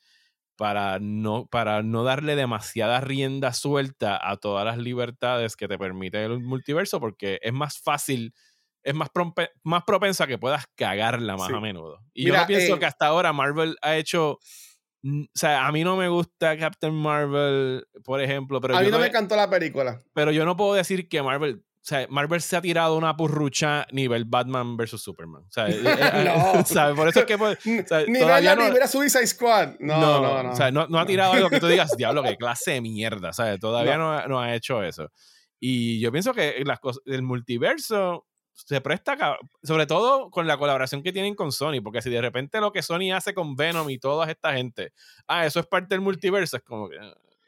para 0.60 0.98
no, 1.00 1.46
para 1.46 1.82
no 1.82 2.04
darle 2.04 2.36
demasiada 2.36 3.00
rienda 3.00 3.54
suelta 3.54 4.20
a 4.22 4.36
todas 4.36 4.66
las 4.66 4.76
libertades 4.76 5.56
que 5.56 5.66
te 5.66 5.78
permite 5.78 6.22
el 6.22 6.38
multiverso, 6.40 7.00
porque 7.00 7.38
es 7.40 7.52
más 7.54 7.78
fácil, 7.78 8.34
es 8.82 8.94
más, 8.94 9.08
más 9.64 9.84
propensa 9.84 10.26
que 10.26 10.36
puedas 10.36 10.66
cagarla 10.74 11.38
más 11.38 11.50
a 11.50 11.60
menudo. 11.60 12.04
Y 12.12 12.26
yo 12.26 12.34
pienso 12.46 12.74
eh 12.74 12.78
que 12.78 12.84
hasta 12.84 13.06
ahora 13.06 13.32
Marvel 13.32 13.78
ha 13.80 13.96
hecho. 13.96 14.32
O 15.02 15.26
sea, 15.32 15.66
a 15.66 15.72
mí 15.72 15.82
no 15.82 15.96
me 15.96 16.10
gusta 16.10 16.58
Captain 16.58 16.92
Marvel, 16.92 17.86
por 18.04 18.20
ejemplo. 18.20 18.60
Pero 18.60 18.76
a 18.76 18.82
mí 18.82 18.90
no 18.90 18.98
me 18.98 19.06
encantó 19.06 19.36
la 19.36 19.48
película. 19.48 20.02
Pero 20.12 20.30
yo 20.30 20.44
no 20.44 20.58
puedo 20.58 20.74
decir 20.74 21.08
que 21.08 21.22
Marvel 21.22 21.64
o 21.80 21.82
sea, 21.82 22.06
Marvel 22.10 22.42
se 22.42 22.56
ha 22.58 22.60
tirado 22.60 22.94
una 22.94 23.16
purrucha 23.16 23.86
nivel 23.90 24.26
Batman 24.26 24.76
vs 24.76 25.00
Superman. 25.00 25.44
O 25.48 25.50
sea, 25.50 25.68
eh, 25.68 25.80
eh, 25.82 26.24
no. 26.54 26.64
¿sabes? 26.66 26.94
Por 26.94 27.08
eso 27.08 27.20
es 27.20 27.26
que. 27.26 27.38
Pues, 27.38 27.58
o 27.58 28.06
nivel 28.06 28.44
la 28.44 28.54
no, 28.54 28.86
Suicide 28.86 29.26
Squad. 29.26 29.78
No, 29.80 29.98
no, 30.20 30.42
no. 30.42 30.50
O 30.50 30.56
sea, 30.56 30.70
no, 30.70 30.86
no 30.88 30.98
ha 31.00 31.06
tirado 31.06 31.32
algo 31.32 31.48
que 31.48 31.58
tú 31.58 31.68
digas, 31.68 31.92
diablo, 31.96 32.22
qué 32.22 32.36
clase 32.36 32.72
de 32.72 32.80
mierda. 32.82 33.32
¿sabes? 33.32 33.58
Todavía 33.58 33.96
no. 33.96 34.28
No, 34.28 34.40
ha 34.40 34.54
hecho 34.54 34.82
eso. 34.82 35.10
Y 35.58 36.00
yo 36.00 36.12
pienso 36.12 36.34
que 36.34 36.62
las 36.66 36.80
cosas, 36.80 37.02
el 37.06 37.22
multiverso 37.22 38.26
se 38.52 38.82
presta, 38.82 39.38
sobre 39.62 39.86
todo 39.86 40.30
con 40.30 40.46
la 40.46 40.58
colaboración 40.58 41.02
que 41.02 41.12
tienen 41.12 41.34
con 41.34 41.50
Sony, 41.50 41.80
porque 41.82 42.02
si 42.02 42.10
de 42.10 42.20
repente 42.20 42.60
lo 42.60 42.72
que 42.72 42.82
Sony 42.82 43.12
hace 43.14 43.32
con 43.32 43.56
Venom 43.56 43.88
y 43.88 43.98
toda 43.98 44.30
esta 44.30 44.52
gente, 44.52 44.92
ah, 45.26 45.46
eso 45.46 45.60
es 45.60 45.66
parte 45.66 45.94
del 45.94 46.02
multiverso, 46.02 46.58
es 46.58 46.62
como 46.62 46.90
que 46.90 46.98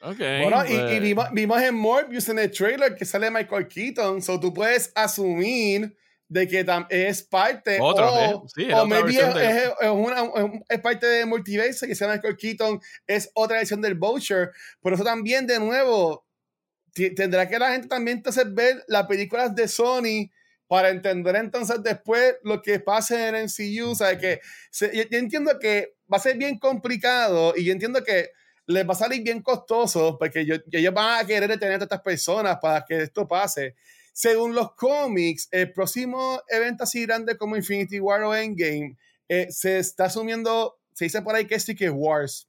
bueno, 0.02 0.64
y, 0.66 0.76
pues. 0.76 1.00
vimos, 1.00 1.26
vimos, 1.32 1.62
en 1.62 1.74
Morbius 1.74 2.28
en 2.28 2.38
el 2.40 2.50
trailer 2.50 2.94
que 2.96 3.04
sale 3.04 3.30
Michael 3.30 3.68
Keaton, 3.68 4.20
so 4.20 4.40
tú 4.40 4.52
puedes 4.52 4.90
asumir 4.94 5.96
de 6.32 6.48
que 6.48 6.64
es 6.88 7.22
parte 7.22 7.78
otra, 7.80 8.10
o, 8.10 8.48
sí, 8.48 8.66
o 8.72 8.86
maybe 8.86 9.10
es, 9.10 9.72
es, 9.80 9.90
una, 9.90 10.24
es, 10.68 10.80
parte 10.80 11.06
de 11.06 11.26
multiverse 11.26 11.86
que 11.86 11.94
sea 11.94 12.08
Michael 12.08 12.36
Keaton 12.36 12.80
es 13.06 13.30
otra 13.34 13.58
edición 13.58 13.82
del 13.82 13.94
Vulture. 13.94 14.50
Pero 14.82 14.94
eso 14.94 15.04
también 15.04 15.46
de 15.46 15.58
nuevo 15.58 16.26
tendrá 16.94 17.48
que 17.48 17.58
la 17.58 17.72
gente 17.72 17.88
también 17.88 18.18
entonces 18.18 18.46
ver 18.52 18.82
las 18.88 19.06
películas 19.06 19.54
de 19.54 19.68
Sony 19.68 20.30
para 20.66 20.88
entender 20.88 21.36
entonces 21.36 21.82
después 21.82 22.36
lo 22.44 22.62
que 22.62 22.80
pase 22.80 23.28
en 23.28 23.44
MCU 23.44 23.90
o 23.90 23.94
sea 23.94 24.18
que 24.18 24.40
yo 24.72 25.18
entiendo 25.18 25.58
que 25.58 25.94
va 26.10 26.16
a 26.16 26.20
ser 26.20 26.36
bien 26.36 26.58
complicado 26.58 27.54
y 27.56 27.64
yo 27.64 27.72
entiendo 27.72 28.02
que 28.04 28.30
les 28.66 28.88
va 28.88 28.92
a 28.92 28.96
salir 28.96 29.22
bien 29.22 29.42
costoso 29.42 30.16
porque 30.18 30.40
ellos 30.40 30.94
van 30.94 31.24
a 31.24 31.26
querer 31.26 31.48
detener 31.48 31.80
a 31.80 31.84
estas 31.84 32.00
personas 32.00 32.58
para 32.60 32.84
que 32.84 33.02
esto 33.02 33.26
pase. 33.26 33.74
Según 34.12 34.54
los 34.54 34.74
cómics, 34.74 35.48
el 35.50 35.72
próximo 35.72 36.40
evento 36.48 36.84
así 36.84 37.06
grande 37.06 37.36
como 37.36 37.56
Infinity 37.56 37.98
War 37.98 38.22
o 38.22 38.34
Endgame 38.34 38.96
eh, 39.28 39.46
se 39.50 39.78
está 39.78 40.04
asumiendo, 40.04 40.78
se 40.92 41.06
dice 41.06 41.22
por 41.22 41.34
ahí 41.34 41.46
que 41.46 41.54
es 41.54 41.64
Secret 41.64 41.92
Wars. 41.94 42.48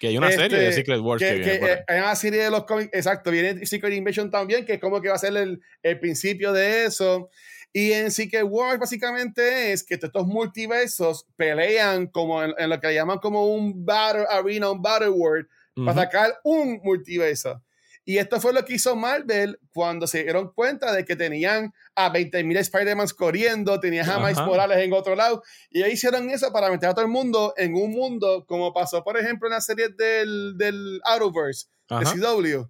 Que 0.00 0.06
hay 0.06 0.16
una 0.16 0.30
serie 0.30 0.58
de 0.58 0.68
este, 0.68 0.80
Secret 0.80 1.00
Wars 1.00 1.22
que, 1.22 1.34
viene 1.34 1.54
eh, 1.56 1.84
Hay 1.86 1.98
una 1.98 2.16
serie 2.16 2.42
de 2.42 2.50
los 2.50 2.64
cómics, 2.64 2.88
exacto, 2.94 3.30
viene 3.30 3.66
Secret 3.66 3.92
Invasion 3.92 4.30
también, 4.30 4.64
que 4.64 4.74
es 4.74 4.80
como 4.80 5.02
que 5.02 5.08
va 5.08 5.16
a 5.16 5.18
ser 5.18 5.36
el, 5.36 5.60
el 5.82 6.00
principio 6.00 6.54
de 6.54 6.86
eso. 6.86 7.28
Y 7.72 7.92
en 7.92 8.10
Secret 8.10 8.44
Wars 8.46 8.78
básicamente 8.78 9.72
es 9.72 9.82
que 9.82 9.94
estos 9.94 10.26
multiversos 10.26 11.26
pelean 11.36 12.06
como 12.06 12.42
en, 12.42 12.68
lo 12.68 12.80
que 12.80 12.94
llaman 12.94 13.18
como 13.18 13.46
un 13.46 13.84
Battle 13.84 14.26
Arena, 14.28 14.70
un 14.70 14.82
Battle 14.82 15.08
World, 15.08 15.46
para 15.74 15.94
sacar 15.94 16.38
un 16.44 16.80
multiverso. 16.82 17.62
Y 18.04 18.18
esto 18.18 18.40
fue 18.40 18.52
lo 18.52 18.64
que 18.64 18.74
hizo 18.74 18.96
Marvel 18.96 19.60
cuando 19.72 20.06
se 20.06 20.24
dieron 20.24 20.52
cuenta 20.52 20.92
de 20.92 21.04
que 21.04 21.14
tenían 21.14 21.72
a 21.94 22.12
20.000 22.12 22.58
Spider-Mans 22.58 23.14
corriendo, 23.14 23.78
tenían 23.78 24.10
a 24.10 24.18
Miles 24.18 24.38
Morales 24.38 24.78
en 24.78 24.92
otro 24.92 25.14
lado. 25.14 25.42
Y 25.70 25.78
ellos 25.78 25.94
hicieron 25.94 26.28
eso 26.30 26.52
para 26.52 26.68
meter 26.68 26.88
a 26.88 26.94
todo 26.94 27.04
el 27.04 27.10
mundo 27.10 27.54
en 27.56 27.74
un 27.76 27.92
mundo 27.92 28.44
como 28.46 28.72
pasó, 28.72 29.04
por 29.04 29.16
ejemplo, 29.18 29.46
en 29.46 29.52
la 29.52 29.60
serie 29.60 29.88
del, 29.90 30.58
del 30.58 31.00
Arrowverse, 31.04 31.68
de 31.88 32.04
CW. 32.04 32.68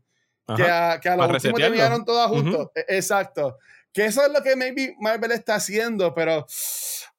Que 0.54 0.64
a, 0.64 1.00
que 1.00 1.08
a 1.08 1.16
lo 1.16 1.26
último 1.26 1.56
terminaron 1.56 2.04
todas 2.04 2.28
juntos. 2.28 2.68
E, 2.74 2.96
exacto. 2.96 3.56
Que 3.92 4.06
eso 4.06 4.24
es 4.24 4.32
lo 4.32 4.42
que 4.42 4.56
maybe 4.56 4.94
Marvel 5.00 5.32
está 5.32 5.56
haciendo, 5.56 6.14
pero 6.14 6.46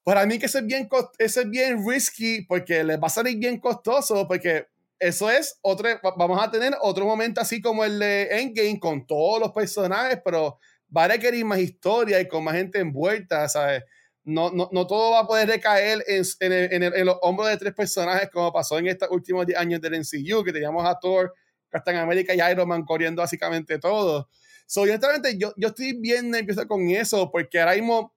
para 0.03 0.25
mí 0.25 0.39
que 0.39 0.47
eso 0.47 0.59
es 0.59 0.65
bien, 0.65 0.89
eso 1.19 1.41
es 1.41 1.49
bien 1.49 1.87
risky 1.87 2.41
porque 2.41 2.83
les 2.83 2.97
va 2.97 3.07
a 3.07 3.09
salir 3.09 3.37
bien 3.37 3.59
costoso 3.59 4.27
porque 4.27 4.67
eso 4.99 5.29
es 5.29 5.59
otro, 5.61 5.89
vamos 6.17 6.41
a 6.41 6.49
tener 6.49 6.73
otro 6.81 7.05
momento 7.05 7.41
así 7.41 7.61
como 7.61 7.83
el 7.83 7.99
de 7.99 8.39
Endgame 8.39 8.79
con 8.79 9.05
todos 9.05 9.39
los 9.39 9.51
personajes, 9.51 10.19
pero 10.23 10.59
va 10.95 11.05
a 11.05 11.07
requerir 11.09 11.43
más 11.45 11.59
historia 11.59 12.19
y 12.19 12.27
con 12.27 12.43
más 12.43 12.55
gente 12.55 12.79
envuelta, 12.79 13.47
¿sabes? 13.49 13.83
No, 14.23 14.51
no, 14.51 14.69
no 14.71 14.87
todo 14.87 15.11
va 15.11 15.19
a 15.19 15.27
poder 15.27 15.49
recaer 15.49 16.03
en, 16.07 16.23
en, 16.39 16.83
en, 16.83 17.05
los 17.05 17.17
hombros 17.21 17.49
de 17.49 17.57
tres 17.57 17.73
personajes 17.73 18.29
como 18.31 18.53
pasó 18.53 18.77
en 18.79 18.87
estos 18.87 19.09
últimos 19.11 19.45
años 19.57 19.81
del 19.81 19.95
MCU, 19.95 20.43
que 20.43 20.53
teníamos 20.53 20.87
a 20.87 20.97
Thor, 20.97 21.33
Captain 21.67 21.97
America 21.97 22.33
y 22.33 22.51
Iron 22.51 22.69
Man 22.69 22.85
corriendo 22.85 23.21
básicamente 23.21 23.79
todo. 23.79 24.29
So, 24.73 24.81
honestamente, 24.81 25.37
yo, 25.37 25.53
yo 25.55 25.67
estoy 25.67 25.93
bien 25.93 26.31
nervioso 26.31 26.67
con 26.67 26.89
eso, 26.89 27.29
porque 27.29 27.59
ahora 27.59 27.75
mismo 27.75 28.11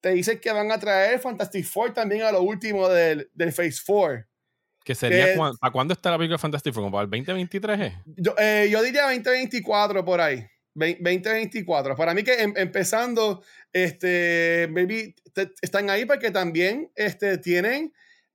te 0.00 0.08
dicen 0.14 0.40
que 0.40 0.50
van 0.50 0.72
a 0.72 0.80
traer 0.80 1.20
Fantastic 1.20 1.66
Four 1.66 1.92
también 1.92 2.22
a 2.22 2.32
lo 2.32 2.40
último 2.40 2.88
del, 2.88 3.30
del 3.34 3.52
Phase 3.52 3.82
4. 3.84 4.24
Que 4.82 4.94
sería, 4.94 5.26
¿a 5.60 5.70
cuándo 5.70 5.92
está 5.92 6.10
la 6.10 6.16
película 6.16 6.38
Fantastic 6.38 6.72
Four? 6.72 6.84
¿Como 6.84 6.92
para 6.92 7.04
el 7.04 7.10
2023? 7.10 7.80
Eh? 7.80 8.02
Yo, 8.16 8.34
eh, 8.38 8.70
yo 8.72 8.82
diría 8.82 9.02
2024 9.02 10.02
por 10.02 10.22
ahí. 10.22 10.46
2024. 10.72 11.94
Para 11.94 12.14
mí 12.14 12.22
que 12.22 12.32
em, 12.32 12.54
empezando, 12.56 13.42
este, 13.70 14.68
baby, 14.70 15.14
están 15.60 15.90
ahí 15.90 16.06
porque 16.06 16.30
también 16.30 16.90
este, 16.94 17.36
tienen 17.36 17.92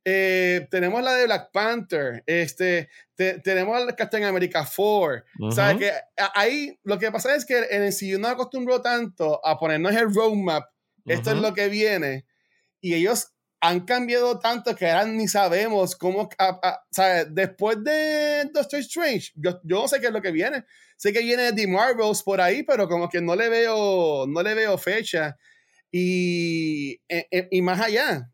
eh, 0.08 0.68
tenemos 0.70 1.02
la 1.02 1.16
de 1.16 1.26
Black 1.26 1.50
Panther, 1.52 2.24
este, 2.28 2.90
tenemos 3.16 3.84
la 3.84 3.96
Captain 3.96 4.24
America 4.24 4.64
4. 4.64 5.24
O 5.42 5.52
sea, 5.52 5.76
que 5.76 5.92
ahí 6.36 6.80
lo 6.84 7.00
que 7.00 7.12
pasa 7.12 7.36
es 7.36 7.44
que 7.44 7.58
en 7.72 7.84
el 7.84 7.92
CU 7.92 8.20
no 8.20 8.28
acostumbró 8.28 8.82
tanto 8.82 9.44
a 9.44 9.58
ponernos 9.58 9.96
el 9.96 10.14
roadmap, 10.14 10.64
esto 11.06 11.32
es 11.32 11.38
lo 11.38 11.54
que 11.56 11.70
viene, 11.70 12.26
y 12.80 12.94
ellos 12.94 13.32
han 13.62 13.82
cambiado 13.82 14.38
tanto 14.38 14.76
que 14.76 14.88
ahora 14.88 15.06
ni 15.06 15.28
sabemos 15.28 15.96
cómo, 15.96 16.30
o 16.40 16.60
sea, 16.92 17.26
después 17.26 17.84
de 17.84 18.48
Doctor 18.54 18.80
Strange, 18.82 19.32
yo, 19.34 19.60
yo 19.64 19.82
no 19.82 19.88
sé 19.88 20.00
qué 20.00 20.08
es 20.08 20.14
lo 20.14 20.22
que 20.22 20.32
viene. 20.32 20.66
Sé 20.98 21.12
que 21.12 21.22
viene 21.22 21.52
The 21.52 21.68
Marvels 21.68 22.22
por 22.22 22.40
ahí, 22.40 22.62
pero 22.62 22.88
como 22.88 23.10
que 23.10 23.22
no 23.22 23.36
le 23.36 23.50
veo, 23.50 24.26
no 24.28 24.44
le 24.44 24.54
veo 24.54 24.78
fecha. 24.78 25.36
Y, 25.92 26.94
e, 27.10 27.28
e, 27.32 27.48
y, 27.52 27.62
más 27.62 27.82
allá, 27.82 28.30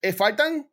eh, 0.00 0.12
faltan 0.12 0.71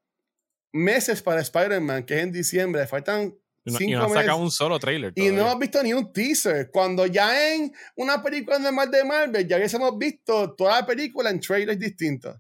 meses 0.71 1.21
para 1.21 1.41
Spider-Man, 1.41 2.03
que 2.03 2.15
es 2.15 2.23
en 2.23 2.31
diciembre. 2.31 2.85
Faltan 2.87 3.35
cinco 3.65 3.83
y 3.83 3.91
no 3.91 4.03
han 4.03 4.13
sacado 4.13 4.37
un 4.37 4.51
solo 4.51 4.79
trailer. 4.79 5.13
Y 5.15 5.29
no 5.29 5.41
hemos 5.41 5.59
visto 5.59 5.81
ni 5.83 5.93
un 5.93 6.11
teaser. 6.11 6.69
Cuando 6.71 7.05
ya 7.05 7.53
en 7.53 7.71
una 7.95 8.21
película 8.21 8.59
normal 8.59 8.91
de 8.91 9.03
Marvel, 9.03 9.47
ya 9.47 9.57
hubiésemos 9.57 9.97
visto 9.97 10.53
toda 10.55 10.81
la 10.81 10.85
película 10.85 11.29
en 11.29 11.39
trailers 11.39 11.79
distintos. 11.79 12.35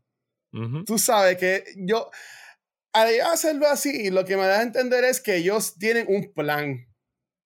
Tú 0.85 0.97
sabes 0.97 1.37
que 1.37 1.63
yo, 1.77 2.09
al 2.93 3.21
hacerlo 3.21 3.67
así, 3.67 4.09
lo 4.09 4.25
que 4.25 4.35
me 4.35 4.47
da 4.47 4.59
a 4.59 4.63
entender 4.63 5.03
es 5.03 5.21
que 5.21 5.35
ellos 5.35 5.75
tienen 5.77 6.05
un 6.07 6.33
plan. 6.33 6.87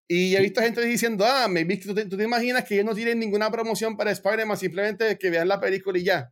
Y 0.07 0.35
he 0.35 0.41
visto 0.41 0.61
gente 0.61 0.81
diciendo, 0.81 1.25
ah, 1.27 1.47
me 1.47 1.65
¿tú 1.77 1.93
te, 1.93 2.05
tú 2.05 2.15
te 2.15 2.23
imaginas 2.23 2.63
que 2.63 2.75
ellos 2.75 2.85
no 2.85 2.95
tienen 2.95 3.19
ninguna 3.19 3.51
promoción 3.51 3.97
para 3.97 4.11
Spider-Man, 4.11 4.57
simplemente 4.57 5.17
que 5.17 5.29
vean 5.29 5.47
la 5.47 5.59
película 5.59 5.97
y 5.97 6.03
ya 6.03 6.31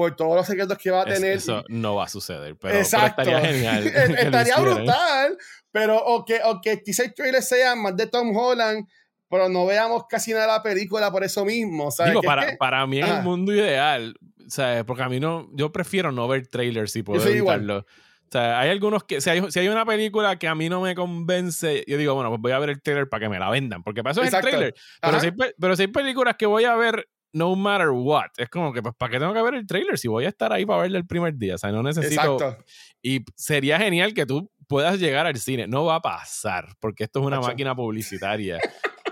por 0.00 0.16
todos 0.16 0.34
los 0.34 0.46
secretos 0.46 0.78
que 0.78 0.90
va 0.90 1.02
a 1.02 1.04
tener. 1.04 1.36
eso 1.36 1.62
no 1.68 1.96
va 1.96 2.04
a 2.04 2.08
suceder, 2.08 2.56
pero, 2.56 2.78
estaría 2.78 3.38
genial. 3.38 3.86
estaría 4.18 4.56
brutal, 4.56 5.36
pero 5.70 6.02
o 6.02 6.24
que, 6.24 6.40
o 6.42 6.58
que 6.58 6.78
teaser 6.78 7.12
trailer 7.12 7.42
sea 7.42 7.76
más 7.76 7.94
de 7.98 8.06
Tom 8.06 8.34
Holland, 8.34 8.88
pero 9.28 9.50
no 9.50 9.66
veamos 9.66 10.04
casi 10.08 10.30
nada 10.30 10.44
de 10.46 10.52
la 10.52 10.62
película 10.62 11.12
por 11.12 11.22
eso 11.22 11.44
mismo. 11.44 11.90
¿sabes? 11.90 12.12
Digo, 12.12 12.22
para, 12.22 12.56
para 12.56 12.86
mí 12.86 12.98
en 12.98 13.08
el 13.08 13.22
mundo 13.22 13.52
ideal, 13.52 14.14
¿sabes? 14.48 14.84
porque 14.84 15.02
a 15.02 15.10
mí 15.10 15.20
no, 15.20 15.50
yo 15.52 15.70
prefiero 15.70 16.12
no 16.12 16.26
ver 16.26 16.46
trailers 16.46 16.92
si 16.92 17.02
puedo 17.02 17.22
evitarlo. 17.22 17.80
O 17.80 18.32
sea, 18.32 18.58
hay 18.58 18.70
algunos 18.70 19.04
que, 19.04 19.20
si 19.20 19.28
hay, 19.28 19.42
si 19.50 19.58
hay 19.58 19.68
una 19.68 19.84
película 19.84 20.38
que 20.38 20.48
a 20.48 20.54
mí 20.54 20.70
no 20.70 20.80
me 20.80 20.94
convence, 20.94 21.84
yo 21.86 21.98
digo, 21.98 22.14
bueno, 22.14 22.30
pues 22.30 22.40
voy 22.40 22.52
a 22.52 22.58
ver 22.58 22.70
el 22.70 22.80
trailer 22.80 23.06
para 23.06 23.26
que 23.26 23.28
me 23.28 23.38
la 23.38 23.50
vendan, 23.50 23.82
porque 23.82 24.02
para 24.02 24.12
eso 24.12 24.22
es 24.22 24.32
el 24.32 24.40
trailer. 24.40 24.74
Pero 25.02 25.20
si, 25.20 25.26
hay, 25.26 25.32
pero 25.60 25.76
si 25.76 25.82
hay 25.82 25.88
películas 25.88 26.36
que 26.38 26.46
voy 26.46 26.64
a 26.64 26.74
ver 26.74 27.06
no 27.32 27.54
matter 27.54 27.90
what, 27.90 28.30
es 28.36 28.48
como 28.48 28.72
que, 28.72 28.82
pues, 28.82 28.94
¿para 28.96 29.12
qué 29.12 29.18
tengo 29.18 29.32
que 29.32 29.42
ver 29.42 29.54
el 29.54 29.66
trailer 29.66 29.98
si 29.98 30.08
voy 30.08 30.24
a 30.24 30.28
estar 30.28 30.52
ahí 30.52 30.66
para 30.66 30.82
verle 30.82 30.98
el 30.98 31.06
primer 31.06 31.36
día? 31.36 31.54
O 31.54 31.58
sea, 31.58 31.70
no 31.70 31.82
necesito. 31.82 32.34
Exacto. 32.34 32.64
Y 33.02 33.24
sería 33.36 33.78
genial 33.78 34.14
que 34.14 34.26
tú 34.26 34.50
puedas 34.68 34.98
llegar 34.98 35.26
al 35.26 35.36
cine. 35.36 35.66
No 35.66 35.84
va 35.84 35.96
a 35.96 36.00
pasar, 36.00 36.76
porque 36.80 37.04
esto 37.04 37.20
es 37.20 37.26
una 37.26 37.40
máquina 37.40 37.74
publicitaria. 37.74 38.58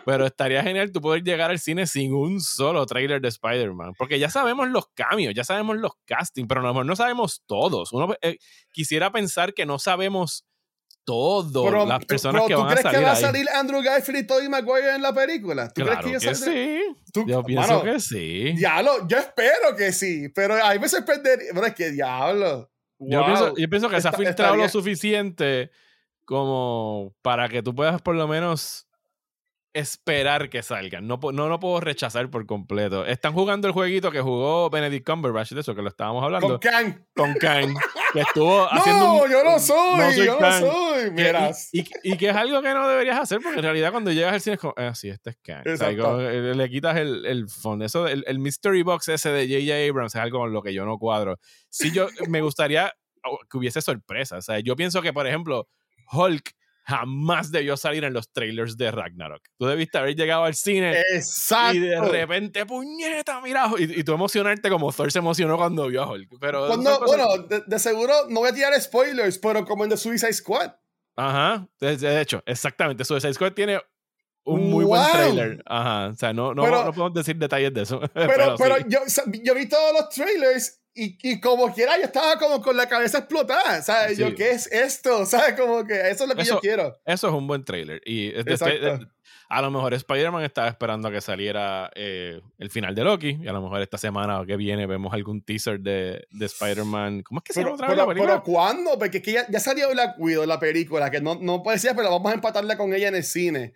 Pero 0.05 0.25
estaría 0.25 0.62
genial 0.62 0.91
tú 0.91 1.03
poder 1.03 1.23
llegar 1.23 1.51
al 1.51 1.59
cine 1.59 1.87
sin 1.87 2.14
un 2.14 2.41
solo 2.41 2.87
trailer 2.87 3.21
de 3.21 3.29
Spider-Man. 3.29 3.93
Porque 3.99 4.19
ya 4.19 4.31
sabemos 4.31 4.69
los 4.69 4.87
cambios, 4.95 5.35
ya 5.35 5.45
sabemos 5.45 5.77
los 5.77 5.93
castings, 6.07 6.49
pero 6.49 6.61
a 6.61 6.64
lo 6.64 6.71
mejor 6.71 6.87
no 6.87 6.97
sabemos 6.97 7.43
todos. 7.47 7.93
Uno 7.93 8.14
eh, 8.23 8.39
quisiera 8.73 9.12
pensar 9.12 9.53
que 9.53 9.66
no 9.66 9.79
sabemos 9.79 10.47
todo 11.09 11.87
las 11.87 12.05
personas 12.05 12.43
que 12.47 12.55
van 12.55 12.67
a 12.67 12.69
salir. 12.69 12.83
¿Tú 12.83 12.83
crees 12.83 12.97
que 12.97 13.03
va 13.03 13.13
a 13.13 13.17
salir 13.17 13.47
Andrew 13.55 13.83
Garfield 13.83 14.19
y 14.19 14.27
Tobey 14.27 14.49
Maguire 14.51 14.95
en 14.95 15.01
la 15.01 15.15
película? 15.15 15.73
¿Tú 15.73 15.83
crees 15.83 16.21
que, 16.21 16.29
que 16.29 16.35
sí. 16.35 16.81
Yo 17.27 17.43
pienso 17.43 17.83
que 17.83 17.99
sí. 17.99 18.53
Diablo, 18.53 19.09
yo 19.09 19.17
espero 19.17 19.75
que 19.75 19.91
sí. 19.93 20.29
Pero 20.35 20.63
a 20.63 20.75
mí 20.75 20.79
me 20.79 20.87
sorprendería. 20.87 21.49
Pero 21.55 21.67
es 21.67 21.75
que 21.75 21.91
diablo. 21.93 22.71
Yo, 22.99 23.55
pienso, 23.71 23.89
que 23.89 24.01
se 24.03 24.09
ha 24.09 24.13
filtrado 24.13 24.57
lo 24.57 24.69
suficiente 24.69 25.71
como 26.27 27.15
para 27.23 27.49
que 27.49 27.63
tú 27.63 27.75
puedas 27.75 28.03
por 28.03 28.15
lo 28.15 28.29
menos 28.29 28.88
esperar 29.73 30.51
que 30.51 30.62
salgan. 30.62 31.07
No, 31.07 31.21
no 31.33 31.49
lo 31.49 31.61
puedo 31.61 31.81
rechazar 31.81 32.31
por 32.31 32.47
completo. 32.47 33.05
Están 33.05 33.33
jugando 33.33 33.69
el 33.69 33.75
jueguito 33.75 34.11
que 34.11 34.21
jugó 34.21 34.71
Benedict 34.71 35.07
Cumberbatch, 35.07 35.51
de 35.51 35.61
eso 35.61 35.75
que 35.75 35.83
lo 35.83 35.89
estábamos 35.89 36.25
hablando. 36.25 36.49
Con 36.49 36.59
Kang. 36.59 37.05
Con 37.14 37.35
Kang. 37.35 37.75
Que 38.12 38.21
estuvo 38.21 38.66
haciendo. 38.73 39.05
No, 39.05 39.29
yo 39.29 39.45
no 39.45 39.59
soy, 39.59 40.25
yo 40.25 40.41
no 40.41 40.53
soy. 40.53 41.11
Miras. 41.11 41.69
Y, 41.73 41.85
y, 42.03 42.16
que 42.16 42.31
es 42.31 42.37
algo 42.37 42.62
que 42.62 42.73
no 42.73 42.89
deberías 42.89 43.19
hacer, 43.19 43.41
porque 43.43 43.59
en 43.59 43.64
realidad 43.64 43.93
cuando 43.93 44.11
llegas 44.11 44.33
al 44.33 44.41
cine 44.41 44.55
es 44.55 44.61
como, 44.61 44.75
ah, 44.77 44.95
sí, 44.95 45.09
este 45.09 45.31
es 45.31 45.39
Kang. 45.43 45.64
le 45.64 46.71
quitas 46.71 46.97
el, 46.97 47.27
el 47.27 47.49
fondo. 47.49 47.85
Eso, 47.85 48.09
el, 48.09 48.25
el, 48.27 48.39
mystery 48.39 48.83
box 48.83 49.09
ese 49.09 49.31
de 49.31 49.47
J.J. 49.47 49.89
Abrams 49.89 50.14
es 50.14 50.21
algo 50.21 50.41
con 50.41 50.53
lo 50.53 50.62
que 50.62 50.73
yo 50.73 50.85
no 50.85 50.99
cuadro. 50.99 51.39
Sí, 51.69 51.93
yo 51.93 52.09
me 52.29 52.41
gustaría 52.41 52.93
que 53.51 53.59
hubiese 53.59 53.83
sorpresa. 53.83 54.39
O 54.39 54.43
sea, 54.43 54.61
yo 54.61 54.77
pienso 54.77 55.03
que, 55.03 55.12
por 55.12 55.27
ejemplo, 55.27 55.69
Hulk 56.12 56.55
jamás 56.89 57.53
debió 57.53 57.76
salir 57.76 58.03
en 58.05 58.14
los 58.14 58.32
trailers 58.32 58.78
de 58.78 58.91
Ragnarok. 58.91 59.43
Tú 59.59 59.66
debiste 59.66 59.99
haber 59.99 60.16
llegado 60.16 60.45
al 60.45 60.55
cine 60.55 61.03
Exacto. 61.12 61.76
y 61.76 61.80
de 61.80 62.01
repente, 62.01 62.64
puñeta, 62.64 63.43
mira, 63.43 63.70
y, 63.78 64.03
tú 64.05 64.14
emocionarte 64.14 64.70
como 64.70 64.91
Thor 64.91 65.12
se 65.12 65.18
emocionó 65.18 65.59
cuando 65.59 65.86
vio 65.89 66.03
a 66.03 66.11
Hulk. 66.11 66.30
Pero 66.41 66.66
bueno, 67.05 67.36
de, 67.66 67.78
seguro, 67.78 68.14
no 68.30 68.41
voy 68.41 68.49
a 68.49 68.55
tirar 68.55 68.80
spoilers, 68.80 69.39
pero 69.39 69.66
como 69.66 69.84
en 69.84 69.91
The 69.91 69.99
Suicide 69.99 70.32
Squad. 70.32 70.72
Ajá, 71.14 71.68
de, 71.78 72.20
hecho, 72.22 72.43
exactamente. 72.47 73.05
Suicide 73.05 73.34
Squad 73.34 73.53
tiene 73.53 73.80
un 74.45 74.70
muy 74.70 74.86
buen 74.86 75.03
trailer. 75.12 75.62
Ajá, 75.66 76.07
o 76.07 76.14
sea, 76.14 76.32
no, 76.32 76.55
no, 76.55 76.66
no 76.66 76.93
podemos 76.93 77.12
decir 77.12 77.36
detalles 77.36 77.74
de 77.74 77.82
eso. 77.82 78.01
Pero, 78.14 78.55
pero, 78.57 78.78
yo, 78.89 79.01
yo 79.43 79.55
vi 79.55 79.68
todos 79.68 79.93
los 79.93 80.09
trailers 80.09 80.78
y, 80.99 81.19
y, 81.23 81.41
como 81.41 81.73
quiera, 81.73 81.97
yo 81.97 82.05
estaba 82.05 82.37
como 82.39 82.61
con 82.61 82.77
la 82.77 82.89
cabeza 82.89 83.19
explotada, 83.19 83.81
¿sabes? 83.83 84.19
Yo, 84.19 84.35
¿qué 84.35 84.51
es 84.51 84.67
esto? 84.73 85.25
¿Sabes? 85.27 85.59
Como 85.59 85.85
que 85.85 86.11
eso 86.11 86.25
es 86.25 86.29
lo 86.29 86.35
que 86.35 86.45
yo 86.45 86.59
quiero. 86.59 86.99
Eso 87.05 87.29
es 87.29 87.35
un 87.35 87.47
buen 87.47 87.65
trailer. 87.65 88.03
Y 88.05 88.33
a 89.49 89.63
lo 89.63 89.71
mejor 89.71 89.95
Spider-Man 89.95 90.45
estaba 90.45 90.69
esperando 90.69 91.09
a 91.09 91.13
que 91.13 91.21
saliera 91.21 91.91
eh, 91.95 92.41
el 92.59 92.71
final 92.71 92.95
de 92.95 93.05
Loki. 93.05 93.39
Y 93.41 93.49
a 93.49 93.53
lo 93.53 93.63
mejor 93.63 93.81
esta 93.81 93.97
semana 93.97 94.43
que 94.47 94.57
viene 94.57 94.87
vemos 94.87 95.15
algún 95.15 95.41
teaser 95.41 95.81
de, 95.81 96.27
de 96.31 96.47
Spider-Man. 96.47 97.23
¿Cómo 97.23 97.39
es 97.41 97.45
que 97.45 97.53
se 97.53 97.61
llama 97.61 97.75
otra 97.75 97.89
vez 97.89 97.97
la 97.97 98.07
película? 98.07 98.33
Pero 98.33 98.43
¿cuándo? 98.43 98.99
Porque 98.99 99.19
es 99.19 99.23
que 99.23 99.33
ya, 99.33 99.47
ya 99.49 99.61
salió 99.61 99.91
Black 99.91 100.17
Widow, 100.19 100.47
la 100.47 100.59
película, 100.59 101.11
que 101.11 101.21
no, 101.21 101.37
no 101.37 101.63
puede 101.63 101.79
ser, 101.79 101.95
pero 101.95 102.11
vamos 102.11 102.31
a 102.31 102.35
empatarla 102.35 102.77
con 102.77 102.93
ella 102.93 103.09
en 103.09 103.15
el 103.15 103.25
cine. 103.25 103.73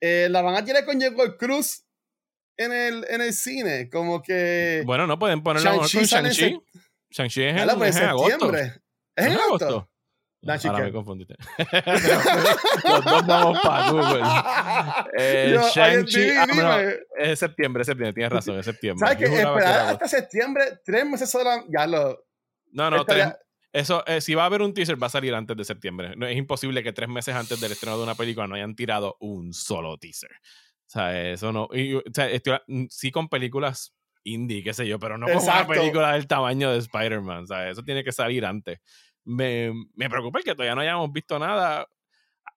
Eh, 0.00 0.28
la 0.30 0.42
van 0.42 0.56
a 0.56 0.64
tirar 0.64 0.84
con 0.84 0.98
Diego 0.98 1.36
Cruz 1.36 1.84
en 2.62 2.72
el, 2.72 3.06
en 3.08 3.20
el 3.20 3.32
cine. 3.32 3.88
Como 3.90 4.22
que. 4.22 4.82
Dos 4.86 5.08
no 5.08 5.18
pueden 5.18 5.42
ponerlo 5.42 5.78
con 5.78 5.86
Shang-Chi. 5.86 6.58
Shang-Chi 7.10 7.42
es, 7.42 7.60
en, 7.60 7.78
pues, 7.78 7.96
agosto. 7.96 8.54
¿Es 8.54 9.26
en 9.26 9.32
agosto? 9.32 9.88
Ahora 10.44 10.84
me 10.84 10.92
confundiste. 10.92 11.36
Los 12.84 13.04
dos 13.04 13.26
vamos 13.26 13.60
para 13.62 13.90
Google. 13.90 14.22
Eh, 15.16 15.56
Shang-Chi. 15.72 16.30
Ah, 16.30 16.82
es 17.18 17.38
septiembre, 17.38 17.84
septiembre. 17.84 18.12
Tienes 18.12 18.32
razón, 18.32 18.58
es 18.58 18.64
septiembre. 18.64 19.06
¿Sabes 19.06 19.18
que 19.18 19.34
esperar 19.36 19.88
hasta 19.92 20.08
septiembre? 20.08 20.64
Tres 20.84 21.06
meses 21.06 21.30
solo. 21.30 21.50
Ya 21.68 21.86
lo. 21.86 22.24
No, 22.72 22.90
no, 22.90 23.04
tres. 23.04 23.28
Eso, 23.72 24.04
eh, 24.06 24.20
si 24.20 24.34
va 24.34 24.42
a 24.42 24.46
haber 24.46 24.60
un 24.60 24.74
teaser, 24.74 25.02
va 25.02 25.06
a 25.06 25.10
salir 25.10 25.34
antes 25.34 25.56
de 25.56 25.64
septiembre. 25.64 26.14
No, 26.16 26.26
es 26.26 26.36
imposible 26.36 26.82
que 26.82 26.92
tres 26.92 27.08
meses 27.08 27.34
antes 27.34 27.58
del 27.58 27.72
estreno 27.72 27.96
de 27.96 28.02
una 28.02 28.14
película 28.14 28.46
no 28.46 28.54
hayan 28.54 28.74
tirado 28.74 29.16
un 29.20 29.54
solo 29.54 29.96
teaser. 29.96 30.30
O 30.92 30.98
sea, 30.98 31.30
eso 31.30 31.52
no. 31.52 31.68
Y, 31.72 31.94
o 31.94 32.02
sea, 32.12 32.28
mm, 32.66 32.84
sí 32.90 33.10
con 33.10 33.30
películas 33.30 33.94
indie, 34.24 34.62
qué 34.62 34.74
sé 34.74 34.86
yo, 34.86 34.98
pero 34.98 35.16
no 35.16 35.26
con 35.26 35.42
una 35.42 35.66
película 35.66 36.12
del 36.12 36.26
tamaño 36.26 36.70
de 36.70 36.78
Spider-Man. 36.80 37.44
O 37.44 37.46
sea, 37.46 37.70
eso 37.70 37.82
tiene 37.82 38.04
que 38.04 38.12
salir 38.12 38.44
antes. 38.44 38.78
Me, 39.24 39.72
me 39.94 40.10
preocupa 40.10 40.40
el 40.40 40.44
que 40.44 40.52
todavía 40.52 40.74
no 40.74 40.82
hayamos 40.82 41.10
visto 41.10 41.38
nada. 41.38 41.88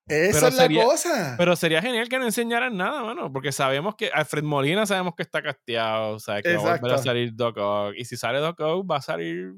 Esa 0.05 0.49
es 0.49 0.55
la 0.55 0.83
cosa. 0.83 1.35
Pero 1.37 1.55
sería 1.55 1.81
genial 1.81 2.09
que 2.09 2.19
no 2.19 2.25
enseñaran 2.25 2.75
nada, 2.75 3.03
mano, 3.03 3.31
porque 3.31 3.53
sabemos 3.53 3.95
que 3.95 4.09
Alfred 4.13 4.43
Molina 4.43 4.85
sabemos 4.85 5.15
que 5.15 5.23
está 5.23 5.41
casteado, 5.41 6.15
o 6.15 6.19
sea, 6.19 6.41
que 6.41 6.57
va 6.57 6.73
a 6.73 6.77
volver 6.77 6.93
a 6.93 6.97
salir 6.97 7.33
Doc 7.33 7.55
Ock. 7.57 7.93
Y 7.95 8.03
si 8.03 8.17
sale 8.17 8.39
Doc 8.39 8.59
Ock, 8.59 8.91
va 8.91 8.97
a 8.97 9.01
salir 9.01 9.53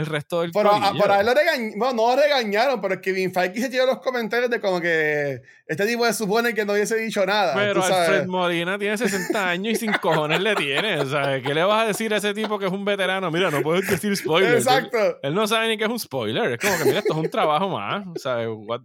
el 0.00 0.06
resto 0.06 0.40
del 0.42 0.50
pero, 0.52 0.72
a, 0.72 0.92
por 0.92 1.10
ahí 1.10 1.24
lo 1.24 1.32
regañaron, 1.32 1.78
bueno, 1.78 1.94
no 1.94 2.16
lo 2.16 2.22
regañaron, 2.22 2.80
pero 2.80 3.00
Kevin 3.00 3.32
Feige 3.32 3.60
se 3.60 3.68
tiró 3.68 3.86
los 3.86 4.00
comentarios 4.00 4.50
de 4.50 4.60
como 4.60 4.80
que 4.80 5.42
este 5.66 5.86
tipo 5.86 6.04
se 6.06 6.14
supone 6.14 6.52
que 6.52 6.64
no 6.64 6.72
hubiese 6.72 6.96
dicho 6.96 7.24
nada. 7.24 7.54
Pero 7.54 7.82
Alfred 7.82 8.26
Molina 8.26 8.78
tiene 8.78 8.98
60 8.98 9.48
años 9.50 9.74
y 9.74 9.76
sin 9.76 9.92
cojones 9.92 10.40
le 10.40 10.56
tiene. 10.56 10.98
O 10.98 11.06
sea, 11.06 11.40
¿qué 11.40 11.54
le 11.54 11.62
vas 11.62 11.84
a 11.84 11.86
decir 11.86 12.12
a 12.12 12.16
ese 12.16 12.34
tipo 12.34 12.58
que 12.58 12.66
es 12.66 12.72
un 12.72 12.84
veterano? 12.84 13.30
Mira, 13.30 13.50
no 13.50 13.62
puedes 13.62 13.88
decir 13.88 14.16
spoiler. 14.16 14.54
Exacto. 14.54 15.18
Él, 15.22 15.34
no 15.34 15.46
sabe 15.46 15.68
ni 15.68 15.78
qué 15.78 15.84
es 15.84 15.90
un 15.90 16.00
spoiler. 16.00 16.52
Es 16.52 16.58
como 16.58 16.76
que, 16.76 16.84
mira, 16.86 16.98
esto 16.98 17.12
es 17.12 17.18
un 17.18 17.30
trabajo 17.30 17.68
más. 17.68 18.04
O 18.06 18.18
sea, 18.18 18.38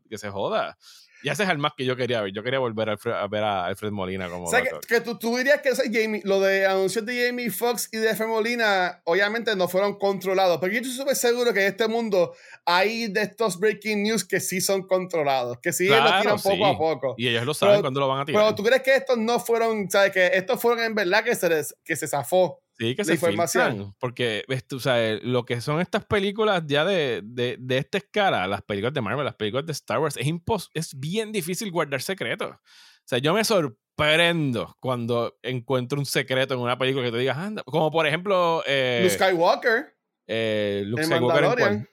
que 0.10 0.18
se 0.18 0.30
joda. 0.30 0.78
Y 1.26 1.30
ese 1.30 1.42
es 1.42 1.50
el 1.50 1.58
más 1.58 1.74
que 1.76 1.86
yo 1.86 1.96
quería 1.96 2.22
ver. 2.22 2.32
Yo 2.34 2.44
quería 2.44 2.60
volver 2.60 2.88
a, 2.88 3.28
ver 3.28 3.44
a 3.44 3.66
Alfred 3.66 3.90
Molina 3.90 4.30
como. 4.30 4.46
O 4.46 4.48
sea, 4.48 4.62
que, 4.62 5.02
tú, 5.02 5.18
tú, 5.18 5.36
dirías 5.36 5.60
que 5.60 5.72
Jamie, 5.72 6.22
lo 6.24 6.40
de 6.40 6.68
anuncios 6.68 7.04
de 7.04 7.26
Jamie 7.26 7.50
Foxx 7.50 7.90
y 7.92 7.98
de 7.98 8.12
Alfred 8.12 8.28
Molina, 8.28 9.02
obviamente 9.06 9.56
no 9.56 9.68
fueron 9.68 9.98
controlados. 9.98 10.60
Pero 10.62 10.72
yo 10.72 10.82
estoy 10.82 10.94
súper 10.94 11.16
seguro 11.16 11.52
que 11.52 11.62
en 11.62 11.72
este 11.72 11.88
mundo 11.88 12.36
hay 12.64 13.08
de 13.08 13.24
estos 13.24 13.60
breaking 13.60 14.04
news 14.04 14.24
que 14.24 14.40
sí 14.40 14.62
son 14.62 14.86
controlados, 14.86 15.58
que 15.58 15.74
sí 15.74 15.88
lo 15.88 15.96
tiran 15.96 16.40
poco 16.40 16.64
a 16.68 16.78
poco. 16.78 17.16
Y 17.18 17.28
ellos 17.28 17.44
lo 17.44 17.56
saben 17.56 17.82
cuando 17.82 18.02
lo 18.02 18.08
van 18.08 18.22
a 18.22 18.26
tirar. 18.26 18.44
Pero 18.44 18.54
tú 18.54 18.64
crees 18.64 18.84
que 18.84 18.96
estos 18.96 19.18
no 19.18 19.40
fueron, 19.40 19.90
¿sabes? 19.90 20.12
Que 20.12 20.28
estos 20.28 20.62
fueron 20.62 20.84
en 20.84 20.94
verdad 20.94 21.24
que 21.24 21.34
se, 21.34 21.50
que 21.84 21.96
se 21.96 22.08
zafó. 22.08 22.62
Sí, 22.78 22.96
que 22.96 23.06
se 23.06 23.14
información. 23.14 23.96
porque 24.00 24.44
ves 24.48 24.68
tú, 24.68 24.80
sabes, 24.80 25.24
lo 25.24 25.46
que 25.46 25.62
son 25.62 25.80
estas 25.80 26.06
películas 26.06 26.64
ya 26.66 26.84
de, 26.84 27.22
de, 27.24 27.56
de, 27.60 27.78
esta 27.78 27.98
escala, 27.98 28.48
las 28.48 28.62
películas 28.64 28.94
de 28.94 29.02
Marvel, 29.02 29.24
las 29.24 29.36
películas 29.36 29.66
de 29.66 29.72
Star 29.72 30.00
Wars, 30.00 30.18
es, 30.18 30.28
impos 30.28 30.72
es 30.74 31.00
bien 31.00 31.32
difícil 31.32 31.72
guardar 31.72 32.02
secretos. 32.02 32.52
O 32.52 33.08
sea, 33.08 33.20
yo 33.20 33.34
me 33.34 33.46
sorprendo 33.46 34.76
cuando 34.80 35.38
encuentro 35.42 36.00
un 36.00 36.06
secreto 36.06 36.54
en 36.54 36.60
una 36.60 36.78
película 36.78 37.06
que 37.06 37.12
te 37.12 37.18
digas, 37.20 37.38
anda, 37.38 37.64
como 37.64 37.92
por 37.92 38.08
ejemplo... 38.08 38.62
Eh, 38.68 39.00
Luke 39.04 39.16
Skywalker. 39.16 39.96
Eh, 40.28 40.84
Luke 40.86 41.06
Skywalker 41.06 41.88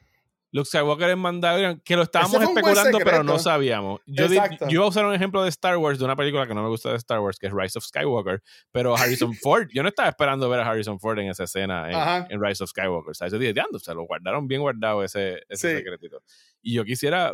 Luke 0.53 0.67
Skywalker 0.67 1.09
en 1.09 1.19
Mandalorian, 1.19 1.81
que 1.81 1.97
lo 1.97 2.03
estábamos 2.03 2.43
especulando, 2.43 2.99
pero 2.99 3.25
no 3.25 3.39
sabíamos. 3.39 4.01
Yo, 4.07 4.27
yo, 4.27 4.43
iba 4.69 4.85
a 4.85 4.89
usar 4.89 5.07
un 5.07 5.15
ejemplo 5.15 5.43
de 5.43 5.49
Star 5.49 5.79
Wars, 5.79 5.99
de 5.99 6.05
una 6.05 6.15
película 6.15 6.47
que 6.47 6.55
no 6.55 6.63
me 6.63 6.69
gusta 6.69 6.91
de 6.91 6.97
Star 6.97 7.21
Wars, 7.21 7.39
que 7.39 7.47
es 7.47 7.53
Rise 7.55 7.79
of 7.79 7.85
Skywalker, 7.85 8.43
pero 8.71 8.95
Harrison 8.97 9.35
Ford, 9.35 9.69
yo 9.73 9.83
no 9.83 9.89
estaba 9.89 10.11
esperando 10.11 10.51
ver 10.51 10.61
a 10.61 10.69
Harrison 10.69 11.01
Ford 11.01 11.19
en 11.19 11.31
esa 11.31 11.45
escena 11.45 12.27
en, 12.29 12.41
Rise 12.41 12.63
of 12.63 12.71
Skywalker. 12.71 13.11
O 13.13 13.15
sea, 13.15 13.29
yo 13.29 13.39
dije, 13.39 13.55
o 13.73 13.79
sea, 13.79 13.95
lo 13.95 14.05
guardaron 14.05 14.47
bien 14.47 14.61
guardado 14.61 15.03
ese, 15.03 15.43
ese 15.49 15.79
secretito. 15.79 16.23
Y 16.61 16.75
yo 16.75 16.85
quisiera 16.85 17.33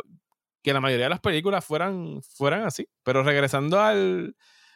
que 0.63 0.71
la 0.71 0.79
mayoría 0.79 1.05
de 1.05 1.09
las 1.09 1.19
películas 1.19 1.65
fueran, 1.65 2.21
fueran 2.21 2.63
así. 2.63 2.87
Pero 3.03 3.23
regresando 3.23 3.81
al, 3.81 4.33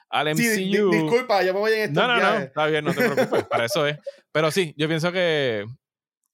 al 0.10 0.28
MCU. 0.34 0.42
Sí, 0.42 0.82
disculpa, 0.92 1.44
yo 1.44 1.54
me 1.54 1.60
voy 1.60 1.72
en 1.72 1.80
esto. 1.90 2.02
No, 2.02 2.08
no, 2.08 2.22
no, 2.22 2.38
está 2.40 2.66
bien, 2.68 2.84
no 2.84 2.94
te 2.94 3.10
preocupes, 3.10 3.46
para 3.46 3.66
eso 3.66 3.88
es. 3.88 3.98
Pero 4.34 4.52
sí, 4.52 4.74
yo 4.78 4.88
pienso 4.88 5.12
que 5.12 5.66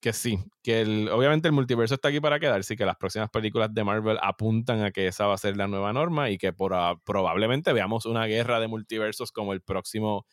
que 0.00 0.12
sí, 0.12 0.38
que 0.62 0.80
el, 0.80 1.08
obviamente 1.10 1.48
el 1.48 1.52
multiverso 1.52 1.94
está 1.94 2.08
aquí 2.08 2.20
para 2.20 2.40
quedarse 2.40 2.74
y 2.74 2.76
que 2.76 2.86
las 2.86 2.96
próximas 2.96 3.30
películas 3.30 3.72
de 3.72 3.84
Marvel 3.84 4.18
apuntan 4.22 4.82
a 4.82 4.90
que 4.90 5.06
esa 5.06 5.26
va 5.26 5.34
a 5.34 5.38
ser 5.38 5.56
la 5.56 5.68
nueva 5.68 5.92
norma 5.92 6.30
y 6.30 6.38
que 6.38 6.52
por, 6.52 6.74
probablemente 7.04 7.72
veamos 7.72 8.06
una 8.06 8.24
guerra 8.26 8.60
de 8.60 8.68
multiversos 8.68 9.30
como 9.30 9.52
el 9.52 9.60
próximo 9.60 10.26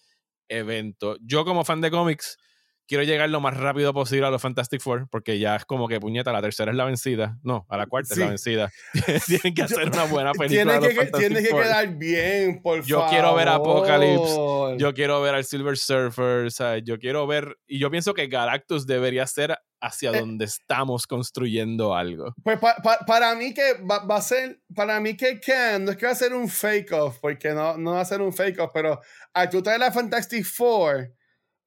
evento. 0.47 1.17
Yo 1.21 1.43
como 1.43 1.65
fan 1.65 1.81
de 1.81 1.91
cómics, 1.91 2.37
quiero 2.87 3.03
llegar 3.03 3.29
lo 3.29 3.41
más 3.41 3.57
rápido 3.57 3.93
posible 3.93 4.25
a 4.25 4.31
los 4.31 4.41
Fantastic 4.41 4.81
Four, 4.81 5.07
porque 5.09 5.39
ya 5.39 5.55
es 5.55 5.65
como 5.65 5.87
que 5.87 5.99
puñeta, 5.99 6.31
la 6.31 6.41
tercera 6.41 6.71
es 6.71 6.77
la 6.77 6.85
vencida. 6.85 7.37
No, 7.43 7.65
a 7.69 7.77
la 7.77 7.85
cuarta 7.85 8.13
es 8.13 8.19
la 8.19 8.29
vencida. 8.29 8.71
Tienen 9.27 9.53
que 9.53 9.63
hacer 9.63 9.89
una 9.89 10.05
buena 10.05 10.31
película. 10.33 10.79
Tiene, 10.79 10.95
que, 10.95 11.05
tiene 11.17 11.43
que 11.43 11.49
quedar 11.49 11.87
bien, 11.95 12.61
por 12.61 12.83
yo 12.83 12.99
favor. 12.99 13.05
Yo 13.05 13.09
quiero 13.11 13.35
ver 13.35 13.47
Apocalypse, 13.49 14.77
yo 14.77 14.93
quiero 14.93 15.21
ver 15.21 15.35
al 15.35 15.43
Silver 15.43 15.77
Surfer, 15.77 16.51
¿sabes? 16.51 16.83
yo 16.85 16.97
quiero 16.97 17.27
ver, 17.27 17.57
y 17.67 17.79
yo 17.79 17.91
pienso 17.91 18.13
que 18.13 18.27
Galactus 18.27 18.87
debería 18.87 19.27
ser 19.27 19.57
hacia 19.81 20.11
eh, 20.11 20.19
donde 20.19 20.45
estamos 20.45 21.05
construyendo 21.05 21.95
algo. 21.95 22.33
Pues 22.43 22.59
para 23.05 23.35
mí 23.35 23.53
que 23.53 23.73
va, 23.83 24.03
a 24.15 24.21
ser, 24.21 24.59
para 24.73 24.99
mí 24.99 25.15
que 25.15 25.39
can, 25.39 25.85
no 25.85 25.91
es 25.91 25.97
que 25.97 26.05
va 26.05 26.11
a 26.13 26.15
ser 26.15 26.33
un 26.33 26.49
fake 26.49 26.91
off, 26.93 27.17
porque 27.19 27.49
no, 27.49 27.77
no 27.77 27.91
va 27.93 28.01
a 28.01 28.05
ser 28.05 28.21
un 28.21 28.33
fake 28.33 28.59
off, 28.59 28.71
pero 28.73 28.99
al 29.33 29.49
tú 29.49 29.61
traer 29.61 29.79
la 29.79 29.91
Fantastic 29.91 30.45
Four, 30.45 31.13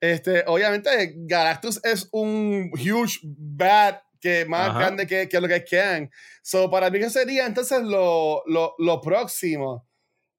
este, 0.00 0.44
obviamente, 0.46 1.14
Galactus 1.16 1.80
es 1.84 2.08
un 2.12 2.70
huge 2.72 3.20
bad 3.22 4.00
que 4.20 4.44
más 4.44 4.74
grande 4.74 5.06
que, 5.06 5.28
que, 5.28 5.40
lo 5.40 5.48
que 5.48 5.56
es 5.56 5.64
Kang. 5.70 6.10
So, 6.42 6.70
para 6.70 6.90
mí 6.90 6.98
que 6.98 7.10
sería 7.10 7.46
entonces 7.46 7.82
lo, 7.82 8.42
lo, 8.46 8.74
lo 8.78 9.00
próximo. 9.00 9.86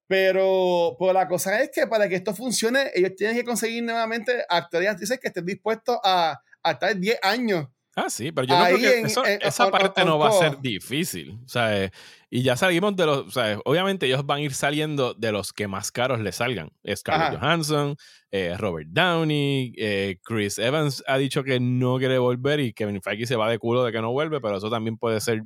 Pero, 0.07 0.95
pues 0.99 1.14
la 1.14 1.28
cosa 1.28 1.62
es 1.62 1.72
que 1.74 1.88
para 1.88 2.09
que 2.09 2.16
esto 2.16 2.34
funcione, 2.34 2.91
ellos 2.93 3.16
tienen 3.16 3.36
que 3.38 3.45
conseguir 3.45 3.84
nuevamente 3.84 4.43
actores 4.49 4.86
y 4.86 4.89
actrices 4.89 5.20
que 5.20 5.30
estén 5.30 5.45
dispuestos 5.45 5.97
a, 6.03 6.41
a 6.64 6.72
estar 6.72 6.95
10 6.95 7.20
años 7.24 7.68
Ah, 7.96 8.10
sí, 8.10 8.32
pero 8.32 8.48
yo 8.48 8.58
no 8.58 8.66
creo 8.66 8.78
que 9.24 9.39
esa 9.42 9.70
parte 9.70 10.06
no 10.06 10.18
va 10.18 10.30
a 10.30 10.32
ser 10.32 10.60
difícil. 10.62 11.38
O 11.44 11.48
sea, 11.48 11.84
eh, 11.84 11.92
y 12.30 12.42
ya 12.42 12.56
salimos 12.56 12.96
de 12.96 13.06
los. 13.06 13.28
O 13.28 13.32
sea, 13.32 13.60
obviamente 13.66 14.06
ellos 14.06 14.26
van 14.26 14.38
a 14.39 14.42
ir 14.42 14.54
saliendo 14.54 15.14
de 15.14 15.34
los 15.34 15.52
que 15.52 15.68
más 15.68 15.92
caros 15.92 16.22
les 16.22 16.38
salgan. 16.38 16.72
Scarlett 16.96 17.39
Johansson, 17.39 17.98
eh, 18.32 18.56
Robert 18.58 18.88
Downey, 18.89 19.74
eh, 19.78 20.18
Chris 20.24 20.58
Evans 20.58 21.04
ha 21.06 21.18
dicho 21.18 21.44
que 21.44 21.60
no 21.60 21.98
quiere 21.98 22.18
volver 22.18 22.62
y 22.62 22.72
Kevin 22.74 23.02
Feige 23.02 23.28
se 23.28 23.36
va 23.36 23.50
de 23.50 23.60
culo 23.60 23.84
de 23.84 23.92
que 23.92 24.02
no 24.02 24.12
vuelve, 24.12 24.39
pero 24.39 24.58
eso 24.58 24.70
también 24.70 24.98
puede 24.98 25.20
ser 25.20 25.44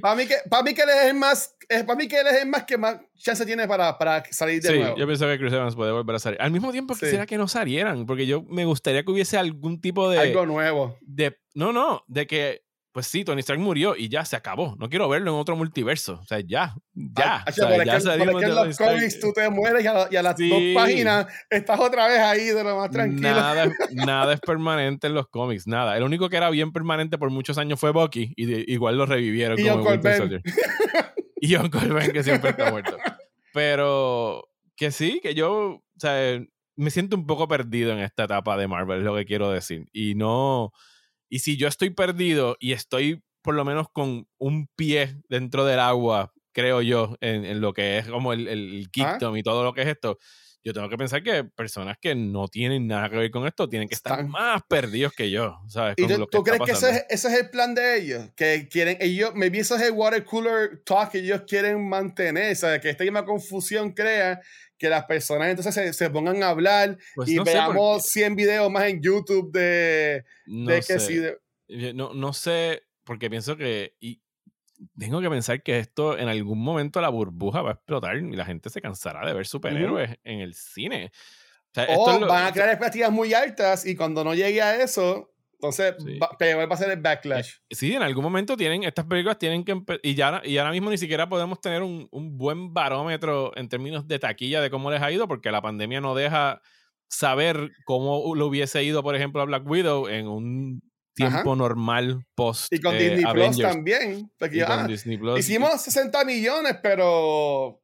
para 0.00 0.14
mí 0.14 0.26
que, 0.26 0.34
para 0.48 0.62
mí 0.62 0.74
que 0.74 0.82
él 0.82 0.88
es 0.88 1.04
el 1.06 1.14
más, 1.14 1.56
para 1.68 1.94
mí 1.96 2.08
que 2.08 2.20
él 2.20 2.26
es 2.26 2.42
el 2.42 2.48
más 2.48 2.64
que 2.64 2.76
más 2.76 3.00
chance 3.16 3.46
tiene 3.46 3.66
para, 3.66 3.96
para 3.96 4.24
salir 4.30 4.60
de 4.60 4.68
sí, 4.68 4.78
nuevo. 4.78 4.96
yo 4.96 5.06
pienso 5.06 5.26
que 5.26 5.38
Chris 5.38 5.52
Evans 5.52 5.74
puede 5.74 5.92
volver 5.92 6.16
a 6.16 6.18
salir. 6.18 6.40
Al 6.40 6.50
mismo 6.50 6.72
tiempo 6.72 6.94
quisiera 6.94 7.26
que 7.26 7.38
no 7.38 7.48
salieran, 7.48 8.06
porque 8.06 8.26
yo 8.26 8.42
me 8.42 8.64
gustaría 8.64 9.02
que 9.04 9.10
hubiese 9.10 9.38
algún 9.38 9.80
tipo 9.80 10.10
de... 10.10 10.18
Algo 10.18 10.46
nuevo. 10.46 10.98
De, 11.00 11.38
no, 11.54 11.72
no, 11.72 12.04
de 12.08 12.26
que 12.26 12.65
pues 12.96 13.08
sí, 13.08 13.24
Tony 13.24 13.40
Stark 13.40 13.60
murió 13.60 13.94
y 13.94 14.08
ya 14.08 14.24
se 14.24 14.36
acabó. 14.36 14.74
No 14.78 14.88
quiero 14.88 15.06
verlo 15.06 15.30
en 15.30 15.36
otro 15.36 15.54
multiverso. 15.54 16.14
O 16.14 16.24
sea, 16.24 16.40
ya, 16.40 16.74
ya. 16.94 17.44
o 17.46 17.52
sea, 17.52 17.84
ya 17.84 17.98
que, 17.98 18.08
en 18.16 18.54
los 18.54 18.78
cómics 18.78 19.20
tú 19.20 19.34
te 19.34 19.50
mueres 19.50 19.84
y 19.84 20.16
a, 20.16 20.22
las 20.22 20.34
dos 20.38 20.62
páginas 20.74 21.26
estás 21.50 21.78
otra 21.78 22.08
vez 22.08 22.20
ahí 22.20 22.46
de 22.46 22.64
lo 22.64 22.74
más 22.78 22.90
tranquilo. 22.90 23.20
Nada, 23.20 23.70
nada 23.92 24.32
es 24.32 24.40
permanente 24.40 25.08
en 25.08 25.12
los 25.12 25.28
cómics, 25.28 25.66
nada. 25.66 25.94
El 25.98 26.04
único 26.04 26.30
que 26.30 26.38
era 26.38 26.48
bien 26.48 26.72
permanente 26.72 27.18
por 27.18 27.28
muchos 27.28 27.58
años 27.58 27.78
fue 27.78 27.90
Bucky 27.90 28.32
y 28.34 28.72
igual 28.72 28.96
lo 28.96 29.04
revivieron 29.04 29.60
y 29.60 29.68
como 29.68 29.90
Winter 29.90 30.40
y 31.38 31.54
Uncle 31.54 31.92
Ben, 31.92 32.12
que 32.12 32.22
siempre 32.22 32.48
está 32.48 32.70
muerto. 32.70 32.96
Pero 33.52 34.48
que 34.74 34.90
sí, 34.90 35.20
que 35.22 35.34
yo, 35.34 35.52
o 35.52 35.82
sea, 35.98 36.40
me 36.76 36.90
siento 36.90 37.14
un 37.14 37.26
poco 37.26 37.46
perdido 37.46 37.92
en 37.92 37.98
esta 37.98 38.24
etapa 38.24 38.56
de 38.56 38.68
Marvel, 38.68 39.00
es 39.00 39.04
lo 39.04 39.14
que 39.14 39.26
quiero 39.26 39.50
decir. 39.50 39.84
Y 39.92 40.14
no 40.14 40.72
y 41.28 41.40
si 41.40 41.56
yo 41.56 41.68
estoy 41.68 41.90
perdido 41.90 42.56
y 42.60 42.72
estoy 42.72 43.22
por 43.42 43.54
lo 43.54 43.64
menos 43.64 43.86
con 43.92 44.26
un 44.38 44.68
pie 44.76 45.20
dentro 45.28 45.64
del 45.64 45.78
agua, 45.78 46.32
creo 46.52 46.82
yo, 46.82 47.16
en, 47.20 47.60
lo 47.60 47.72
que 47.72 47.98
es 47.98 48.08
como 48.08 48.32
el, 48.32 48.48
el 48.48 48.88
y 48.92 49.42
todo 49.42 49.62
lo 49.62 49.72
que 49.72 49.82
es 49.82 49.88
esto, 49.88 50.18
yo 50.66 50.72
tengo 50.72 50.88
que 50.88 50.96
pensar 50.96 51.22
que 51.22 51.44
personas 51.44 51.96
que 52.00 52.16
no 52.16 52.48
tienen 52.48 52.88
nada 52.88 53.08
que 53.08 53.16
ver 53.16 53.30
con 53.30 53.46
esto 53.46 53.68
tienen 53.68 53.86
que 53.86 53.94
estar 53.94 54.26
más 54.26 54.62
perdidos 54.68 55.12
que 55.12 55.30
yo, 55.30 55.60
¿sabes? 55.68 55.94
¿Y 55.96 56.08
tú, 56.08 56.42
crees 56.42 56.60
que 56.60 56.72
ese 56.72 57.06
es, 57.08 57.24
el 57.24 57.50
plan 57.50 57.72
de 57.72 57.98
ellos? 57.98 58.30
Que 58.34 58.66
quieren, 58.68 58.96
ellos, 58.98 59.30
maybe 59.36 59.60
eso 59.60 59.76
es 59.76 59.82
el 59.82 59.92
water 59.92 60.24
cooler 60.24 60.82
talk 60.84 61.12
que 61.12 61.18
ellos 61.18 61.42
quieren 61.46 61.88
mantener, 61.88 62.56
¿sabes? 62.56 62.80
Que 62.80 62.90
esta 62.90 63.04
misma 63.04 63.24
confusión 63.24 63.92
crea 63.92 64.40
que 64.78 64.88
las 64.88 65.04
personas 65.04 65.48
entonces 65.48 65.96
se, 65.96 66.10
pongan 66.10 66.42
a 66.42 66.50
hablar 66.50 66.98
pues 67.14 67.28
y 67.28 67.38
veamos 67.38 68.04
100 68.04 68.36
videos 68.36 68.70
más 68.70 68.84
en 68.84 69.02
YouTube 69.02 69.50
de, 69.52 70.24
no 70.46 70.66
que 70.66 70.82
sé. 70.82 71.38
No, 71.94 72.14
no 72.14 72.32
sé, 72.32 72.82
porque 73.04 73.30
pienso 73.30 73.56
que. 73.56 73.94
Y 74.00 74.20
tengo 74.98 75.20
que 75.20 75.30
pensar 75.30 75.62
que 75.62 75.78
esto 75.78 76.18
en 76.18 76.28
algún 76.28 76.62
momento 76.62 77.00
la 77.00 77.08
burbuja 77.08 77.62
va 77.62 77.70
a 77.70 77.74
explotar 77.74 78.16
y 78.16 78.36
la 78.36 78.44
gente 78.44 78.68
se 78.68 78.82
cansará 78.82 79.26
de 79.26 79.32
ver 79.32 79.46
superhéroes 79.46 80.18
en 80.22 80.40
el 80.40 80.54
cine. 80.54 81.12
O, 81.88 82.20
van 82.20 82.46
a 82.46 82.52
crear 82.52 82.70
expectativas 82.70 83.10
muy 83.10 83.34
altas 83.34 83.84
y 83.84 83.96
cuando 83.96 84.24
no 84.24 84.34
llegue 84.34 84.62
a 84.62 84.82
eso, 84.82 85.30
entonces, 85.58 85.94
va, 86.22 86.28
a 86.70 86.76
ser 86.76 86.90
el 86.90 87.00
backlash. 87.00 87.54
Eh, 87.68 87.74
sí, 87.74 87.94
en 87.94 88.02
algún 88.02 88.22
momento 88.22 88.56
tienen, 88.56 88.84
estas 88.84 89.06
películas 89.06 89.38
tienen 89.38 89.64
que 89.64 89.74
y 90.02 90.14
ya 90.14 90.42
y 90.44 90.58
ahora 90.58 90.70
mismo 90.70 90.90
ni 90.90 90.98
siquiera 90.98 91.28
podemos 91.28 91.60
tener 91.60 91.82
un, 91.82 92.08
un, 92.10 92.36
buen 92.36 92.74
barómetro 92.74 93.56
en 93.56 93.68
términos 93.68 94.06
de 94.06 94.18
taquilla 94.18 94.60
de 94.60 94.70
cómo 94.70 94.90
les 94.90 95.00
ha 95.00 95.10
ido, 95.10 95.26
porque 95.26 95.50
la 95.50 95.62
pandemia 95.62 96.00
no 96.00 96.14
deja 96.14 96.60
saber 97.08 97.70
cómo 97.84 98.34
lo 98.34 98.46
hubiese 98.46 98.84
ido, 98.84 99.02
por 99.02 99.16
ejemplo, 99.16 99.40
a 99.40 99.46
Black 99.46 99.66
Widow 99.66 100.08
en 100.08 100.28
un 100.28 100.82
tiempo 101.14 101.56
normal 101.56 102.24
post. 102.34 102.72
Y 102.72 102.80
con 102.80 102.94
eh, 102.94 102.98
Disney 102.98 103.32
Plus 103.32 103.58
también. 103.58 104.30
Ah, 104.66 104.86
Disney 104.86 105.16
Plus. 105.16 105.38
Hicimos 105.38 105.80
60 105.80 106.24
millones, 106.24 106.76
pero 106.82 107.80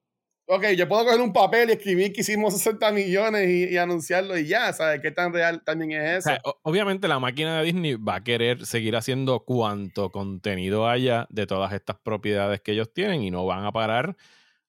ok, 0.54 0.66
yo 0.76 0.86
puedo 0.86 1.04
coger 1.06 1.20
un 1.20 1.32
papel 1.32 1.70
y 1.70 1.72
escribir 1.72 2.12
que 2.12 2.20
hicimos 2.20 2.52
60 2.52 2.92
millones 2.92 3.48
y, 3.48 3.78
anunciarlo 3.78 4.36
y 4.36 4.46
ya, 4.46 4.70
¿sabes? 4.74 5.00
¿Qué 5.00 5.10
tan 5.10 5.32
real 5.32 5.62
también 5.64 5.92
es 5.92 6.26
eso? 6.26 6.38
obviamente 6.62 7.08
la 7.08 7.18
máquina 7.18 7.58
de 7.58 7.64
Disney 7.64 7.94
va 7.94 8.16
a 8.16 8.24
querer 8.24 8.66
seguir 8.66 8.94
haciendo 8.96 9.40
cuanto 9.40 10.10
contenido 10.10 10.86
haya 10.86 11.26
de 11.30 11.46
todas 11.46 11.72
estas 11.72 11.96
propiedades 11.96 12.60
que 12.60 12.72
ellos 12.72 12.92
tienen 12.92 13.22
y 13.22 13.30
no 13.30 13.46
van 13.46 13.64
a 13.64 13.72
parar 13.72 14.14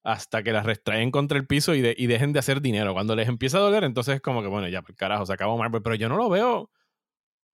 hasta 0.02 0.42
que 0.42 0.52
las 0.52 0.64
restraen 0.64 1.10
contra 1.10 1.36
el 1.36 1.46
piso 1.46 1.74
y, 1.74 1.82
dejen 1.82 2.32
de 2.32 2.38
hacer 2.38 2.62
dinero. 2.62 2.94
Cuando 2.94 3.14
les 3.14 3.28
empieza 3.28 3.58
a 3.58 3.60
doler, 3.60 3.84
entonces 3.84 4.16
es 4.16 4.20
como 4.22 4.42
que, 4.42 4.48
bueno, 4.48 4.68
ya, 4.68 4.82
pues, 4.82 4.96
carajo, 4.96 5.26
se 5.26 5.32
acabó 5.32 5.56
Marvel, 5.58 5.82
pero 5.82 5.96
yo 5.96 6.08
no 6.08 6.16
lo 6.16 6.28
veo 6.30 6.70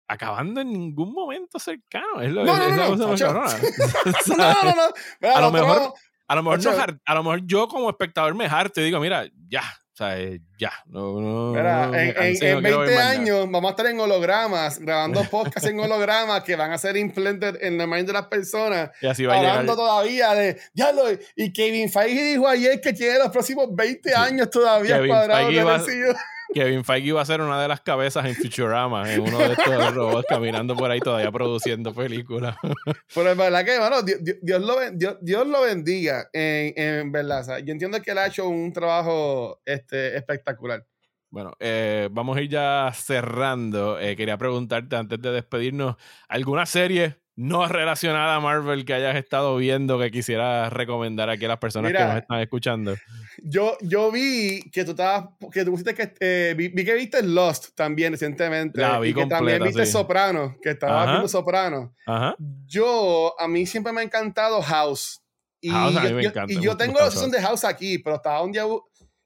acabando 0.09 0.61
en 0.61 0.73
ningún 0.73 1.13
momento 1.13 1.61
cercano. 1.61 2.21
Es 2.21 2.33
lo, 2.33 2.45
no, 2.45 2.57
no, 2.59 2.69
no, 2.69 2.97
no, 2.97 3.17
no, 3.17 3.33
no, 3.33 3.45
no, 5.21 5.29
A 5.35 5.41
lo 5.41 5.53
mejor 5.53 5.95
a 6.31 6.37
lo, 6.37 6.45
mejor 6.45 7.01
a 7.05 7.15
lo 7.15 7.25
mejor 7.25 7.41
yo 7.45 7.67
como 7.67 7.91
espectador 7.91 8.37
me 8.37 8.47
harto 8.47 8.81
y 8.81 8.85
digo, 8.85 9.01
mira, 9.01 9.27
ya, 9.49 9.63
o 9.63 9.97
sea, 9.97 10.17
eh, 10.17 10.41
ya. 10.57 10.71
No, 10.87 11.21
no, 11.21 11.57
en, 11.93 12.15
en, 12.17 12.63
20 12.63 12.99
años 12.99 13.51
vamos 13.51 13.69
a 13.69 13.71
estar 13.71 13.87
en 13.87 13.99
hologramas, 13.99 14.79
grabando 14.79 15.25
podcasts 15.31 15.69
en 15.69 15.81
hologramas 15.81 16.45
que 16.45 16.55
van 16.55 16.71
a 16.71 16.79
ser 16.79 16.97
implanted 16.97 17.57
en 17.61 17.77
la 17.77 17.89
mente 17.89 18.13
de 18.13 18.13
las 18.13 18.29
personas. 18.29 18.91
Y 19.03 19.09
así 19.09 19.27
va 19.27 19.39
hablando 19.39 19.75
todavía 19.75 20.33
de, 20.35 20.57
ya 20.73 20.93
lo, 20.93 21.03
y 21.35 21.53
Kevin 21.53 21.91
Feige 21.91 22.23
dijo 22.23 22.47
ayer 22.47 22.81
que 22.81 22.93
tiene 22.93 23.19
los 23.19 23.31
próximos 23.31 23.67
20 23.75 24.15
años 24.15 24.51
todavía 24.51 25.05
cuadrados 25.05 25.53
de 25.53 26.15
Kevin 26.53 26.85
Feige 26.85 27.13
va 27.13 27.23
a 27.23 27.25
ser 27.25 27.41
una 27.41 27.61
de 27.61 27.69
las 27.69 27.81
cabezas 27.81 28.25
en 28.27 28.35
Futurama, 28.35 29.13
en 29.13 29.21
uno 29.21 29.39
de 29.39 29.53
estos 29.53 29.95
robots 29.95 30.27
caminando 30.29 30.77
por 30.77 30.91
ahí 30.91 31.01
todavía 31.01 31.31
produciendo 31.31 31.95
películas. 31.95 32.57
Pero 33.15 33.31
es 33.31 33.37
verdad 33.37 33.65
que, 33.65 33.79
bueno, 33.79 34.03
Dios, 34.03 34.61
lo, 34.61 35.19
Dios, 35.21 35.47
lo 35.47 35.63
bendiga, 35.63 36.29
en, 36.33 36.73
en 36.77 37.13
verdad. 37.13 37.59
yo 37.65 37.73
entiendo 37.73 38.01
que 38.03 38.11
él 38.11 38.19
ha 38.19 38.27
hecho 38.27 38.49
un 38.49 38.73
trabajo 38.73 39.61
este, 39.65 40.17
espectacular. 40.17 40.85
Bueno, 41.31 41.53
eh, 41.61 42.09
vamos 42.11 42.37
a 42.37 42.43
ir 42.43 42.51
ya 42.51 42.91
cerrando. 42.93 44.01
Eh, 44.01 44.17
quería 44.17 44.37
preguntarte 44.37 44.97
antes 44.97 45.21
de 45.23 45.31
despedirnos, 45.31 45.97
¿alguna 46.29 46.67
serie 46.67 47.21
no 47.41 47.67
relacionada 47.67 48.35
a 48.35 48.41
Marvel 48.41 48.85
que 48.85 48.93
hayas 48.93 49.17
estado 49.17 49.57
viendo 49.57 49.99
que 49.99 50.11
quisieras 50.11 50.71
recomendar 50.71 51.31
aquí 51.31 51.47
a 51.47 51.49
las 51.49 51.59
personas 51.59 51.91
que 51.91 51.99
nos 51.99 52.17
están 52.17 52.41
escuchando? 52.41 52.95
Yo, 53.43 53.79
yo 53.81 54.13
vi 54.13 54.61
que 54.71 54.85
tú 54.85 54.91
estabas, 54.91 55.31
que 55.51 55.65
tú 55.65 55.71
pusiste 55.71 55.95
que, 55.95 56.13
eh, 56.21 56.55
vi, 56.55 56.71
que 56.85 56.93
viste 56.93 57.23
Lost 57.23 57.75
también 57.75 58.13
recientemente. 58.13 58.83
La 58.83 59.01
vi 59.01 59.09
y 59.09 59.15
que 59.15 59.25
también 59.25 59.63
viste 59.63 59.87
Soprano, 59.87 60.59
que 60.61 60.73
estabas 60.73 61.07
viendo 61.09 61.29
Soprano. 61.29 61.95
Ajá. 62.07 62.37
Yo, 62.67 63.35
a 63.41 63.49
mí 63.49 63.65
siempre 63.65 63.91
me 63.95 64.03
ha 64.03 64.05
encantado 64.05 64.61
House. 64.61 65.23
Y 65.63 65.71
House 65.71 65.95
yo, 65.95 66.01
a 66.01 66.03
mí 66.03 66.13
me 66.13 66.25
encanta, 66.25 66.53
y 66.53 66.61
yo 66.61 66.77
tengo 66.77 66.99
la 66.99 67.11
sesión 67.11 67.31
de 67.31 67.41
House 67.41 67.65
aquí, 67.65 67.97
pero 67.99 68.17
estaba 68.17 68.43
un 68.43 68.53
día... 68.53 68.65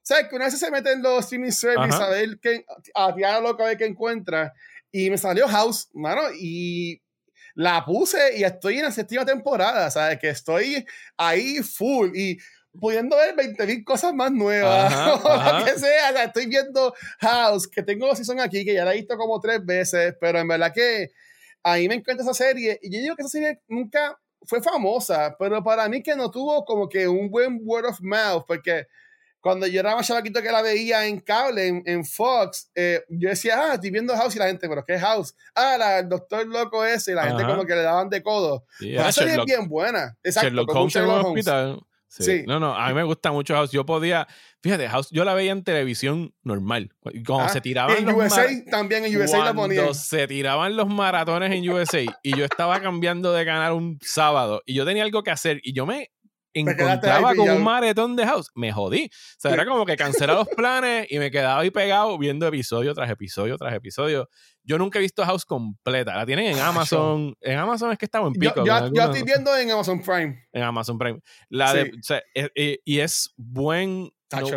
¿Sabes? 0.01 0.27
Que 0.29 0.35
una 0.37 0.45
vez 0.45 0.57
se 0.57 0.71
mete 0.71 0.93
en 0.93 1.01
los 1.01 1.25
streaming 1.25 1.51
services 1.51 1.99
a 1.99 2.09
ver 2.09 2.39
qué, 2.41 2.63
a 2.93 3.13
tirar 3.13 3.41
lo 3.41 3.57
que 3.57 3.85
encuentra. 3.85 4.53
Y 4.89 5.09
me 5.09 5.17
salió 5.17 5.49
House, 5.49 5.89
mano, 5.93 6.21
y 6.39 7.01
la 7.55 7.83
puse 7.85 8.37
y 8.37 8.43
estoy 8.43 8.77
en 8.77 8.83
la 8.83 8.91
séptima 8.91 9.25
temporada, 9.25 9.89
¿sabes? 9.89 10.19
Que 10.19 10.29
estoy 10.29 10.85
ahí 11.17 11.63
full 11.63 12.11
y 12.13 12.37
pudiendo 12.79 13.15
ver 13.15 13.35
20.000 13.35 13.83
cosas 13.83 14.13
más 14.13 14.31
nuevas, 14.31 14.93
o 15.23 15.59
lo 15.59 15.65
que 15.65 15.79
sea, 15.79 16.09
o 16.09 16.13
sea, 16.13 16.23
estoy 16.25 16.45
viendo 16.47 16.93
House, 17.19 17.67
que 17.67 17.81
tengo 17.81 18.07
la 18.07 18.15
season 18.15 18.39
aquí, 18.41 18.65
que 18.65 18.73
ya 18.73 18.85
la 18.85 18.93
he 18.93 18.97
visto 18.97 19.17
como 19.17 19.39
tres 19.39 19.65
veces, 19.65 20.13
pero 20.19 20.39
en 20.39 20.47
verdad 20.47 20.73
que 20.73 21.11
a 21.63 21.77
mí 21.77 21.87
me 21.87 21.95
encanta 21.95 22.23
esa 22.23 22.33
serie, 22.33 22.77
y 22.81 22.93
yo 22.93 22.99
digo 22.99 23.15
que 23.15 23.21
esa 23.21 23.29
serie 23.29 23.61
nunca 23.67 24.19
fue 24.41 24.61
famosa, 24.61 25.35
pero 25.39 25.63
para 25.63 25.87
mí 25.89 26.03
que 26.03 26.15
no 26.15 26.29
tuvo 26.29 26.65
como 26.65 26.87
que 26.89 27.07
un 27.07 27.29
buen 27.29 27.59
word 27.63 27.85
of 27.85 28.01
mouth, 28.01 28.43
porque 28.45 28.87
cuando 29.45 29.67
yo 29.67 29.79
era 29.79 29.95
más 29.95 30.07
chavaquito 30.07 30.41
que 30.41 30.51
la 30.51 30.63
veía 30.63 31.05
en 31.05 31.19
cable, 31.19 31.83
en, 31.85 32.03
Fox, 32.03 32.71
eh, 32.73 33.03
yo 33.09 33.29
decía, 33.29 33.59
ah, 33.59 33.73
estoy 33.75 33.91
viendo 33.91 34.15
House 34.15 34.35
y 34.35 34.39
la 34.39 34.47
gente, 34.47 34.67
pero 34.67 34.83
¿qué 34.83 34.95
es 34.95 35.01
House? 35.01 35.35
Ah, 35.53 35.75
la, 35.77 35.99
el 35.99 36.09
doctor 36.09 36.47
loco 36.47 36.83
ese, 36.83 37.11
y 37.11 37.13
la 37.13 37.27
gente 37.27 37.45
como 37.45 37.63
que 37.63 37.75
le 37.75 37.83
daban 37.83 38.09
de 38.09 38.23
codo. 38.23 38.65
Sí, 38.79 38.95
pues 38.95 39.13
serie 39.13 39.35
es 39.35 39.45
bien 39.45 39.69
buena. 39.69 40.17
Exacto. 40.23 40.49
Sherlock 40.49 40.73
Holmes 40.73 40.95
en 40.95 41.05
hospital. 41.05 41.79
Sí. 42.07 42.43
No, 42.47 42.59
no, 42.59 42.73
a 42.73 42.87
mí 42.87 42.95
me 42.95 43.03
gusta 43.03 43.31
mucho 43.31 43.53
House. 43.53 43.69
Yo 43.69 43.85
podía, 43.85 44.27
fíjate, 44.63 44.89
House, 44.89 45.09
yo 45.11 45.23
la 45.23 45.35
veía 45.35 45.51
en 45.51 45.63
televisión 45.63 46.33
normal. 46.41 46.91
Cuando 47.03 47.41
ah, 47.41 47.49
se 47.49 47.61
tiraban. 47.61 47.97
En 47.97 48.09
USA 48.09 48.47
también, 48.71 49.05
en 49.05 49.15
USA 49.15 49.45
la 49.45 49.53
ponían. 49.53 49.83
Cuando 49.83 49.93
se 49.93 50.27
tiraban 50.27 50.75
los 50.75 50.87
maratones 50.87 51.51
en 51.51 51.69
USA 51.69 52.01
y 52.23 52.35
yo 52.35 52.45
estaba 52.45 52.81
cambiando 52.81 53.31
de 53.31 53.45
canal 53.45 53.73
un 53.73 53.99
sábado 54.01 54.63
y 54.65 54.73
yo 54.73 54.85
tenía 54.85 55.03
algo 55.03 55.21
que 55.21 55.29
hacer 55.29 55.61
y 55.61 55.71
yo 55.73 55.85
me 55.85 56.09
encontraba 56.59 57.35
con 57.35 57.49
un 57.49 57.63
maratón 57.63 58.15
de 58.15 58.25
House, 58.25 58.49
me 58.55 58.71
jodí. 58.71 59.05
O 59.05 59.39
sea, 59.39 59.53
era 59.53 59.65
como 59.65 59.85
que 59.85 59.95
cancelé 59.95 60.33
los 60.33 60.47
planes 60.57 61.07
y 61.09 61.19
me 61.19 61.29
quedaba 61.31 61.61
ahí 61.61 61.71
pegado 61.71 62.17
viendo 62.17 62.47
episodio 62.47 62.93
tras 62.93 63.09
episodio 63.09 63.57
tras 63.57 63.73
episodio. 63.73 64.29
Yo 64.63 64.77
nunca 64.77 64.99
he 64.99 65.01
visto 65.01 65.23
House 65.23 65.45
completa. 65.45 66.15
La 66.15 66.25
tienen 66.25 66.47
en 66.47 66.59
Amazon. 66.59 67.35
En 67.41 67.57
Amazon 67.57 67.91
es 67.91 67.97
que 67.97 68.05
estaba 68.05 68.27
en 68.27 68.33
pico. 68.33 68.65
Yo, 68.65 68.77
estoy 68.77 69.23
viendo 69.23 69.55
en 69.55 69.71
Amazon 69.71 70.01
Prime. 70.01 70.47
En 70.51 70.63
Amazon 70.63 70.97
Prime. 70.97 71.19
La 71.49 71.73
de, 71.73 71.91
e, 72.33 72.49
e, 72.55 72.79
y 72.83 72.99
es 72.99 73.33
buen. 73.37 74.11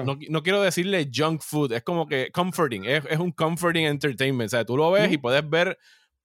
No, 0.05 0.43
quiero 0.43 0.63
decirle 0.63 1.09
junk 1.15 1.43
food, 1.43 1.73
es 1.73 1.83
como 1.85 2.09
que 2.09 2.31
comforting, 2.33 2.85
es, 2.85 3.05
es 3.09 3.19
un 3.19 3.31
comforting 3.31 3.85
entertainment. 3.85 4.49
O 4.49 4.51
sea, 4.51 4.65
tú 4.65 4.77
lo 4.77 4.91
ves 4.91 5.13
y 5.13 5.19
puedes 5.19 5.49
ver 5.49 5.79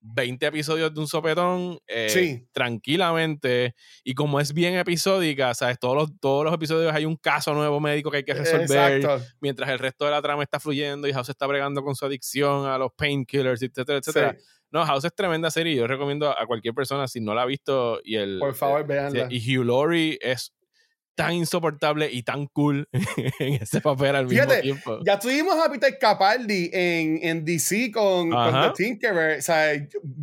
20 0.04 0.46
episodios 0.46 0.94
de 0.94 1.00
un 1.00 1.08
sopetón 1.08 1.80
eh, 1.88 2.46
tranquilamente. 2.52 3.74
Y 4.04 4.14
como 4.14 4.40
es 4.40 4.54
bien 4.54 4.76
episódica, 4.76 5.54
¿sabes? 5.54 5.80
Todos 5.80 5.96
los, 5.96 6.20
todos 6.20 6.44
los 6.44 6.54
episodios 6.54 6.94
hay 6.94 7.06
un 7.06 7.16
caso 7.16 7.54
nuevo 7.54 7.80
médico 7.80 8.12
que 8.12 8.18
hay 8.18 8.24
que 8.24 8.34
resolver. 8.34 9.02
Mientras 9.40 9.70
el 9.70 9.80
resto 9.80 10.06
de 10.06 10.12
la 10.12 10.22
trama 10.22 10.44
está 10.44 10.60
fluyendo 10.60 11.08
y 11.08 11.14
House 11.14 11.30
está 11.30 11.48
bregando 11.48 11.84
con 11.84 11.96
su 11.96 12.06
adicción 12.06 12.68
a 12.68 12.78
los 12.78 12.92
painkillers, 12.96 13.62
etcétera, 13.62 14.00
etcétera. 14.00 14.38
No, 14.72 14.86
House 14.86 15.06
es 15.06 15.16
tremenda 15.16 15.50
serie. 15.52 15.76
Yo 15.76 15.88
recomiendo 15.88 16.30
a 16.30 16.46
cualquier 16.48 16.74
persona, 16.74 17.08
si 17.08 17.22
no 17.22 17.34
la 17.34 17.44
ha 17.44 17.46
visto, 17.46 18.02
y 18.04 18.16
el. 18.16 18.40
Por 18.40 18.56
favor, 18.56 18.86
veanla. 18.86 19.28
Y 19.30 19.58
Hugh 19.58 19.64
Laurie 19.64 20.18
es 20.20 20.52
tan 21.16 21.34
insoportable 21.34 22.12
y 22.12 22.24
tan 22.24 22.48
cool 22.48 22.88
en 23.40 23.62
ese 23.62 23.82
papel 23.82 24.16
al 24.16 24.28
mismo 24.28 24.54
tiempo. 24.62 25.00
Ya 25.06 25.20
tuvimos 25.20 25.56
a 25.56 25.72
Peter 25.72 25.98
Capaldi 26.00 26.70
en, 26.74 27.20
en 27.22 27.46
DC 27.46 27.92
con, 27.92 28.32
con 28.32 28.54
The 28.54 28.72
Tinkerer. 28.76 29.40
O 29.40 29.42
sea, 29.42 29.74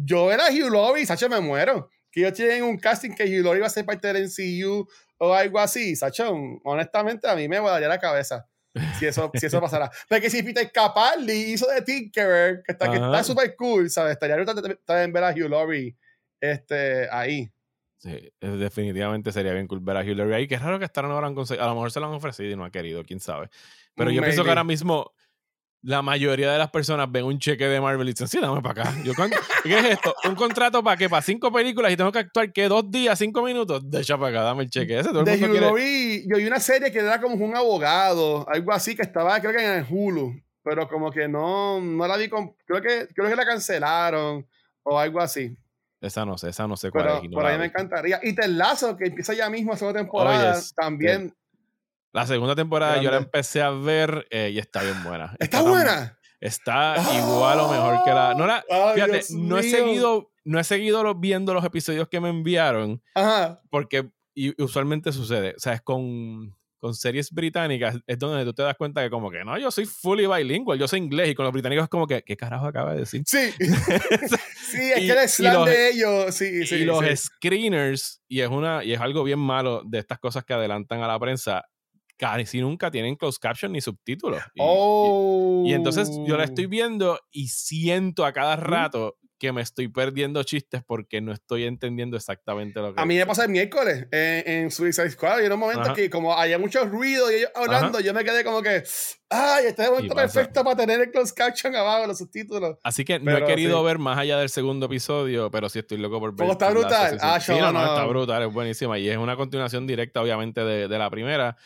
yo, 0.04 0.30
era 0.32 0.44
Hugh 0.50 0.70
Laurie, 0.70 1.06
Sacha, 1.06 1.28
me 1.28 1.40
muero. 1.40 1.88
Que 2.10 2.20
ellos 2.20 2.32
tienen 2.32 2.64
un 2.64 2.76
casting 2.76 3.10
que 3.10 3.24
Hugh 3.24 3.44
Laurie 3.44 3.60
va 3.60 3.68
a 3.68 3.70
ser 3.70 3.86
parte 3.86 4.12
del 4.12 4.24
MCU 4.24 4.88
o 5.18 5.34
algo 5.34 5.58
así. 5.60 5.94
Sacha, 5.94 6.28
honestamente, 6.64 7.28
a 7.28 7.36
mí 7.36 7.48
me 7.48 7.60
volaría 7.60 7.88
la 7.88 7.98
cabeza. 7.98 8.46
Si 8.98 9.06
eso, 9.06 9.30
si 9.34 9.46
eso 9.46 9.60
pasara. 9.60 9.90
Porque 10.08 10.30
si 10.30 10.42
Peter 10.42 10.70
Capaldi 10.70 11.52
hizo 11.52 11.66
de 11.66 11.82
Tinkerer, 11.82 12.62
que 12.64 12.72
está, 12.72 12.90
que 12.90 12.96
está 12.96 13.24
súper 13.24 13.54
cool, 13.56 13.90
¿sabes? 13.90 14.12
Estaría 14.12 14.36
también 14.84 15.12
ver 15.12 15.24
a 15.24 15.30
Hugh 15.30 15.50
Laurie 15.50 15.96
este, 16.40 17.08
ahí. 17.10 17.50
Sí, 18.00 18.32
definitivamente 18.40 19.30
sería 19.30 19.52
bien 19.52 19.66
cool 19.66 19.80
ver 19.80 19.98
a 19.98 20.04
Hillary 20.04 20.32
ahí. 20.32 20.48
Qué 20.48 20.58
raro 20.58 20.78
que 20.78 20.86
esta 20.86 21.02
no 21.02 21.14
habrán 21.14 21.34
conseguido. 21.34 21.64
A 21.64 21.68
lo 21.68 21.74
mejor 21.74 21.92
se 21.92 22.00
lo 22.00 22.06
han 22.06 22.14
ofrecido 22.14 22.50
y 22.50 22.56
no 22.56 22.64
ha 22.64 22.70
querido, 22.70 23.04
quién 23.04 23.20
sabe. 23.20 23.50
Pero 23.94 24.10
yo 24.10 24.22
pienso 24.22 24.42
que 24.42 24.48
ahora 24.48 24.64
mismo 24.64 25.12
la 25.82 26.00
mayoría 26.00 26.50
de 26.50 26.58
las 26.58 26.70
personas 26.70 27.10
ven 27.12 27.24
un 27.24 27.38
cheque 27.38 27.66
de 27.66 27.78
Marvel 27.78 28.08
y 28.08 28.12
dicen, 28.12 28.26
sí, 28.26 28.38
dame 28.40 28.62
para 28.62 28.82
acá. 28.82 28.94
¿Qué 29.62 29.78
es 29.78 29.84
esto? 29.84 30.14
¿Un 30.24 30.34
contrato 30.34 30.82
para 30.82 30.96
qué? 30.96 31.10
¿Para 31.10 31.20
cinco 31.20 31.52
películas 31.52 31.92
y 31.92 31.96
tengo 31.96 32.10
que 32.10 32.20
actuar 32.20 32.50
qué? 32.52 32.68
¿Dos 32.68 32.90
días, 32.90 33.18
cinco 33.18 33.42
minutos? 33.42 33.82
Deja 33.90 34.16
para 34.16 34.30
acá, 34.30 34.42
dame 34.44 34.64
el 34.64 34.70
cheque. 34.70 34.98
Ese, 34.98 35.12
de 35.12 35.18
Hulu 35.18 35.74
vi, 35.74 36.26
yo 36.26 36.38
vi 36.38 36.46
una 36.46 36.60
serie 36.60 36.90
que 36.90 37.00
era 37.00 37.20
como 37.20 37.44
un 37.44 37.54
abogado, 37.54 38.48
algo 38.48 38.72
así, 38.72 38.96
que 38.96 39.02
estaba 39.02 39.38
creo 39.40 39.52
que 39.52 39.62
en 39.62 39.86
Hulu, 39.88 40.40
pero 40.62 40.88
como 40.88 41.10
que 41.10 41.28
no, 41.28 41.82
no 41.82 42.06
la 42.06 42.16
vi 42.16 42.30
con, 42.30 42.54
creo 42.64 42.80
que, 42.80 43.08
creo 43.14 43.28
que 43.28 43.36
la 43.36 43.44
cancelaron 43.44 44.46
o 44.84 44.98
algo 44.98 45.20
así. 45.20 45.54
Esa 46.00 46.24
no 46.24 46.38
sé, 46.38 46.48
esa 46.48 46.66
no 46.66 46.76
sé 46.76 46.90
cuál 46.90 47.22
es. 47.24 47.30
por 47.30 47.44
ahí 47.44 47.58
me 47.58 47.66
encantaría. 47.66 48.20
Y 48.22 48.34
Lazo, 48.48 48.96
que 48.96 49.06
empieza 49.06 49.34
ya 49.34 49.50
mismo 49.50 49.72
la 49.72 49.78
segunda 49.78 50.00
temporada, 50.00 50.58
también. 50.74 51.34
La 52.12 52.26
segunda 52.26 52.56
temporada 52.56 53.00
yo 53.00 53.10
la 53.10 53.18
empecé 53.18 53.62
a 53.62 53.70
ver 53.70 54.26
eh, 54.30 54.50
y 54.52 54.58
está 54.58 54.82
bien 54.82 55.02
buena. 55.04 55.36
¿Está, 55.38 55.62
buena? 55.62 56.18
Está 56.40 56.96
igual 57.16 57.60
o 57.60 57.68
mejor 57.70 58.04
que 58.04 58.10
la. 58.10 58.34
No 58.34 58.46
la. 58.46 58.64
fíjate, 58.94 59.20
no 59.34 59.58
he 59.58 59.62
seguido, 59.62 60.32
no 60.44 60.58
he 60.58 60.64
seguido 60.64 61.14
viendo 61.14 61.54
los 61.54 61.64
episodios 61.64 62.08
que 62.08 62.20
me 62.20 62.30
enviaron. 62.30 63.02
Ajá. 63.14 63.60
Porque 63.70 64.10
y 64.34 64.60
usualmente 64.62 65.12
sucede. 65.12 65.54
O 65.56 65.60
sea, 65.60 65.74
es 65.74 65.82
con 65.82 66.56
con 66.80 66.94
series 66.94 67.30
británicas 67.30 67.98
es 68.06 68.18
donde 68.18 68.44
tú 68.44 68.54
te 68.54 68.62
das 68.62 68.76
cuenta 68.76 69.02
que 69.02 69.10
como 69.10 69.30
que 69.30 69.44
no, 69.44 69.58
yo 69.58 69.70
soy 69.70 69.84
fully 69.84 70.26
bilingual, 70.26 70.78
yo 70.78 70.88
soy 70.88 71.00
inglés 71.00 71.28
y 71.28 71.34
con 71.34 71.44
los 71.44 71.52
británicos 71.52 71.84
es 71.84 71.90
como 71.90 72.06
que, 72.06 72.22
¿qué 72.22 72.36
carajo 72.36 72.66
acaba 72.66 72.94
de 72.94 73.00
decir? 73.00 73.22
Sí, 73.26 73.50
sí, 73.58 74.92
es 74.94 75.00
que 75.00 75.12
el 75.12 75.28
slang 75.28 75.66
de 75.66 75.90
ellos, 75.90 76.34
sí, 76.34 76.66
sí. 76.66 76.76
Y 76.76 76.84
los 76.84 77.04
screeners, 77.14 78.22
y 78.26 78.40
es, 78.40 78.48
una, 78.48 78.82
y 78.82 78.94
es 78.94 79.00
algo 79.00 79.22
bien 79.22 79.38
malo 79.38 79.82
de 79.84 79.98
estas 79.98 80.18
cosas 80.18 80.44
que 80.44 80.54
adelantan 80.54 81.02
a 81.02 81.06
la 81.06 81.18
prensa, 81.20 81.66
casi 82.16 82.60
nunca 82.60 82.90
tienen 82.90 83.16
closed 83.16 83.40
caption 83.40 83.72
ni 83.72 83.80
subtítulos. 83.80 84.42
Y, 84.54 84.60
oh. 84.60 85.64
y, 85.66 85.74
entonces 85.74 86.10
yo 86.26 86.36
la 86.36 86.44
estoy 86.44 86.66
viendo 86.66 87.18
y 87.30 87.48
siento 87.48 88.24
a 88.24 88.32
cada 88.32 88.56
rato 88.56 89.16
que 89.40 89.52
me 89.52 89.62
estoy 89.62 89.88
perdiendo 89.88 90.42
chistes 90.44 90.82
porque 90.86 91.20
no 91.22 91.32
estoy 91.32 91.64
entendiendo 91.64 92.16
exactamente 92.16 92.78
lo 92.80 92.94
que. 92.94 93.00
A 93.00 93.06
mí 93.06 93.16
me 93.16 93.26
pasa 93.26 93.44
el 93.44 93.48
miércoles 93.48 94.06
en, 94.12 94.42
en 94.46 94.70
Suicide 94.70 95.10
Squad. 95.10 95.40
Y 95.40 95.46
en 95.46 95.52
un 95.52 95.58
momento 95.58 95.94
que, 95.94 96.10
como 96.10 96.34
había 96.34 96.58
mucho 96.58 96.84
ruido 96.84 97.32
y 97.32 97.36
ellos 97.36 97.50
hablando, 97.54 97.98
yo 98.00 98.12
me 98.12 98.22
quedé 98.22 98.44
como 98.44 98.62
que. 98.62 98.84
¡Ay! 99.30 99.66
Este 99.66 99.82
es 99.82 99.88
el 99.88 99.94
momento 99.94 100.14
perfecto 100.14 100.62
para 100.62 100.76
tener 100.76 101.00
el 101.00 101.10
closed 101.10 101.34
caption 101.34 101.74
abajo, 101.74 102.06
los 102.06 102.18
subtítulos. 102.18 102.76
Así 102.84 103.04
que 103.04 103.18
no 103.18 103.36
he 103.36 103.44
querido 103.44 103.82
ver 103.82 103.98
más 103.98 104.18
allá 104.18 104.38
del 104.38 104.50
segundo 104.50 104.86
episodio, 104.86 105.50
pero 105.50 105.68
sí 105.68 105.78
estoy 105.78 105.98
loco 105.98 106.20
por 106.20 106.32
ver. 106.32 106.38
¿Cómo 106.38 106.52
está 106.52 106.70
brutal? 106.70 107.18
Ah, 107.20 107.40
sí, 107.40 107.52
no, 107.58 107.72
no, 107.72 107.82
está 107.82 108.04
brutal, 108.04 108.42
es 108.42 108.52
buenísima. 108.52 108.98
Y 108.98 109.08
es 109.08 109.16
una 109.16 109.36
continuación 109.36 109.86
directa, 109.86 110.20
obviamente, 110.20 110.62
de, 110.62 110.86
de 110.86 110.98
la 110.98 111.08
primera. 111.08 111.56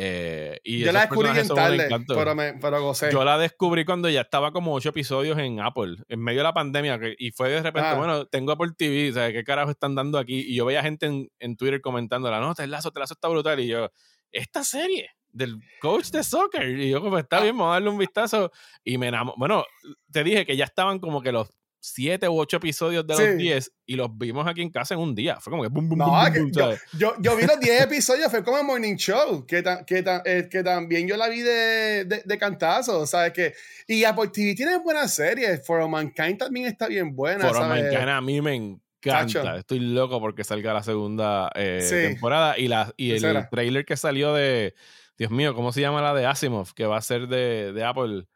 Eh, 0.00 0.60
y 0.62 0.78
yo 0.78 0.92
la 0.92 1.00
descubrí 1.00 1.36
en 1.36 1.48
tarde, 1.48 1.88
pero, 2.06 2.32
me, 2.36 2.52
pero 2.52 2.80
gocé. 2.80 3.10
Yo 3.10 3.24
la 3.24 3.36
descubrí 3.36 3.84
cuando 3.84 4.08
ya 4.08 4.20
estaba 4.20 4.52
como 4.52 4.72
ocho 4.72 4.90
episodios 4.90 5.36
en 5.38 5.58
Apple, 5.58 5.96
en 6.06 6.20
medio 6.20 6.38
de 6.38 6.44
la 6.44 6.54
pandemia, 6.54 7.00
y 7.18 7.32
fue 7.32 7.48
de 7.48 7.60
repente, 7.64 7.88
ah. 7.88 7.94
bueno, 7.96 8.24
tengo 8.26 8.52
Apple 8.52 8.70
TV, 8.78 9.12
¿sabes 9.12 9.32
qué 9.32 9.42
carajo 9.42 9.72
están 9.72 9.96
dando 9.96 10.18
aquí? 10.18 10.38
Y 10.38 10.54
yo 10.54 10.66
veía 10.66 10.82
gente 10.82 11.06
en, 11.06 11.28
en 11.40 11.56
Twitter 11.56 11.80
comentando, 11.80 12.30
la 12.30 12.38
nota, 12.38 12.62
el 12.62 12.70
lazo, 12.70 12.92
el 12.94 13.00
lazo 13.00 13.14
está 13.14 13.26
brutal, 13.26 13.58
y 13.58 13.66
yo, 13.66 13.90
esta 14.30 14.62
serie 14.62 15.10
del 15.32 15.56
coach 15.80 16.10
de 16.10 16.22
soccer, 16.22 16.78
y 16.78 16.90
yo 16.90 17.00
como, 17.00 17.18
está 17.18 17.38
ah. 17.38 17.42
bien, 17.42 17.58
vamos 17.58 17.72
a 17.72 17.74
darle 17.74 17.90
un 17.90 17.98
vistazo, 17.98 18.52
y 18.84 18.98
me 18.98 19.08
enamoré, 19.08 19.34
bueno, 19.36 19.64
te 20.12 20.22
dije 20.22 20.46
que 20.46 20.56
ya 20.56 20.66
estaban 20.66 21.00
como 21.00 21.22
que 21.22 21.32
los 21.32 21.50
siete 21.92 22.28
u 22.28 22.38
ocho 22.38 22.56
episodios 22.58 23.06
de 23.06 23.14
los 23.14 23.36
diez 23.36 23.72
y 23.86 23.96
los 23.96 24.16
vimos 24.16 24.46
aquí 24.46 24.62
en 24.62 24.70
casa 24.70 24.94
en 24.94 25.00
un 25.00 25.14
día. 25.14 25.38
Fue 25.40 25.50
como 25.50 25.62
que 25.62 25.68
boom, 25.68 25.88
boom, 25.88 25.98
boom, 25.98 26.52
yo, 26.98 27.14
yo, 27.20 27.36
vi 27.36 27.46
los 27.46 27.58
diez 27.60 27.80
episodios, 27.82 28.30
fue 28.30 28.42
como 28.44 28.58
el 28.58 28.64
Morning 28.64 28.96
Show, 28.96 29.46
que, 29.46 29.62
que, 29.86 30.04
eh, 30.24 30.48
que 30.50 30.62
también 30.62 31.06
yo 31.08 31.16
la 31.16 31.28
vi 31.28 31.40
de, 31.40 32.04
de, 32.04 32.22
de 32.24 32.38
cantazo, 32.38 33.06
¿sabes? 33.06 33.32
Que, 33.32 33.54
y 33.86 34.04
Apple 34.04 34.28
TV 34.28 34.54
tiene 34.54 34.78
buenas 34.78 35.14
series, 35.14 35.66
For 35.66 35.88
Mankind 35.88 36.38
también 36.38 36.66
está 36.66 36.88
bien 36.88 37.14
buena. 37.14 37.48
For 37.48 37.60
Mankind 37.60 38.08
a 38.08 38.20
mí 38.20 38.40
me 38.40 38.54
encanta. 38.54 39.56
Estoy 39.56 39.80
loco 39.80 40.20
porque 40.20 40.44
salga 40.44 40.74
la 40.74 40.82
segunda 40.82 41.50
eh, 41.54 41.86
temporada 41.90 42.58
y, 42.58 42.68
la, 42.68 42.92
y 42.96 43.12
el 43.12 43.48
trailer 43.50 43.84
que 43.84 43.96
salió 43.96 44.34
de, 44.34 44.74
Dios 45.18 45.32
mío, 45.32 45.52
¿cómo 45.52 45.72
se 45.72 45.80
llama 45.80 46.00
la 46.00 46.14
de 46.14 46.26
Asimov? 46.26 46.72
Que 46.74 46.86
va 46.86 46.96
a 46.96 47.02
ser 47.02 47.26
de, 47.26 47.72
de 47.72 47.84
Apple. 47.84 48.26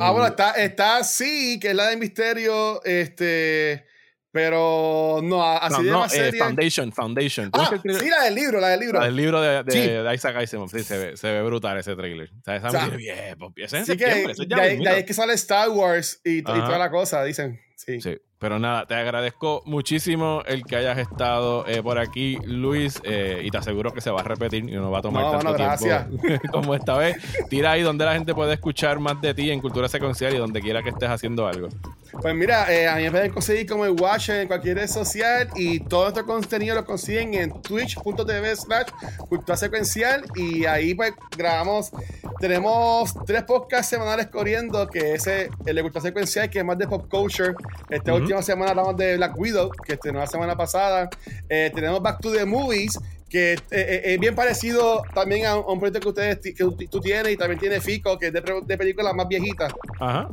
Ah, 0.00 0.10
bueno, 0.12 0.26
está, 0.28 0.52
está 0.52 1.04
sí, 1.04 1.58
que 1.60 1.70
es 1.70 1.74
la 1.74 1.88
de 1.88 1.96
misterio, 1.96 2.82
este, 2.84 3.86
pero 4.32 5.20
no, 5.22 5.44
así 5.44 5.84
de 5.84 5.90
no, 5.90 6.06
eh, 6.06 6.32
Foundation, 6.38 6.92
Foundation. 6.92 7.50
Ah, 7.52 7.70
sí, 7.82 8.08
la 8.08 8.24
del 8.24 8.34
libro, 8.34 8.60
la 8.60 8.68
del 8.68 8.80
libro. 8.80 8.98
La 9.00 9.06
del 9.06 9.16
libro 9.16 9.40
de, 9.40 9.62
de, 9.64 10.14
Isaac 10.14 10.36
Asimov, 10.36 10.70
sí, 10.70 10.82
se 10.82 10.98
ve, 10.98 11.16
se 11.16 11.32
ve 11.32 11.42
brutal 11.42 11.78
ese 11.78 11.94
trailer. 11.96 12.30
O 12.30 12.42
sea, 12.44 12.56
esa 12.56 12.68
o 12.68 12.70
sea, 12.70 12.88
bien, 12.88 13.36
es 13.56 13.72
en 13.72 13.84
sí 13.84 13.92
septiembre, 13.92 14.34
que, 14.34 14.46
de, 14.46 14.60
ahí, 14.88 14.98
es 15.00 15.04
que 15.04 15.14
sale 15.14 15.34
Star 15.34 15.68
Wars 15.68 16.20
y, 16.24 16.38
y 16.38 16.42
toda 16.42 16.78
la 16.78 16.90
cosa, 16.90 17.24
dicen. 17.24 17.60
Sí. 17.84 18.00
sí. 18.00 18.18
Pero 18.40 18.58
nada, 18.58 18.86
te 18.86 18.94
agradezco 18.94 19.62
muchísimo 19.66 20.42
el 20.46 20.64
que 20.64 20.76
hayas 20.76 20.96
estado 20.96 21.66
eh, 21.68 21.82
por 21.82 21.98
aquí, 21.98 22.38
Luis, 22.44 22.98
eh, 23.04 23.42
y 23.44 23.50
te 23.50 23.58
aseguro 23.58 23.92
que 23.92 24.00
se 24.00 24.10
va 24.10 24.20
a 24.20 24.24
repetir 24.24 24.64
y 24.64 24.72
no 24.72 24.90
va 24.90 25.00
a 25.00 25.02
tomar 25.02 25.30
tanto 25.30 25.54
tiempo 25.54 26.48
como 26.50 26.74
esta 26.74 26.96
vez. 26.96 27.18
Tira 27.50 27.72
ahí 27.72 27.82
donde 27.82 28.06
la 28.06 28.14
gente 28.14 28.34
puede 28.34 28.54
escuchar 28.54 28.98
más 28.98 29.20
de 29.20 29.34
ti 29.34 29.50
en 29.50 29.60
Cultura 29.60 29.88
Secuencial 29.88 30.34
y 30.34 30.38
donde 30.38 30.62
quiera 30.62 30.82
que 30.82 30.88
estés 30.88 31.10
haciendo 31.10 31.46
algo. 31.46 31.68
Pues 32.12 32.34
mira, 32.34 32.72
eh, 32.72 32.88
a 32.88 32.96
mí 32.96 33.02
me 33.02 33.10
pueden 33.10 33.30
conseguir 33.30 33.66
como 33.66 33.84
el 33.84 33.92
Watch 33.92 34.30
en 34.30 34.48
cualquier 34.48 34.78
red 34.78 34.88
social 34.88 35.48
y 35.54 35.80
todo 35.80 36.04
nuestro 36.04 36.24
contenido 36.24 36.74
lo 36.74 36.84
consiguen 36.86 37.34
en 37.34 37.60
twitch.tv 37.60 38.56
slash 38.56 38.88
cultura 39.28 39.56
secuencial 39.56 40.24
y 40.34 40.64
ahí 40.64 40.94
pues 40.94 41.12
grabamos, 41.36 41.92
tenemos 42.40 43.14
tres 43.26 43.42
podcasts 43.42 43.90
semanales 43.90 44.28
corriendo, 44.28 44.88
que 44.88 45.12
es 45.12 45.26
el 45.26 45.50
de 45.62 45.82
cultura 45.82 46.02
secuencial, 46.02 46.48
que 46.48 46.58
es 46.58 46.64
más 46.64 46.78
de 46.78 46.88
pop 46.88 47.06
culture. 47.08 47.54
Este 47.88 48.12
última 48.12 48.42
semana 48.42 48.70
hablamos 48.70 48.96
de 48.96 49.16
Black 49.16 49.38
Widow, 49.38 49.70
que 49.70 49.94
estrenó 49.94 50.20
la 50.20 50.26
semana 50.26 50.56
pasada. 50.56 51.08
Eh, 51.48 51.70
tenemos 51.74 52.00
Back 52.02 52.20
to 52.20 52.32
the 52.32 52.44
Movies, 52.44 52.98
que 53.28 53.56
es 53.70 54.20
bien 54.20 54.34
parecido 54.34 55.02
también 55.14 55.46
a 55.46 55.56
un 55.56 55.78
proyecto 55.78 56.00
que 56.00 56.08
ustedes 56.08 56.38
que 56.40 56.86
tú 56.88 57.00
tienes 57.00 57.32
y 57.32 57.36
también 57.36 57.58
tiene 57.60 57.80
Fico, 57.80 58.18
que 58.18 58.28
es 58.28 58.32
de, 58.32 58.42
de 58.64 58.78
películas 58.78 59.14
más 59.14 59.28
viejitas. 59.28 59.72
Ajá. 59.98 60.28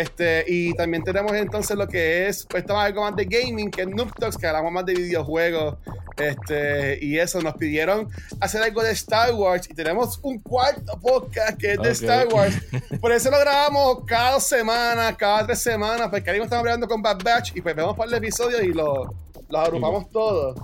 Este, 0.00 0.44
y 0.48 0.74
también 0.74 1.04
tenemos 1.04 1.32
entonces 1.34 1.76
lo 1.76 1.86
que 1.86 2.26
es, 2.26 2.44
pues 2.48 2.62
estamos 2.62 2.82
algo 2.82 3.02
más 3.02 3.14
de 3.14 3.24
gaming, 3.26 3.70
que 3.70 3.82
es 3.82 3.88
Noob 3.88 4.10
que 4.40 4.46
hablamos 4.46 4.72
más 4.72 4.84
de 4.84 4.94
videojuegos. 4.94 5.76
Este, 6.16 6.98
y 7.04 7.18
eso, 7.18 7.40
nos 7.42 7.54
pidieron 7.54 8.08
hacer 8.40 8.62
algo 8.62 8.82
de 8.82 8.92
Star 8.92 9.32
Wars 9.34 9.68
y 9.68 9.74
tenemos 9.74 10.18
un 10.22 10.38
cuarto 10.38 10.98
podcast 11.00 11.58
que 11.58 11.72
es 11.72 11.78
de 11.80 11.90
Star 11.90 12.26
Wars. 12.28 12.56
Por 13.00 13.12
eso 13.12 13.30
lo 13.30 13.38
grabamos 13.38 14.04
cada 14.06 14.40
semana, 14.40 15.16
cada 15.16 15.46
tres 15.46 15.60
semanas, 15.60 16.08
porque 16.10 16.30
ahí 16.30 16.40
estamos 16.40 16.60
hablando 16.60 16.88
con 16.88 17.00
Bad 17.00 17.22
Batch 17.22 17.52
y 17.54 17.60
pues 17.60 17.76
vemos 17.76 17.96
para 17.96 18.08
el 18.10 18.16
episodio 18.16 18.62
y 18.62 18.72
lo, 18.72 19.14
los 19.48 19.60
agrupamos 19.60 20.10
todos. 20.10 20.58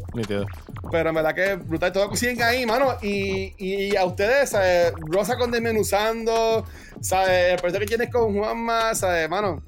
Pero 0.90 1.08
en 1.08 1.14
verdad 1.14 1.34
que 1.34 1.54
brutal, 1.56 1.92
todo 1.92 2.14
siguen 2.16 2.42
ahí, 2.42 2.66
mano. 2.66 2.94
Y, 3.02 3.54
y 3.58 3.96
a 3.96 4.04
ustedes, 4.04 4.50
¿sabes? 4.50 4.92
Rosa 5.10 5.36
con 5.36 5.50
Desmenuzando, 5.50 6.64
¿sabes? 7.00 7.52
El 7.52 7.56
proyecto 7.58 7.80
que 7.80 7.86
tienes 7.86 8.10
con 8.10 8.36
Juanma, 8.36 8.94
¿sabes? 8.94 9.28
Mano, 9.28 9.62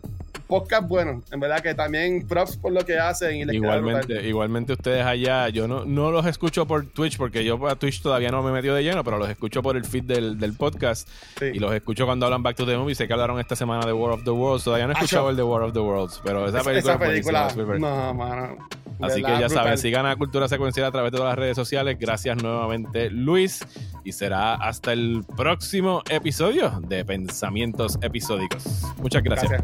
podcast 0.52 0.86
bueno. 0.86 1.22
En 1.30 1.40
verdad 1.40 1.60
que 1.60 1.74
también 1.74 2.26
props 2.28 2.58
por 2.58 2.72
lo 2.72 2.84
que 2.84 2.98
hacen. 2.98 3.36
Y 3.36 3.56
igualmente, 3.56 4.28
igualmente 4.28 4.74
ustedes 4.74 5.02
allá, 5.02 5.48
yo 5.48 5.66
no, 5.66 5.86
no 5.86 6.10
los 6.10 6.26
escucho 6.26 6.66
por 6.66 6.84
Twitch 6.84 7.16
porque 7.16 7.42
yo 7.42 7.66
a 7.66 7.76
Twitch 7.76 8.02
todavía 8.02 8.30
no 8.30 8.42
me 8.42 8.50
he 8.50 8.52
metido 8.52 8.74
de 8.74 8.82
lleno, 8.82 9.02
pero 9.02 9.16
los 9.16 9.30
escucho 9.30 9.62
por 9.62 9.78
el 9.78 9.84
feed 9.86 10.04
del, 10.04 10.38
del 10.38 10.52
podcast. 10.52 11.08
Y 11.40 11.58
los 11.58 11.72
escucho 11.72 12.04
cuando 12.04 12.26
hablan 12.26 12.42
Back 12.42 12.56
to 12.56 12.66
the 12.66 12.76
Movie. 12.76 12.94
Sé 12.94 13.06
que 13.06 13.14
hablaron 13.14 13.40
esta 13.40 13.56
semana 13.56 13.86
de 13.86 13.94
War 13.94 14.12
of 14.12 14.24
the 14.24 14.30
Worlds. 14.30 14.64
Todavía 14.64 14.86
no 14.86 14.92
he 14.92 14.94
escuchado 14.94 15.30
el 15.30 15.36
de 15.36 15.42
War 15.42 15.62
of 15.62 15.72
the 15.72 15.80
Worlds, 15.80 16.20
pero 16.22 16.46
esa 16.46 16.62
película, 16.62 16.92
esa 17.46 17.54
película 17.54 17.78
no, 17.78 18.12
mano. 18.12 18.56
Así 19.02 19.22
que 19.22 19.40
ya 19.40 19.48
saben, 19.48 19.78
sigan 19.78 20.06
a 20.06 20.16
Cultura 20.16 20.48
Secuencial 20.48 20.86
a 20.86 20.92
través 20.92 21.12
de 21.12 21.18
todas 21.18 21.30
las 21.32 21.38
redes 21.38 21.56
sociales. 21.56 21.96
Gracias 21.98 22.42
nuevamente, 22.42 23.10
Luis. 23.10 23.64
Y 24.04 24.12
será 24.12 24.54
hasta 24.54 24.92
el 24.92 25.24
próximo 25.36 26.02
episodio 26.08 26.80
de 26.88 27.04
Pensamientos 27.04 27.98
Episódicos. 28.02 28.64
Muchas 29.00 29.22
gracias. 29.22 29.62